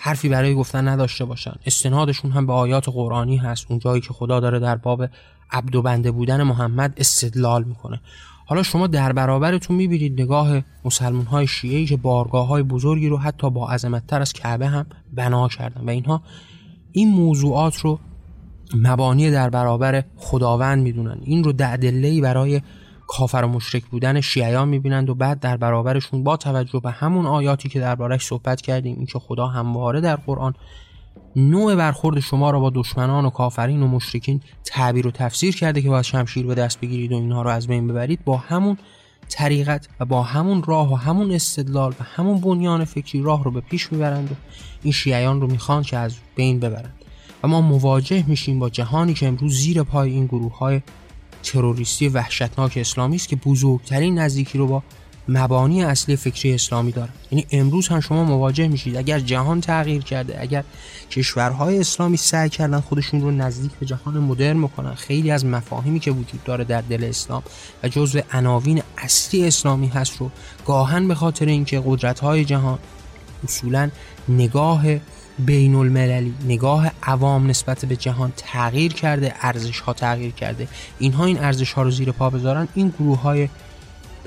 حرفی 0.00 0.28
برای 0.28 0.54
گفتن 0.54 0.88
نداشته 0.88 1.24
باشن. 1.24 1.54
استنادشون 1.66 2.30
هم 2.30 2.46
به 2.46 2.52
آیات 2.52 2.88
قرآنی 2.88 3.36
هست. 3.36 3.66
اون 3.70 3.78
جایی 3.78 4.00
که 4.00 4.12
خدا 4.12 4.40
داره 4.40 4.58
در 4.58 4.76
باب 4.76 5.06
عبد 5.50 5.74
و 5.74 5.82
بنده 5.82 6.10
بودن 6.10 6.42
محمد 6.42 6.94
استدلال 6.96 7.64
می‌کنه. 7.64 8.00
حالا 8.48 8.62
شما 8.62 8.86
در 8.86 9.12
برابرتون 9.12 9.76
می‌بینید 9.76 10.20
نگاه 10.20 10.60
مسلمان 10.84 11.24
های 11.26 11.46
شیعه 11.46 11.86
که 11.86 11.96
بارگاه 11.96 12.46
های 12.46 12.62
بزرگی 12.62 13.08
رو 13.08 13.18
حتی 13.18 13.50
با 13.50 13.70
عظمتتر 13.70 14.20
از 14.20 14.32
کعبه 14.32 14.68
هم 14.68 14.86
بنا 15.12 15.48
کردن 15.48 15.84
و 15.86 15.90
اینها 15.90 16.22
این 16.92 17.08
موضوعات 17.08 17.76
رو 17.76 17.98
مبانی 18.74 19.30
در 19.30 19.50
برابر 19.50 20.04
خداوند 20.16 20.82
می‌دونن. 20.82 21.18
این 21.22 21.44
رو 21.44 21.52
دعدلهی 21.52 22.20
برای 22.20 22.60
کافر 23.06 23.42
و 23.44 23.48
مشرک 23.48 23.84
بودن 23.84 24.20
شیعیان 24.20 24.68
می‌بینند 24.68 25.10
و 25.10 25.14
بعد 25.14 25.40
در 25.40 25.56
برابرشون 25.56 26.24
با 26.24 26.36
توجه 26.36 26.80
به 26.80 26.90
همون 26.90 27.26
آیاتی 27.26 27.68
که 27.68 27.80
دربارش 27.80 28.26
صحبت 28.26 28.60
کردیم 28.60 28.96
این 28.96 29.06
که 29.06 29.18
خدا 29.18 29.46
همواره 29.46 30.00
در 30.00 30.16
قرآن 30.16 30.54
نوع 31.38 31.74
برخورد 31.74 32.20
شما 32.20 32.50
را 32.50 32.60
با 32.60 32.70
دشمنان 32.74 33.24
و 33.24 33.30
کافرین 33.30 33.82
و 33.82 33.88
مشرکین 33.88 34.40
تعبیر 34.64 35.06
و 35.06 35.10
تفسیر 35.10 35.56
کرده 35.56 35.82
که 35.82 35.88
باید 35.88 36.04
شمشیر 36.04 36.46
به 36.46 36.54
دست 36.54 36.80
بگیرید 36.80 37.12
و 37.12 37.14
اینها 37.14 37.42
رو 37.42 37.50
از 37.50 37.66
بین 37.66 37.88
ببرید. 37.88 38.24
با 38.24 38.36
همون 38.36 38.78
طریقت 39.28 39.88
و 40.00 40.04
با 40.04 40.22
همون 40.22 40.62
راه 40.62 40.92
و 40.92 40.96
همون 40.96 41.32
استدلال 41.32 41.90
و 42.00 42.04
همون 42.04 42.40
بنیان 42.40 42.84
فکری 42.84 43.22
راه 43.22 43.44
رو 43.44 43.50
به 43.50 43.60
پیش 43.60 43.92
می‌برند 43.92 44.32
و 44.32 44.34
این 44.82 44.92
شیعیان 44.92 45.40
رو 45.40 45.46
می‌خوان 45.46 45.82
که 45.82 45.96
از 45.96 46.16
بین 46.36 46.60
ببرند. 46.60 46.94
و 47.42 47.48
ما 47.48 47.60
مواجه 47.60 48.24
میشیم 48.26 48.58
با 48.58 48.70
جهانی 48.70 49.14
که 49.14 49.26
امروز 49.26 49.54
زیر 49.54 49.82
پای 49.82 50.10
این 50.10 50.26
گروه 50.26 50.58
های 50.58 50.80
تروریستی 51.42 52.08
وحشتناک 52.08 52.72
اسلامی 52.76 53.16
است 53.16 53.28
که 53.28 53.36
بزرگترین 53.36 54.18
نزدیکی 54.18 54.58
رو 54.58 54.66
با 54.66 54.82
مبانی 55.28 55.84
اصلی 55.84 56.16
فکری 56.16 56.54
اسلامی 56.54 56.92
داره. 56.92 57.10
یعنی 57.30 57.46
امروز 57.50 57.88
هم 57.88 58.00
شما 58.00 58.24
مواجه 58.24 58.68
میشید. 58.68 58.96
اگر 58.96 59.20
جهان 59.20 59.60
تغییر 59.60 60.02
کرده 60.02 60.40
اگر 60.40 60.64
کشورهای 61.10 61.80
اسلامی 61.80 62.16
سعی 62.16 62.48
کردن 62.48 62.80
خودشون 62.80 63.20
رو 63.20 63.30
نزدیک 63.30 63.72
به 63.80 63.86
جهان 63.86 64.18
مدرن 64.18 64.62
بکنن 64.62 64.94
خیلی 64.94 65.30
از 65.30 65.44
مفاهیمی 65.44 66.00
که 66.00 66.10
وجود 66.10 66.44
داره 66.44 66.64
در 66.64 66.80
دل 66.80 67.04
اسلام 67.04 67.42
و 67.82 67.88
جزو 67.88 68.20
عناوین 68.32 68.82
اصلی 68.98 69.46
اسلامی 69.46 69.88
هست 69.88 70.16
رو 70.16 70.30
گاهن 70.66 71.08
به 71.08 71.14
خاطر 71.14 71.46
اینکه 71.46 71.82
قدرت 71.86 72.20
های 72.20 72.44
جهان 72.44 72.78
اصولا 73.44 73.90
نگاه 74.28 74.84
بین 75.38 75.74
المللی 75.74 76.34
نگاه 76.44 76.92
عوام 77.02 77.46
نسبت 77.46 77.84
به 77.84 77.96
جهان 77.96 78.32
تغییر 78.36 78.92
کرده 78.92 79.34
ارزش 79.40 79.80
ها 79.80 79.92
تغییر 79.92 80.32
کرده. 80.32 80.68
اینها 80.98 81.24
این 81.24 81.38
ارزش 81.38 81.72
ها 81.72 81.82
رو 81.82 81.90
زیر 81.90 82.12
پا 82.12 82.30
بذارن. 82.30 82.68
این 82.74 82.88
گروه 82.98 83.20
های 83.20 83.48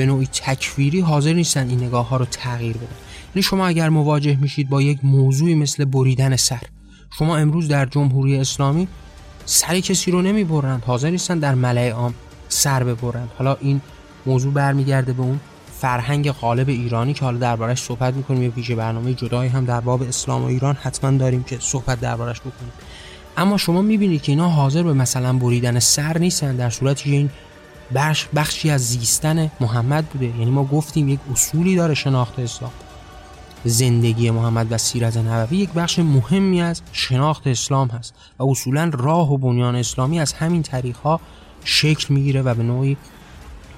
به 0.02 0.08
نوعی 0.08 0.28
تکفیری 0.28 1.00
حاضر 1.00 1.34
نیستن 1.34 1.70
این 1.70 1.84
نگاه 1.84 2.10
ها 2.10 2.18
رو 2.18 2.26
تغییر 2.26 2.78
بدن. 2.78 2.96
یعنی 3.36 3.44
شما 3.44 3.68
اگر 3.68 3.90
مواجه 3.90 4.38
میشید 4.42 4.70
با 4.70 4.82
یک 4.82 5.00
موضوعی 5.04 5.56
مثل 5.56 5.86
بریدن 5.86 6.36
سر 6.36 6.62
شما 7.18 7.38
امروز 7.38 7.68
در 7.68 7.86
جمهوری 7.86 8.38
اسلامی 8.38 8.88
سر 9.46 9.80
کسی 9.80 10.12
رو 10.12 10.22
نمی 10.22 10.44
برند 10.44 10.84
حاضر 10.86 11.10
نیستن 11.10 11.40
در 11.40 11.56
ملعه 11.56 11.92
عام 11.92 12.14
سر 12.50 12.84
ببرند. 12.84 13.30
حالا 13.38 13.58
این 13.62 13.82
موضوع 14.26 14.54
برمیگرده 14.54 15.14
به 15.14 15.22
اون 15.22 15.40
فرهنگ 15.80 16.32
غالب 16.32 16.70
ایرانی 16.70 17.14
که 17.14 17.26
حالا 17.26 17.38
دربارش 17.38 17.82
صحبت 17.82 18.14
می‌کنیم 18.14 18.44
یه 18.44 18.50
ویژه 18.50 18.76
برنامه 18.76 19.14
جدایی 19.14 19.50
هم 19.50 19.66
در 19.66 19.80
باب 19.80 20.02
اسلام 20.02 20.42
و 20.42 20.46
ایران 20.46 20.76
حتما 20.76 21.12
داریم 21.12 21.44
که 21.44 21.58
صحبت 21.60 22.00
دربارش 22.00 22.40
بکنیم. 22.40 22.72
اما 23.38 23.58
شما 23.58 23.82
می‌بینید 23.82 24.22
که 24.22 24.32
اینا 24.32 24.50
حاضر 24.50 24.84
به 24.84 24.94
مثلا 24.94 25.34
بریدن 25.34 25.80
سر 25.80 26.18
نیستن 26.18 26.56
در 26.56 26.70
صورتی 26.70 27.10
که 27.10 27.16
این 27.16 27.30
بخش 27.96 28.28
بخشی 28.36 28.70
از 28.70 28.82
زیستن 28.82 29.52
محمد 29.60 30.06
بوده. 30.06 30.26
یعنی 30.26 30.52
ما 30.52 30.64
گفتیم 30.64 31.10
یک 31.10 31.20
اصولی 31.32 31.76
داره 31.76 31.94
شناخت 31.94 32.40
اسلام. 32.40 32.72
زندگی 33.66 34.32
محمد 34.32 34.72
و 34.72 34.78
سیرت 34.78 35.18
نبوی 35.18 35.58
یک 35.58 35.70
بخش 35.70 36.00
مهمی 36.00 36.62
از 36.62 36.82
شناخت 36.92 37.48
اسلام 37.48 37.88
هست 37.88 38.14
و 38.40 38.44
اصولا 38.44 38.92
راه 38.94 39.34
و 39.34 39.38
بنیان 39.38 39.76
اسلامی 39.76 40.20
از 40.20 40.34
همین 40.34 40.62
طریق 40.62 40.98
ها 40.98 41.20
شکل 41.64 42.14
می‌گیره 42.14 42.42
و 42.42 42.54
به 42.54 42.64
نوعی 42.64 42.98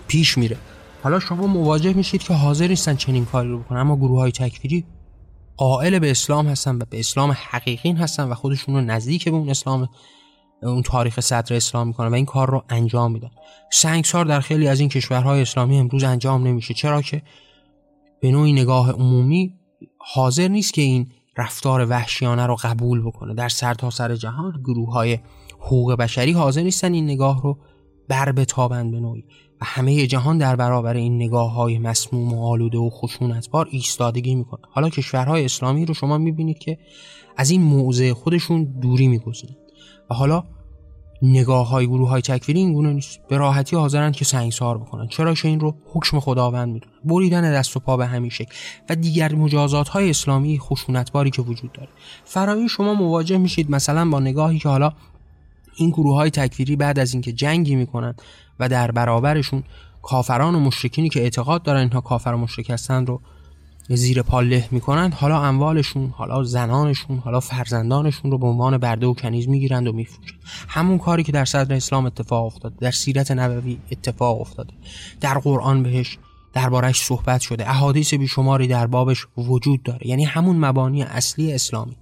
پیش 0.07 0.37
میره. 0.37 0.57
حالا 1.03 1.19
شما 1.19 1.47
مواجه 1.47 1.93
میشید 1.93 2.23
که 2.23 2.33
حاضر 2.33 2.67
نیستن 2.67 2.95
چنین 2.95 3.25
کاری 3.25 3.49
رو 3.49 3.59
بکنن 3.59 3.79
اما 3.79 3.95
گروه 3.95 4.19
های 4.19 4.31
تکفیری 4.31 4.85
قائل 5.57 5.99
به 5.99 6.11
اسلام 6.11 6.47
هستن 6.47 6.75
و 6.75 6.85
به 6.89 6.99
اسلام 6.99 7.35
حقیقی 7.49 7.91
هستن 7.91 8.23
و 8.23 8.33
خودشون 8.33 8.75
رو 8.75 8.81
نزدیک 8.81 9.25
به 9.25 9.31
اون 9.31 9.49
اسلام 9.49 9.89
اون 10.63 10.81
تاریخ 10.81 11.19
صدر 11.19 11.55
اسلام 11.55 11.87
می‌کنن 11.87 12.07
و 12.07 12.13
این 12.13 12.25
کار 12.25 12.49
رو 12.51 12.63
انجام 12.69 13.11
میدن 13.11 13.31
سنگسار 13.71 14.25
در 14.25 14.39
خیلی 14.39 14.67
از 14.67 14.79
این 14.79 14.89
کشورهای 14.89 15.41
اسلامی 15.41 15.77
امروز 15.77 16.03
انجام 16.03 16.47
نمیشه. 16.47 16.73
چرا 16.73 17.01
که 17.01 17.21
به 18.21 18.31
نوعی 18.31 18.53
نگاه 18.53 18.91
عمومی 18.91 19.53
حاضر 19.97 20.47
نیست 20.47 20.73
که 20.73 20.81
این 20.81 21.07
رفتار 21.37 21.89
وحشیانه 21.89 22.45
رو 22.45 22.55
قبول 22.55 23.01
بکنه. 23.01 23.33
در 23.33 23.49
سرتاسر 23.49 24.07
سر 24.07 24.15
جهان 24.15 24.61
گروه 24.63 24.93
های 24.93 25.19
حقوق 25.59 25.93
بشری 25.93 26.31
حاضر 26.31 26.61
نیستن 26.61 26.93
این 26.93 27.05
نگاه 27.05 27.41
رو 27.41 27.57
بر 28.07 28.31
بتابند 28.31 28.91
به 28.91 28.99
نوعی. 28.99 29.23
و 29.61 29.65
همه 29.65 30.07
جهان 30.07 30.37
در 30.37 30.55
برابر 30.55 30.93
این 30.93 31.15
نگاه 31.15 31.53
های 31.53 31.79
مسموم 31.79 32.33
و 32.33 32.45
آلوده 32.47 32.77
و 32.77 32.89
خشونتبار 32.89 33.67
ایستادگی 33.71 34.35
می‌کنه. 34.35 34.61
حالا 34.71 34.89
کشورهای 34.89 35.45
اسلامی 35.45 35.85
رو 35.85 35.93
شما 35.93 36.17
می‌بینید 36.17 36.57
که 36.57 36.77
از 37.37 37.49
این 37.51 37.61
موضع 37.61 38.13
خودشون 38.13 38.63
دوری 38.63 39.07
می‌گذارند 39.07 39.62
و 40.09 40.13
حالا 40.13 40.43
نگاه 41.21 41.67
های 41.67 41.87
گروه 41.87 42.09
های 42.09 42.21
تکفیری 42.21 42.59
این 42.59 42.73
گونه 42.73 42.93
نیست 42.93 43.19
به 43.29 43.37
راحتی 43.37 43.75
حاضرن 43.75 44.11
که 44.11 44.25
سنگسار 44.25 44.77
بکنن. 44.77 45.07
چرا 45.07 45.33
که 45.33 45.47
این 45.47 45.59
رو 45.59 45.75
حکم 45.93 46.19
خداوند 46.19 46.73
می‌دونه. 46.73 46.93
بریدن 47.05 47.53
دست 47.53 47.77
و 47.77 47.79
پا 47.79 47.97
به 47.97 48.05
همین 48.05 48.29
شکل. 48.29 48.55
و 48.89 48.95
دیگر 48.95 49.35
مجازات 49.35 49.89
های 49.89 50.09
اسلامی 50.09 50.59
خشونتباری 50.59 51.29
که 51.29 51.41
وجود 51.41 51.71
داره. 51.71 51.89
فرایی 52.23 52.69
شما 52.69 52.93
مواجه 52.93 53.37
میشید 53.37 53.71
مثلا 53.71 54.09
با 54.09 54.19
نگاهی 54.19 54.59
که 54.59 54.69
حالا 54.69 54.93
این 55.75 55.89
گروه 55.89 56.15
های 56.15 56.29
تکفیری 56.29 56.75
بعد 56.75 56.99
از 56.99 57.13
اینکه 57.13 57.31
جنگی 57.31 57.75
می‌کنن 57.75 58.15
و 58.59 58.69
در 58.69 58.91
برابرشون 58.91 59.63
کافران 60.01 60.55
و 60.55 60.59
مشرکینی 60.59 61.09
که 61.09 61.21
اعتقاد 61.21 61.63
دارن 61.63 61.79
اینها 61.79 62.01
کافر 62.01 62.29
و 62.29 62.37
مشرک 62.37 62.69
هستن 62.69 63.05
رو 63.05 63.21
زیر 63.89 64.21
پا 64.21 64.41
له 64.41 64.67
می‌کنند 64.71 65.13
حالا 65.13 65.41
اموالشون 65.41 66.09
حالا 66.09 66.43
زنانشون 66.43 67.17
حالا 67.17 67.39
فرزندانشون 67.39 68.31
رو 68.31 68.37
به 68.37 68.47
عنوان 68.47 68.77
برده 68.77 69.07
و 69.07 69.13
کنیز 69.13 69.49
می‌گیرند 69.49 69.87
و 69.87 69.93
میفروشند. 69.93 70.39
همون 70.67 70.97
کاری 70.97 71.23
که 71.23 71.31
در 71.31 71.45
صدر 71.45 71.75
اسلام 71.75 72.05
اتفاق 72.05 72.45
افتاده 72.45 72.75
در 72.79 72.91
سیرت 72.91 73.31
نبوی 73.31 73.77
اتفاق 73.91 74.41
افتاده 74.41 74.73
در 75.21 75.37
قرآن 75.37 75.83
بهش 75.83 76.17
دربارش 76.53 77.03
صحبت 77.03 77.41
شده. 77.41 77.69
احادیث 77.69 78.13
بیشماری 78.13 78.67
در 78.67 78.87
بابش 78.87 79.27
وجود 79.37 79.83
داره. 79.83 80.07
یعنی 80.07 80.23
همون 80.23 80.57
مبانی 80.57 81.03
اصلی 81.03 81.53
اسلامی. 81.53 81.95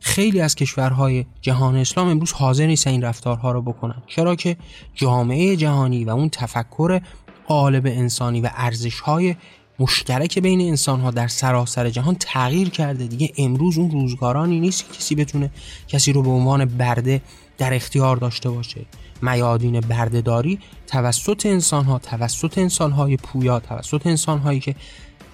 خیلی 0.00 0.40
از 0.40 0.54
کشورهای 0.54 1.26
جهان 1.40 1.76
اسلام 1.76 2.08
امروز 2.08 2.32
حاضر 2.32 2.66
نیستن 2.66 2.90
این 2.90 3.02
رفتارها 3.02 3.52
رو 3.52 3.62
بکنن. 3.62 4.02
چرا 4.06 4.34
که 4.34 4.56
جامعه 4.94 5.56
جهانی 5.56 6.04
و 6.04 6.10
اون 6.10 6.28
تفکر 6.28 7.00
قالب 7.46 7.86
انسانی 7.86 8.40
و 8.40 8.50
ارزشهای 8.54 9.36
مشترک 9.78 10.38
بین 10.38 10.60
انسان 10.60 11.00
ها 11.00 11.10
در 11.10 11.28
سراسر 11.28 11.90
جهان 11.90 12.16
تغییر 12.20 12.68
کرده. 12.68 13.06
دیگه 13.06 13.32
امروز 13.38 13.78
اون 13.78 13.90
روزگارانی 13.90 14.60
نیست 14.60 14.86
که 14.86 14.98
کسی 14.98 15.14
بتونه 15.14 15.50
کسی 15.88 16.12
رو 16.12 16.22
به 16.22 16.30
عنوان 16.30 16.64
برده 16.64 17.20
در 17.58 17.74
اختیار 17.74 18.16
داشته 18.16 18.50
باشه. 18.50 18.80
میادین 19.22 19.80
بردهداری 19.80 20.58
توسط 20.86 21.46
انسان 21.46 21.84
ها 21.84 21.98
توسط 21.98 22.58
انسان 22.58 22.92
های 22.92 23.16
پویا 23.16 23.60
توسط 23.60 24.06
انسان 24.06 24.38
هایی 24.38 24.60
که 24.60 24.74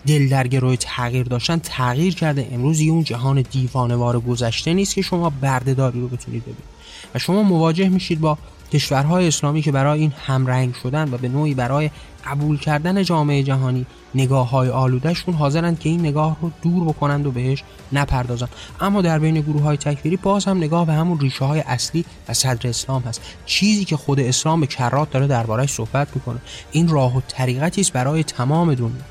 دل 0.07 0.29
در 0.29 0.47
گروه 0.47 0.77
تغییر 0.77 1.27
داشتن 1.27 1.59
تغییر 1.59 2.15
کرده. 2.15 2.49
امروز 2.53 2.81
یه 2.81 2.93
اون 2.93 3.05
جهان 3.05 3.43
دیوانوار 3.43 4.21
گذشته 4.21 4.75
نیست 4.75 4.95
که 4.95 5.03
شما 5.03 5.31
بردهداری 5.31 6.01
رو 6.01 6.09
بتونید 6.09 6.43
ببینید. 6.43 6.73
و 7.15 7.19
شما 7.19 7.43
مواجه 7.43 7.89
میشید 7.89 8.21
با 8.21 8.39
کشورهای 8.73 9.29
اسلامی 9.29 9.63
که 9.63 9.73
برای 9.73 10.01
این 10.01 10.13
همرنگ 10.27 10.75
شدن 10.75 11.15
و 11.15 11.19
به 11.19 11.29
نوعی 11.29 11.55
برای 11.55 11.91
قبول 12.27 12.59
کردن 12.59 13.03
جامعه 13.03 13.43
جهانی 13.43 13.87
نگاه 14.15 14.51
های 14.51 14.69
آلودهشون 14.69 15.35
حاضرند 15.35 15.79
که 15.79 15.89
این 15.89 16.01
نگاه 16.01 16.37
رو 16.43 16.51
دور 16.63 16.85
بکنند 16.85 17.27
و 17.27 17.31
بهش 17.31 17.63
نپردازند. 17.93 18.49
اما 18.81 19.03
در 19.03 19.19
بین 19.19 19.41
گروه 19.41 19.63
های 19.63 19.77
تکفیری 19.77 20.17
باز 20.17 20.45
هم 20.45 20.57
نگاه 20.57 20.87
به 20.87 20.93
همون 20.93 21.21
ریشه 21.21 21.45
های 21.45 21.61
اصلی 21.61 22.05
و 22.29 22.35
صدر 22.35 22.69
اسلام 22.69 23.03
هست. 23.03 23.21
چیزی 23.47 23.85
که 23.85 23.97
خود 23.97 24.21
اسلام 24.21 24.61
به 24.61 24.67
کرات 24.67 25.11
داره 25.11 25.27
دربارهش 25.27 25.71
صحبت 25.71 26.09
می‌کنه. 26.15 26.39
این 26.73 26.89
راه 26.89 27.17
و 27.17 27.21
طریقتی 27.29 27.81
است 27.81 27.93
برای 27.93 28.25
تمام 28.25 28.75
دنیا 28.75 29.03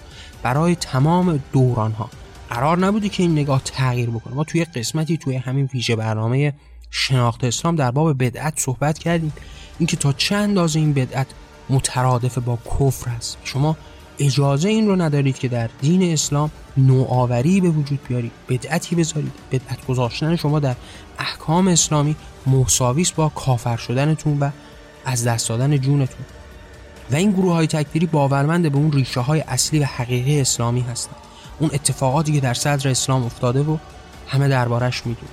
برای 0.43 0.75
تمام 0.75 1.43
دوران 1.53 1.91
ها 1.91 2.09
قرار 2.49 2.79
نبوده 2.79 3.09
که 3.09 3.23
این 3.23 3.31
نگاه 3.31 3.61
تغییر 3.65 4.09
بکنه. 4.09 4.33
ما 4.33 4.43
توی 4.43 4.65
قسمتی 4.65 5.17
توی 5.17 5.35
همین 5.35 5.69
ویژه 5.73 5.95
برنامه 5.95 6.53
شناخت 6.91 7.43
اسلام 7.43 7.75
در 7.75 7.91
باب 7.91 8.23
بدعت 8.23 8.59
صحبت 8.59 8.99
کردیم. 8.99 9.33
اینکه 9.79 9.97
تا 9.97 10.13
چه 10.13 10.35
اندازه 10.35 10.79
این 10.79 10.93
بدعت 10.93 11.27
مترادف 11.69 12.37
با 12.37 12.57
کفر 12.79 13.11
است. 13.11 13.37
شما 13.43 13.77
اجازه 14.19 14.69
این 14.69 14.87
رو 14.87 14.95
ندارید 14.95 15.39
که 15.39 15.47
در 15.47 15.69
دین 15.81 16.13
اسلام 16.13 16.51
نوآوری 16.77 17.61
به 17.61 17.69
وجود 17.69 17.99
بیارید 18.07 18.31
بدعتی 18.49 18.95
بذارید. 18.95 19.33
بدعت 19.51 19.85
گذاشتن 19.87 20.35
شما 20.35 20.59
در 20.59 20.75
احکام 21.19 21.67
اسلامی 21.67 22.15
مساویس 22.47 23.11
با 23.11 23.29
کافر 23.29 23.77
شدنتون 23.77 24.39
و 24.39 24.49
از 25.05 25.27
دست 25.27 25.49
دادن 25.49 25.77
جونتون. 25.77 26.25
و 27.11 27.15
این 27.15 27.31
گروه 27.31 27.53
های 27.53 27.67
تکفیری 27.67 28.05
باورمند 28.05 28.71
به 28.71 28.77
اون 28.77 28.91
ریشه 28.91 29.19
های 29.19 29.41
اصلی 29.41 29.79
و 29.79 29.85
حقیقی 29.85 30.41
اسلامی 30.41 30.81
هستند. 30.81 31.15
اون 31.59 31.69
اتفاقاتی 31.73 32.33
که 32.33 32.39
در 32.39 32.53
صدر 32.53 32.89
اسلام 32.89 33.23
افتاده 33.23 33.61
و 33.61 33.77
همه 34.27 34.47
دربارش 34.47 35.05
میدون 35.05 35.29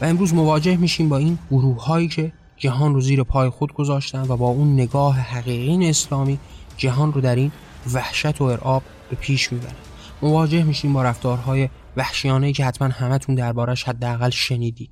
و 0.00 0.04
امروز 0.04 0.34
مواجه 0.34 0.76
میشیم 0.76 1.08
با 1.08 1.16
این 1.16 1.38
گروه 1.50 1.84
هایی 1.84 2.08
که 2.08 2.32
جهان 2.56 2.94
رو 2.94 3.00
زیر 3.00 3.22
پای 3.22 3.48
خود 3.48 3.72
گذاشتن 3.72 4.22
و 4.28 4.36
با 4.36 4.46
اون 4.46 4.72
نگاه 4.72 5.16
حقیقی 5.16 5.88
اسلامی 5.88 6.38
جهان 6.76 7.12
رو 7.12 7.20
در 7.20 7.36
این 7.36 7.52
وحشت 7.92 8.40
و 8.40 8.44
ارعاب 8.44 8.82
به 9.10 9.16
پیش 9.16 9.52
می‌برن. 9.52 9.74
مواجه 10.22 10.62
میشیم 10.62 10.92
با 10.92 11.02
رفتارهای 11.02 11.68
وحشیانه 11.96 12.52
که 12.52 12.64
حتما 12.64 12.88
همتون 12.88 13.34
دربارش 13.34 13.84
حداقل 13.84 14.30
شنیدید. 14.30 14.90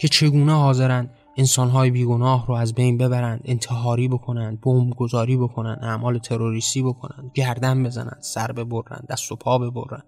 که 0.00 0.08
چگونه 0.08 0.52
حاضرن 0.52 1.10
انسانهای 1.36 1.90
بیگناه 1.90 2.46
رو 2.46 2.54
از 2.54 2.74
بین 2.74 2.98
ببرند 2.98 3.40
انتحاری 3.44 4.08
بکنند 4.08 4.60
بمب 4.60 4.94
گذاری 4.94 5.36
بکنند 5.36 5.78
اعمال 5.82 6.18
تروریستی 6.18 6.82
بکنند 6.82 7.30
گردن 7.34 7.82
بزنند 7.82 8.18
سر 8.20 8.52
ببرند 8.52 9.06
دست 9.10 9.32
و 9.32 9.36
پا 9.36 9.58
ببرند 9.58 10.04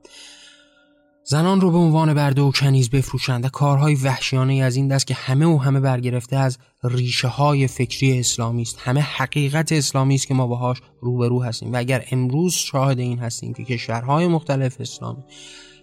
زنان 1.25 1.61
رو 1.61 1.71
به 1.71 1.79
عنوان 1.79 2.15
برده 2.15 2.43
و 2.43 2.51
کنیز 2.51 2.91
بفروشند 2.91 3.45
و 3.45 3.49
کارهای 3.49 3.95
وحشیانه 3.95 4.55
از 4.55 4.77
این 4.77 4.89
دست 4.89 5.07
که 5.07 5.15
همه 5.15 5.47
و 5.47 5.59
همه 5.59 5.81
برگرفته 5.81 6.37
از 6.37 6.59
ریشه 6.85 7.29
های 7.29 7.67
فکری 7.67 8.21
اسلامی 8.21 8.63
است. 8.63 8.79
همه 8.81 9.01
حقیقت 9.01 9.73
اسلامی 9.73 10.15
است 10.15 10.27
که 10.27 10.35
ما 10.35 10.47
باهاش 10.47 10.77
روبرو 11.01 11.43
هستیم. 11.43 11.73
و 11.73 11.77
اگر 11.77 12.05
امروز 12.11 12.53
شاهد 12.53 12.99
این 12.99 13.19
هستیم 13.19 13.55
که 13.55 13.65
کشورهای 13.65 14.27
مختلف 14.27 14.81
اسلامی 14.81 15.23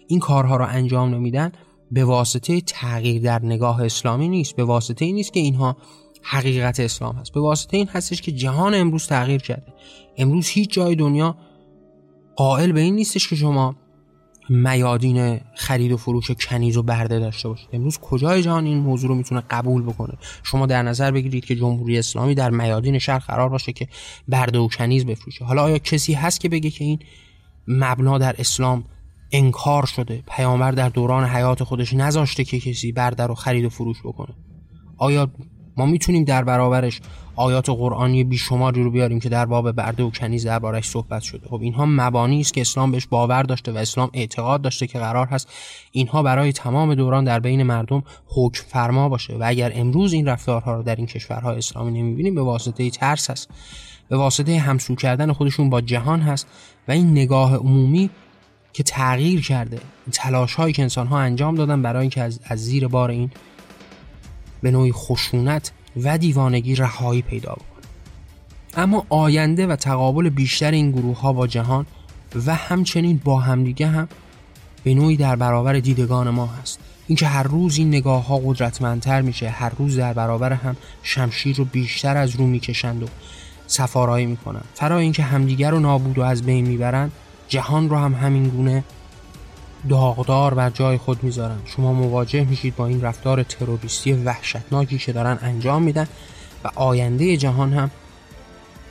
این 0.08 0.20
کارها 0.20 0.56
رو 0.56 0.66
انجام 0.68 1.14
نمیدن 1.14 1.52
به 1.90 2.04
واسطه 2.04 2.60
تغییر 2.60 3.22
در 3.22 3.44
نگاه 3.44 3.84
اسلامی 3.84 4.28
نیست. 4.28 4.56
به 4.56 4.64
واسطه 4.64 5.04
این 5.04 5.14
نیست 5.14 5.32
که 5.32 5.40
اینها 5.40 5.76
حقیقت 6.22 6.80
اسلام 6.80 7.16
هست. 7.16 7.32
به 7.32 7.40
واسطه 7.40 7.76
این 7.76 7.88
هستش 7.88 8.22
که 8.22 8.32
جهان 8.32 8.74
امروز 8.74 9.06
تغییر 9.06 9.40
کرده. 9.40 9.74
امروز 10.16 10.48
هیچ 10.48 10.70
جای 10.70 10.94
دنیا 10.94 11.36
قائل 12.36 12.72
به 12.72 12.80
این 12.80 12.94
نیستش 12.94 13.28
که 13.28 13.36
شما 13.36 13.76
میادین 14.50 15.40
خرید 15.54 15.92
و 15.92 15.96
فروش 15.96 16.30
کنیز 16.30 16.76
و 16.76 16.82
برده 16.82 17.18
داشته 17.18 17.48
باشید. 17.48 17.68
امروز 17.72 17.98
کجای 17.98 18.42
جهان 18.42 18.66
این 18.66 18.78
موضوع 18.78 19.08
رو 19.08 19.14
می‌تونه 19.14 19.42
قبول 19.50 19.82
بکنه؟ 19.82 20.14
شما 20.42 20.66
در 20.66 20.82
نظر 20.82 21.10
بگیرید 21.10 21.44
که 21.44 21.56
جمهوری 21.56 21.98
اسلامی 21.98 22.34
در 22.34 22.50
میادین 22.50 22.98
شهر 22.98 23.18
قرار 23.18 23.48
باشه 23.48 23.72
که 23.72 23.88
برده 24.28 24.58
و 24.58 24.68
کنیز 24.68 25.06
بفروشه. 25.06 25.44
حالا 25.44 25.62
آیا 25.62 25.78
کسی 25.78 26.12
هست 26.12 26.40
که 26.40 26.48
بگه 26.48 26.70
که 26.70 26.84
این 26.84 26.98
مبنا 27.68 28.18
در 28.18 28.34
اسلام 28.38 28.84
انکار 29.32 29.86
شده 29.86 30.22
پیامبر 30.26 30.72
در 30.72 30.88
دوران 30.88 31.24
حیات 31.24 31.64
خودش 31.64 31.94
نذاشته 31.94 32.44
که 32.44 32.60
کسی 32.60 32.92
برده 32.92 33.26
رو 33.26 33.34
خرید 33.34 33.64
و 33.64 33.68
فروش 33.68 34.00
بکنه؟ 34.04 34.34
آیا 34.96 35.30
ما 35.76 35.86
می‌تونیم 35.86 36.24
در 36.24 36.44
برابرش 36.44 37.00
آیات 37.40 37.70
قرآنی 37.70 38.24
بیشماری 38.24 38.82
رو 38.82 38.90
بیاریم 38.90 39.20
که 39.20 39.28
در 39.28 39.46
باب 39.46 39.72
برده 39.72 40.02
و 40.02 40.10
کنیز 40.10 40.46
دربارش 40.46 40.88
صحبت 40.88 41.22
شده. 41.22 41.48
خب 41.48 41.60
اینها 41.62 41.86
مبانی 41.86 42.40
است 42.40 42.54
که 42.54 42.60
اسلام 42.60 42.92
بهش 42.92 43.06
باور 43.06 43.42
داشته 43.42 43.72
و 43.72 43.76
اسلام 43.76 44.10
اعتقاد 44.12 44.62
داشته 44.62 44.86
که 44.86 44.98
قرار 44.98 45.26
هست 45.26 45.48
اینها 45.92 46.22
برای 46.22 46.52
تمام 46.52 46.94
دوران 46.94 47.24
در 47.24 47.40
بین 47.40 47.62
مردم 47.62 48.02
حکم 48.26 48.64
فرما 48.68 49.08
باشه 49.08 49.34
و 49.34 49.42
اگر 49.46 49.72
امروز 49.74 50.12
این 50.12 50.26
رفتارها 50.26 50.74
رو 50.74 50.82
در 50.82 50.96
این 50.96 51.06
کشورهای 51.06 51.58
اسلامی 51.58 52.02
نمی‌بینیم 52.02 52.34
به 52.34 52.42
واسطه 52.42 52.90
ترس 52.90 53.30
هست. 53.30 53.50
به 54.08 54.16
واسطه 54.16 54.58
همسو 54.58 54.94
کردن 54.94 55.32
خودشون 55.32 55.70
با 55.70 55.80
جهان 55.80 56.20
هست 56.20 56.46
و 56.88 56.92
این 56.92 57.10
نگاه 57.10 57.56
عمومی 57.56 58.10
که 58.72 58.82
تغییر 58.82 59.42
کرده 59.42 59.80
تلاش 60.12 60.54
هایی 60.54 60.72
که 60.72 60.82
انسان 60.82 61.06
ها 61.06 61.18
انجام 61.18 61.54
دادن 61.54 61.82
برای 61.82 62.00
اینکه 62.00 62.22
از, 62.22 62.40
از 62.44 62.58
زیر 62.58 62.88
بار 62.88 63.10
این 63.10 63.30
به 64.62 64.70
نوعی 64.70 64.92
خشونت 64.92 65.72
و 65.96 66.18
دیوانگی 66.18 66.74
رهایی 66.74 67.22
پیدا 67.22 67.52
بکنه. 67.52 67.84
اما 68.76 69.06
آینده 69.08 69.66
و 69.66 69.76
تقابل 69.76 70.28
بیشتر 70.28 70.70
این 70.70 70.90
گروه 70.90 71.20
ها 71.20 71.32
با 71.32 71.46
جهان 71.46 71.86
و 72.46 72.54
همچنین 72.54 73.20
با 73.24 73.40
همدیگه 73.40 73.86
هم 73.86 74.08
به 74.84 74.94
نوعی 74.94 75.16
در 75.16 75.36
برابر 75.36 75.72
دیدگان 75.72 76.30
ما 76.30 76.46
هست. 76.46 76.78
اینکه 77.06 77.26
هر 77.26 77.42
روز 77.42 77.78
این 77.78 77.88
نگاه 77.88 78.26
ها 78.26 78.38
قدرتمندتر 78.38 79.20
میشه 79.20 79.48
هر 79.48 79.72
روز 79.78 79.96
در 79.96 80.12
برابر 80.12 80.52
هم 80.52 80.76
شمشیر 81.02 81.56
رو 81.56 81.64
بیشتر 81.64 82.16
از 82.16 82.36
رو 82.36 82.46
می‌کشند 82.46 83.02
و 83.02 83.06
سفارایی 83.66 84.26
می‌کنن 84.26 84.62
فرا 84.74 84.98
اینکه 84.98 85.22
همدیگر 85.22 85.70
رو 85.70 85.80
نابود 85.80 86.18
و 86.18 86.22
از 86.22 86.42
بین 86.42 86.68
می‌برند 86.68 87.12
جهان 87.48 87.88
رو 87.88 87.96
هم 87.96 88.14
همین 88.14 88.48
گونه 88.48 88.84
داغدار 89.88 90.54
بر 90.54 90.70
جای 90.70 90.98
خود 90.98 91.24
می‌ذارن. 91.24 91.58
شما 91.64 91.92
مواجه 91.92 92.44
میشید 92.44 92.76
با 92.76 92.86
این 92.86 93.00
رفتار 93.00 93.42
تروریستی 93.42 94.12
وحشتناکی 94.12 94.98
که 94.98 95.12
دارن 95.12 95.38
انجام 95.42 95.82
میدن 95.82 96.06
و 96.64 96.70
آینده 96.74 97.36
جهان 97.36 97.72
هم 97.72 97.90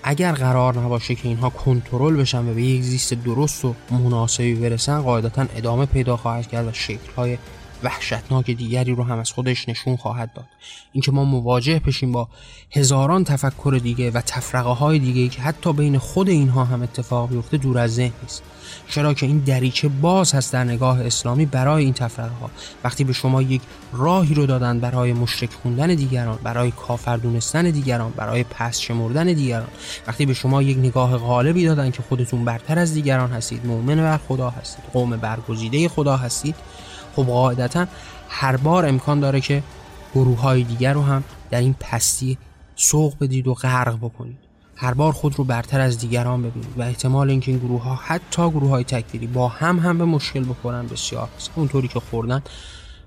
اگر 0.04 0.32
قرار 0.32 0.80
نباشه 0.80 1.16
که 1.16 1.28
اینها 1.28 1.50
کنترل 1.50 2.16
بشن 2.16 2.50
و 2.50 2.54
به 2.54 2.62
یک 2.62 2.84
زیست 2.84 3.14
درست 3.14 3.66
و 3.66 3.76
مناسبی 3.92 4.56
برسن 4.56 5.02
قاعدتا 5.02 5.46
ادامه 5.56 5.86
پیدا 5.86 6.18
خواهد 6.18 6.48
کرد 6.48 6.68
و 6.68 6.74
شکلهای 6.74 7.38
وحشتناک 7.84 8.52
دیگری 8.52 8.96
رو 8.96 9.04
هم 9.04 9.20
از 9.20 9.32
خودش 9.32 9.70
نشون 9.70 9.96
خواهد 9.96 10.34
داد. 10.34 10.46
اینکه 10.92 11.12
ما 11.12 11.26
مواجه 11.26 11.80
بشیم 11.80 12.12
با 12.12 12.28
هزاران 12.72 13.24
تفکر 13.24 13.80
دیگه 13.84 14.12
و 14.12 14.22
تفرقه 14.22 14.70
های 14.70 15.00
دیگه 15.00 15.28
که 15.28 15.42
حتی 15.42 15.74
بین 15.74 15.98
خود 15.98 16.30
اینها 16.30 16.66
هم 16.66 16.82
اتفاق 16.82 17.30
بیفته 17.30 17.58
دور 17.58 17.78
از 17.78 17.96
ذهن 17.96 18.14
نیست. 18.24 18.44
چرا 18.90 19.14
که 19.14 19.26
این 19.26 19.40
دریچه 19.40 19.88
باز 19.88 20.34
هست 20.34 20.54
در 20.54 20.64
نگاه 20.64 21.06
اسلامی 21.06 21.46
برای 21.46 21.84
این 21.84 21.94
تفرقه 21.94 22.36
ها 22.42 22.50
وقتی 22.84 23.04
به 23.04 23.14
شما 23.14 23.42
یک 23.42 23.62
راهی 23.94 24.34
رو 24.34 24.46
دادن 24.46 24.80
برای 24.80 25.14
مشرک 25.14 25.50
خوندن 25.54 25.88
دیگران 25.88 26.40
برای 26.44 26.72
کافر 26.72 27.18
دونستن 27.18 27.64
دیگران 27.72 28.12
برای 28.12 28.44
پس 28.44 28.80
شمردن 28.80 29.34
دیگران 29.34 29.68
وقتی 30.08 30.26
به 30.26 30.34
شما 30.34 30.62
یک 30.62 30.78
نگاه 30.78 31.18
غالبی 31.18 31.66
دادن 31.66 31.92
که 31.92 32.04
خودتون 32.10 32.46
برتر 32.46 32.80
از 32.80 32.94
دیگران 32.94 33.32
هستید 33.32 33.66
مؤمن 33.66 33.96
بر 33.96 34.18
خدا 34.18 34.50
هستید 34.50 34.84
قوم 34.94 35.18
برگزیده 35.18 35.90
خدا 35.90 36.18
هستید 36.18 36.56
خب 37.20 37.26
قاعدتا 37.26 37.86
هر 38.30 38.58
بار 38.58 38.86
امکان 38.86 39.20
داره 39.20 39.42
که 39.42 39.64
گروه 40.16 40.40
های 40.40 40.64
دیگر 40.64 40.94
رو 40.94 41.02
هم 41.02 41.24
در 41.52 41.60
این 41.60 41.76
پستی 41.80 42.38
سوق 42.76 43.14
بدید 43.22 43.48
و 43.48 43.54
غرق 43.54 43.98
بکنید. 43.98 44.38
هر 44.76 44.94
بار 44.94 45.12
خود 45.12 45.36
رو 45.38 45.44
برتر 45.44 45.80
از 45.80 45.98
دیگران 45.98 46.42
ببینید 46.42 46.74
و 46.78 46.82
احتمال 46.82 47.30
اینکه 47.30 47.52
این 47.52 47.60
گروه 47.60 47.84
ها 47.84 47.96
حتی 47.96 48.50
گروه 48.50 48.70
های 48.70 48.84
تکفیری 48.84 49.28
با 49.28 49.48
هم 49.48 49.80
هم 49.80 49.98
به 49.98 50.06
مشکل 50.06 50.50
بخورن 50.50 50.88
بسیار 50.88 51.30
اونطوری 51.56 51.88
که 51.88 52.00
خوردن 52.00 52.42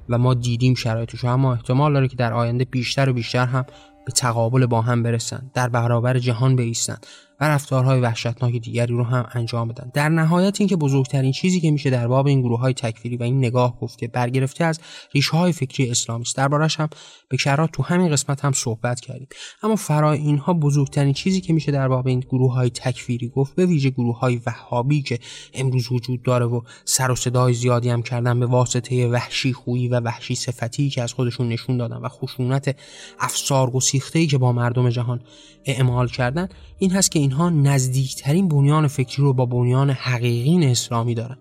و 0.08 0.18
ما 0.18 0.34
دیدیم 0.34 0.74
شرایطش 0.74 1.24
اما 1.24 1.52
احتمال 1.52 1.92
داره 1.92 2.08
که 2.08 2.16
در 2.16 2.32
آینده 2.32 2.64
بیشتر 2.64 3.08
و 3.08 3.12
بیشتر 3.12 3.46
هم 3.46 3.64
به 4.06 4.12
تقابل 4.12 4.66
با 4.66 4.82
هم 4.82 5.02
برسن 5.02 5.50
در 5.54 5.68
برابر 5.68 6.18
جهان 6.18 6.56
بیستن 6.56 6.96
و 7.41 7.45
رفتارهای 7.49 8.01
وحشتناک 8.01 8.57
دیگری 8.57 8.95
رو 8.95 9.05
هم 9.05 9.26
انجام 9.33 9.68
بدن. 9.68 9.91
در 9.95 10.09
نهایت 10.09 10.61
اینکه 10.61 10.76
بزرگترین 10.76 11.33
چیزی 11.33 11.61
که 11.61 11.70
میشه 11.70 11.91
در 11.91 12.09
باب 12.09 12.26
این 12.26 12.41
گروه 12.41 12.61
های 12.61 12.74
تکفیری 12.74 13.16
و 13.16 13.22
این 13.22 13.39
نگاه 13.39 13.80
گفت 13.80 13.99
که 13.99 14.09
برگرفته 14.09 14.64
از 14.64 14.80
ریشه 15.14 15.37
های 15.37 15.53
فکری 15.53 15.91
اسلامی 15.91 16.22
است. 16.22 16.37
دربارش 16.37 16.80
هم 16.80 16.89
به 17.28 17.37
کرات 17.37 17.70
تو 17.72 17.83
همین 17.83 18.12
قسمت 18.12 18.45
هم 18.45 18.53
صحبت 18.53 19.01
کردیم. 19.01 19.28
اما 19.62 19.76
فرای 19.76 20.18
اینها 20.18 20.53
بزرگترین 20.53 21.12
چیزی 21.12 21.41
که 21.41 21.53
میشه 21.53 21.72
در 21.72 21.89
باب 21.89 22.07
این 22.07 22.20
گروه 22.20 22.53
های 22.53 22.70
تکفیری 22.70 23.28
گفت 23.28 23.55
به 23.55 23.66
ویژه 23.66 23.91
گروه 23.91 24.18
های 24.18 24.41
وهابی 24.47 25.03
که 25.03 25.18
امروز 25.55 25.93
وجود 25.93 26.22
داره 26.22 26.47
و 26.47 26.61
سر 26.85 27.11
و 27.11 27.14
صدای 27.14 27.55
زیادی 27.55 27.89
هم 27.89 28.03
کردن 28.03 28.41
به 28.41 28.47
واسطه 28.47 29.09
وحشی 29.09 29.53
خویی 29.53 29.89
و 29.89 30.01
وحشی 30.01 30.35
صفتی 30.35 30.91
که 30.91 31.03
از 31.03 31.12
خودشون 31.12 31.49
نشون 31.49 31.76
دادن 31.76 31.97
و 31.97 32.09
خشونت 32.09 32.76
افسار 33.20 33.70
گسیخته 33.70 34.26
که 34.26 34.39
با 34.39 34.53
مردم 34.53 34.91
جهان 34.91 35.20
اعمال 35.64 36.09
کردن 36.09 36.49
این 36.78 36.91
هست 36.91 37.11
که 37.11 37.18
اینها 37.22 37.50
نزدیکترین 37.50 38.48
بنیان 38.48 38.86
فکری 38.86 39.22
رو 39.22 39.32
با 39.32 39.46
بنیان 39.46 39.90
حقیقی 39.90 40.66
اسلامی 40.66 41.14
دارن. 41.14 41.38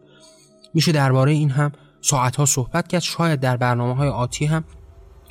میشه 0.73 0.91
درباره 0.91 1.31
این 1.31 1.49
هم 1.49 1.71
ساعتها 2.01 2.45
صحبت 2.45 2.87
کرد. 2.87 3.01
شاید 3.01 3.39
در 3.39 3.57
برنامه 3.57 3.95
های 3.95 4.09
آتی 4.09 4.45
هم 4.45 4.63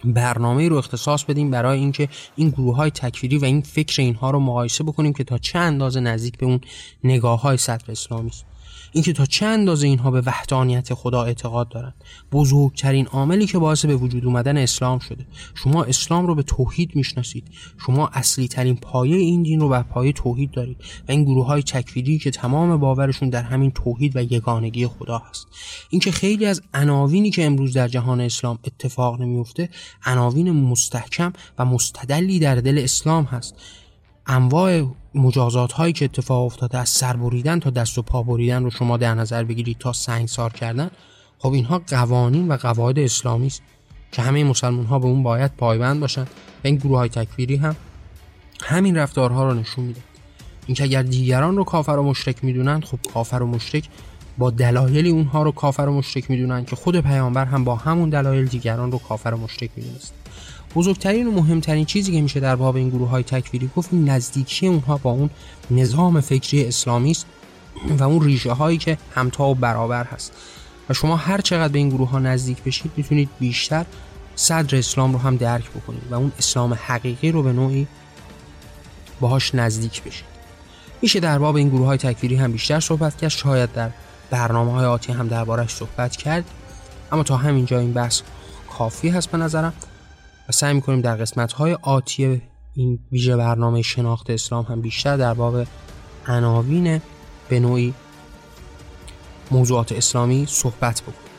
برنامه 0.05 0.69
رو 0.69 0.77
اختصاص 0.77 1.25
بدیم 1.25 1.51
برای 1.51 1.79
اینکه 1.79 2.09
این 2.37 2.51
گروه 2.51 2.77
های 2.77 2.91
تکفیری 2.91 3.39
و 3.39 3.45
این 3.45 3.61
فکر 3.61 4.03
اینها 4.03 4.31
رو 4.31 4.41
مقایسه 4.41 4.85
بکنیم 4.85 5.13
که 5.13 5.25
تا 5.25 5.39
چه 5.39 5.59
اندازه 5.59 6.01
نزدیک 6.01 6.39
به 6.39 6.47
اون 6.47 6.61
نگاه 7.05 7.41
های 7.41 7.57
سطر 7.57 7.93
اسلامی 7.93 8.29
است. 8.29 8.45
اینکه 8.93 9.13
تا 9.13 9.27
چه 9.27 9.47
اندازه 9.47 9.87
اینها 9.87 10.11
به 10.11 10.21
وحدانیت 10.21 10.95
خدا 10.95 11.25
اعتقاد 11.25 11.69
دارند. 11.69 11.95
بزرگترین 12.33 13.07
عاملی 13.07 13.47
که 13.47 13.59
باعث 13.59 13.85
به 13.85 13.97
وجود 13.97 14.25
اومدن 14.25 14.57
اسلام 14.57 14.99
شده. 14.99 15.27
شما 15.55 15.85
اسلام 15.85 16.27
رو 16.27 16.35
به 16.35 16.43
توحید 16.43 16.97
می‌شناسید. 16.97 17.45
شما 17.87 18.11
اصلی 18.13 18.49
ترین 18.49 18.77
پایه 18.77 19.17
این 19.17 19.43
دین 19.43 19.61
رو 19.61 19.69
بر 19.69 19.83
پایه 19.83 20.13
توحید 20.13 20.51
دارید. 20.51 20.77
و 21.09 21.13
این 21.13 21.25
گروه 21.25 21.47
های 21.47 21.63
تکفیری 21.63 22.19
که 22.19 22.31
تمام 22.31 22.77
باورشون 22.77 23.29
در 23.29 23.43
همین 23.43 23.71
توحید 23.71 24.17
و 24.17 24.23
یگانگی 24.23 24.87
خدا 24.87 25.19
هست. 25.19 25.47
اینکه 25.91 26.11
خیلی 26.11 26.47
از 26.47 26.63
عناوینی 26.75 27.31
که 27.31 27.45
امروز 27.45 27.73
در 27.73 27.89
جهان 27.89 28.21
اسلام 28.21 28.59
اتفاق 28.65 29.21
نمیفته 29.21 29.69
عناوین 30.07 30.51
مستحکم 30.51 31.33
و 31.59 31.65
مستدلی 31.65 32.39
در 32.39 32.55
دل 32.55 32.79
اسلام 32.79 33.25
هست. 33.25 33.55
انواع 34.27 34.87
مجازات 35.15 35.73
هایی 35.73 35.93
که 35.93 36.05
اتفاق 36.05 36.45
افتاده 36.45 36.79
از 36.79 36.89
سر 36.89 37.17
بریدن 37.17 37.61
تا 37.61 37.71
دست 37.71 37.99
و 37.99 38.03
پا 38.03 38.23
بریدن 38.23 38.65
رو 38.65 38.71
شما 38.71 38.97
در 38.97 39.15
نظر 39.15 39.45
بگیرید 39.45 39.79
تا 39.79 39.93
سنگسار 39.93 40.53
کردن 40.53 40.91
خب 41.39 41.53
اینها 41.53 41.79
قوانین 41.87 42.49
و 42.49 42.57
قواعد 42.57 42.99
اسلامی 42.99 43.47
است 43.47 43.63
که 44.13 44.23
همه 44.23 44.45
مسلمان 44.45 44.87
ها 44.87 44.99
به 44.99 45.07
اون 45.07 45.23
باید 45.23 45.57
پایبند 45.57 46.01
باشن 46.01 46.23
و 46.23 46.27
این 46.63 46.77
گروه 46.77 46.99
های 46.99 47.09
تکفیری 47.09 47.57
هم 47.57 47.77
همین 48.63 48.97
رفتارها 48.97 49.45
رو 49.49 49.55
نشون 49.55 49.85
میده 49.85 50.01
اینکه 50.67 50.85
اگر 50.85 51.03
دیگران 51.03 51.57
رو 51.57 51.65
کافر 51.65 51.93
و 51.93 52.03
مشرک 52.03 52.45
می‌دونن 52.45 52.81
خب 52.81 52.99
کافر 53.15 53.43
و 53.43 53.47
مشرک 53.47 53.89
با 54.39 54.51
دلایلی 54.51 55.11
اونها 55.11 55.43
رو 55.43 55.53
کافر 55.53 55.83
و 55.83 55.93
مشرک 55.93 56.31
می‌دونن 56.31 56.65
که 56.65 56.77
خود 56.77 57.01
پیامبر 57.01 57.45
هم 57.45 57.65
با 57.65 57.77
همون 57.77 58.11
دلایل 58.11 58.47
دیگران 58.47 58.93
رو 58.93 58.99
کافر 58.99 59.31
و 59.31 59.37
مشرک 59.37 59.71
می‌دونست 59.77 60.20
بزرگترین 60.75 61.27
و 61.27 61.31
مهمترین 61.31 61.85
چیزی 61.85 62.13
که 62.13 62.21
میشه 62.21 62.41
در 62.41 62.57
باب 62.57 62.77
این 62.77 62.89
گروه 62.89 63.09
های 63.09 63.23
تکفیری 63.23 63.71
گفت 63.77 63.95
نزدیکی 63.95 64.67
اونها 64.67 64.97
با 64.97 65.11
اون 65.11 65.31
نظام 65.71 66.21
فکری 66.21 66.67
اسلامی 66.67 67.11
است 67.11 67.27
و 67.99 68.03
اون 68.03 68.25
ریشه 68.25 68.53
هایی 68.53 68.79
که 68.79 68.99
همتا 69.15 69.45
و 69.45 69.55
برابر 69.55 70.05
هست. 70.05 70.33
و 70.89 70.95
شما 70.95 71.17
هر 71.17 71.41
چقدر 71.41 71.73
به 71.73 71.79
این 71.79 71.89
گروه 71.89 72.11
ها 72.11 72.19
نزدیک 72.19 72.63
بشید 72.63 72.93
می‌تونید 72.97 73.29
بیشتر 73.39 73.87
صدر 74.37 74.79
اسلام 74.79 75.13
رو 75.13 75.19
هم 75.19 75.37
درک 75.37 75.71
بکنید 75.71 76.03
و 76.11 76.15
اون 76.15 76.33
اسلام 76.39 76.75
حقیقی 76.75 77.33
رو 77.33 77.43
به 77.43 77.53
نوعی 77.53 77.87
باهاش 79.21 79.55
نزدیک 79.55 80.03
بشید. 80.03 80.25
میشه 81.03 81.21
در 81.21 81.39
باب 81.39 81.57
این 81.57 81.69
گروه 81.69 81.87
های 81.87 81.99
تکفیری 81.99 82.37
هم 82.37 82.53
بیشتر 82.53 82.81
صحبت 82.81 83.17
کرد. 83.17 83.31
شاید 83.31 83.73
در 83.73 83.91
برنامه 84.31 84.73
های 84.73 84.87
آتی 84.87 85.13
هم 85.13 85.29
دربارش 85.29 85.71
صحبت 85.71 86.17
کرد. 86.17 86.45
اما 87.13 87.23
تا 87.23 87.37
همینجا 87.37 87.79
این 87.79 87.93
بحث 87.93 88.21
کافی 88.79 89.09
هست 89.09 89.31
به 89.31 89.39
نظرم. 89.39 89.73
سعی 90.51 90.75
می‌کنیم 90.75 91.01
در 91.01 91.17
قسمت 91.17 91.53
های 91.53 91.77
آتی 91.83 92.43
این 92.75 92.99
ویژه 93.13 93.37
برنامه 93.37 93.83
شناخت 93.83 94.31
اسلام 94.31 94.65
هم 94.65 94.81
بیشتر 94.81 95.17
در 95.17 95.35
باب 95.35 95.67
عناوین 96.27 97.01
به 97.49 97.61
نوعی 97.61 97.95
موضوعات 99.51 99.93
اسلامی 99.93 100.47
صحبت 100.49 101.03
بکنیم. 101.03 101.31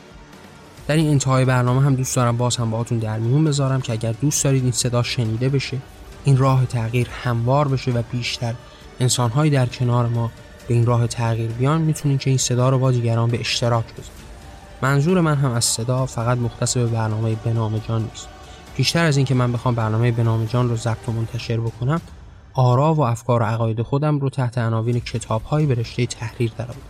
در 0.86 0.96
این 0.96 1.10
انتهای 1.10 1.44
برنامه 1.44 1.82
هم 1.82 1.94
دوست 1.94 2.16
دارم 2.16 2.36
باز 2.36 2.56
هم 2.56 2.70
باهاتون 2.70 2.98
در 2.98 3.18
میون 3.18 3.44
بذارم 3.44 3.80
که 3.80 3.92
اگر 3.92 4.12
دوست 4.12 4.44
دارید 4.44 4.62
این 4.62 4.72
صدا 4.72 5.02
شنیده 5.02 5.48
بشه 5.48 5.78
این 6.24 6.36
راه 6.36 6.66
تغییر 6.66 7.08
هموار 7.08 7.68
بشه 7.68 7.90
و 7.90 8.02
بیشتر 8.12 8.54
انسانهایی 9.00 9.50
در 9.50 9.66
کنار 9.66 10.06
ما 10.06 10.30
به 10.68 10.74
این 10.74 10.86
راه 10.86 11.06
تغییر 11.06 11.50
بیان 11.50 11.80
می‌تونین 11.80 12.18
که 12.18 12.30
این 12.30 12.38
صدا 12.38 12.68
رو 12.68 12.78
با 12.78 12.90
دیگران 12.90 13.30
به 13.30 13.40
اشتراک 13.40 13.84
بذارید. 13.84 14.22
منظور 14.82 15.20
من 15.20 15.34
هم 15.34 15.50
از 15.50 15.64
صدا 15.64 16.06
فقط 16.06 16.38
مختص 16.38 16.76
به 16.76 16.86
برنامه 16.86 17.34
بنام 17.34 17.78
جان 17.78 18.02
نیست. 18.02 18.28
بیشتر 18.76 19.04
از 19.04 19.16
اینکه 19.16 19.34
من 19.34 19.52
بخوام 19.52 19.74
برنامه 19.74 20.12
بنام 20.12 20.44
جان 20.44 20.68
رو 20.68 20.76
ضبط 20.76 21.08
و 21.08 21.12
منتشر 21.12 21.60
بکنم 21.60 22.00
آرا 22.54 22.94
و 22.94 23.00
افکار 23.00 23.42
و 23.42 23.44
عقاید 23.44 23.82
خودم 23.82 24.18
رو 24.18 24.30
تحت 24.30 24.58
عناوین 24.58 25.00
کتابهایی 25.00 25.66
به 25.66 25.74
رشته 25.74 26.06
تحریر 26.06 26.52
درآوردم 26.58 26.80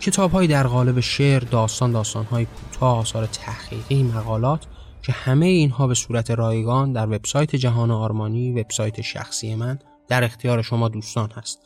کتابهایی 0.00 0.48
در 0.48 0.66
قالب 0.66 1.00
شعر، 1.00 1.40
داستان، 1.40 1.92
داستانهای 1.92 2.44
کوتاه، 2.46 2.98
آثار 2.98 3.26
تحقیقی، 3.26 4.02
مقالات 4.02 4.66
که 5.02 5.12
همه 5.12 5.46
اینها 5.46 5.86
به 5.86 5.94
صورت 5.94 6.30
رایگان 6.30 6.92
در 6.92 7.06
وبسایت 7.06 7.56
جهان 7.56 7.90
آرمانی، 7.90 8.52
وبسایت 8.52 9.00
شخصی 9.00 9.54
من 9.54 9.78
در 10.08 10.24
اختیار 10.24 10.62
شما 10.62 10.88
دوستان 10.88 11.30
هست. 11.30 11.58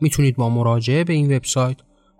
می‌تونید 0.00 0.36
با 0.36 0.48
مراجعه 0.48 1.04
به 1.04 1.12
این 1.12 1.36
وبسایت 1.36 1.76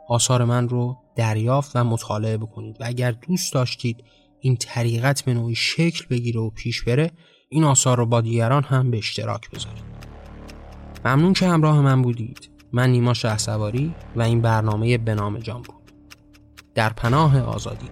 آثار 0.08 0.44
من 0.44 0.68
رو 0.68 0.96
دریافت 1.16 1.76
و 1.76 1.84
مطالعه 1.84 2.36
بکنید 2.36 2.80
و 2.80 2.84
اگر 2.86 3.10
دوست 3.10 3.52
داشتید 3.52 4.04
این 4.40 4.56
طریقت 4.56 5.24
به 5.24 5.34
نوعی 5.34 5.54
شکل 5.54 6.04
بگیره 6.10 6.40
و 6.40 6.50
پیش 6.50 6.82
بره 6.82 7.10
این 7.48 7.64
آثار 7.64 7.96
رو 7.96 8.06
با 8.06 8.20
دیگران 8.20 8.62
هم 8.62 8.90
به 8.90 8.98
اشتراک 8.98 9.50
بذارید 9.50 9.84
ممنون 11.04 11.32
که 11.32 11.48
همراه 11.48 11.80
من 11.80 12.02
بودید. 12.02 12.50
من 12.72 12.90
نیما 12.90 13.14
شهسواری 13.14 13.94
و 14.16 14.22
این 14.22 14.40
برنامه 14.40 14.98
به 14.98 15.14
نام 15.14 15.38
جان 15.38 15.62
بود. 15.62 15.92
در 16.74 16.92
پناه 16.92 17.40
آزادی. 17.40 17.88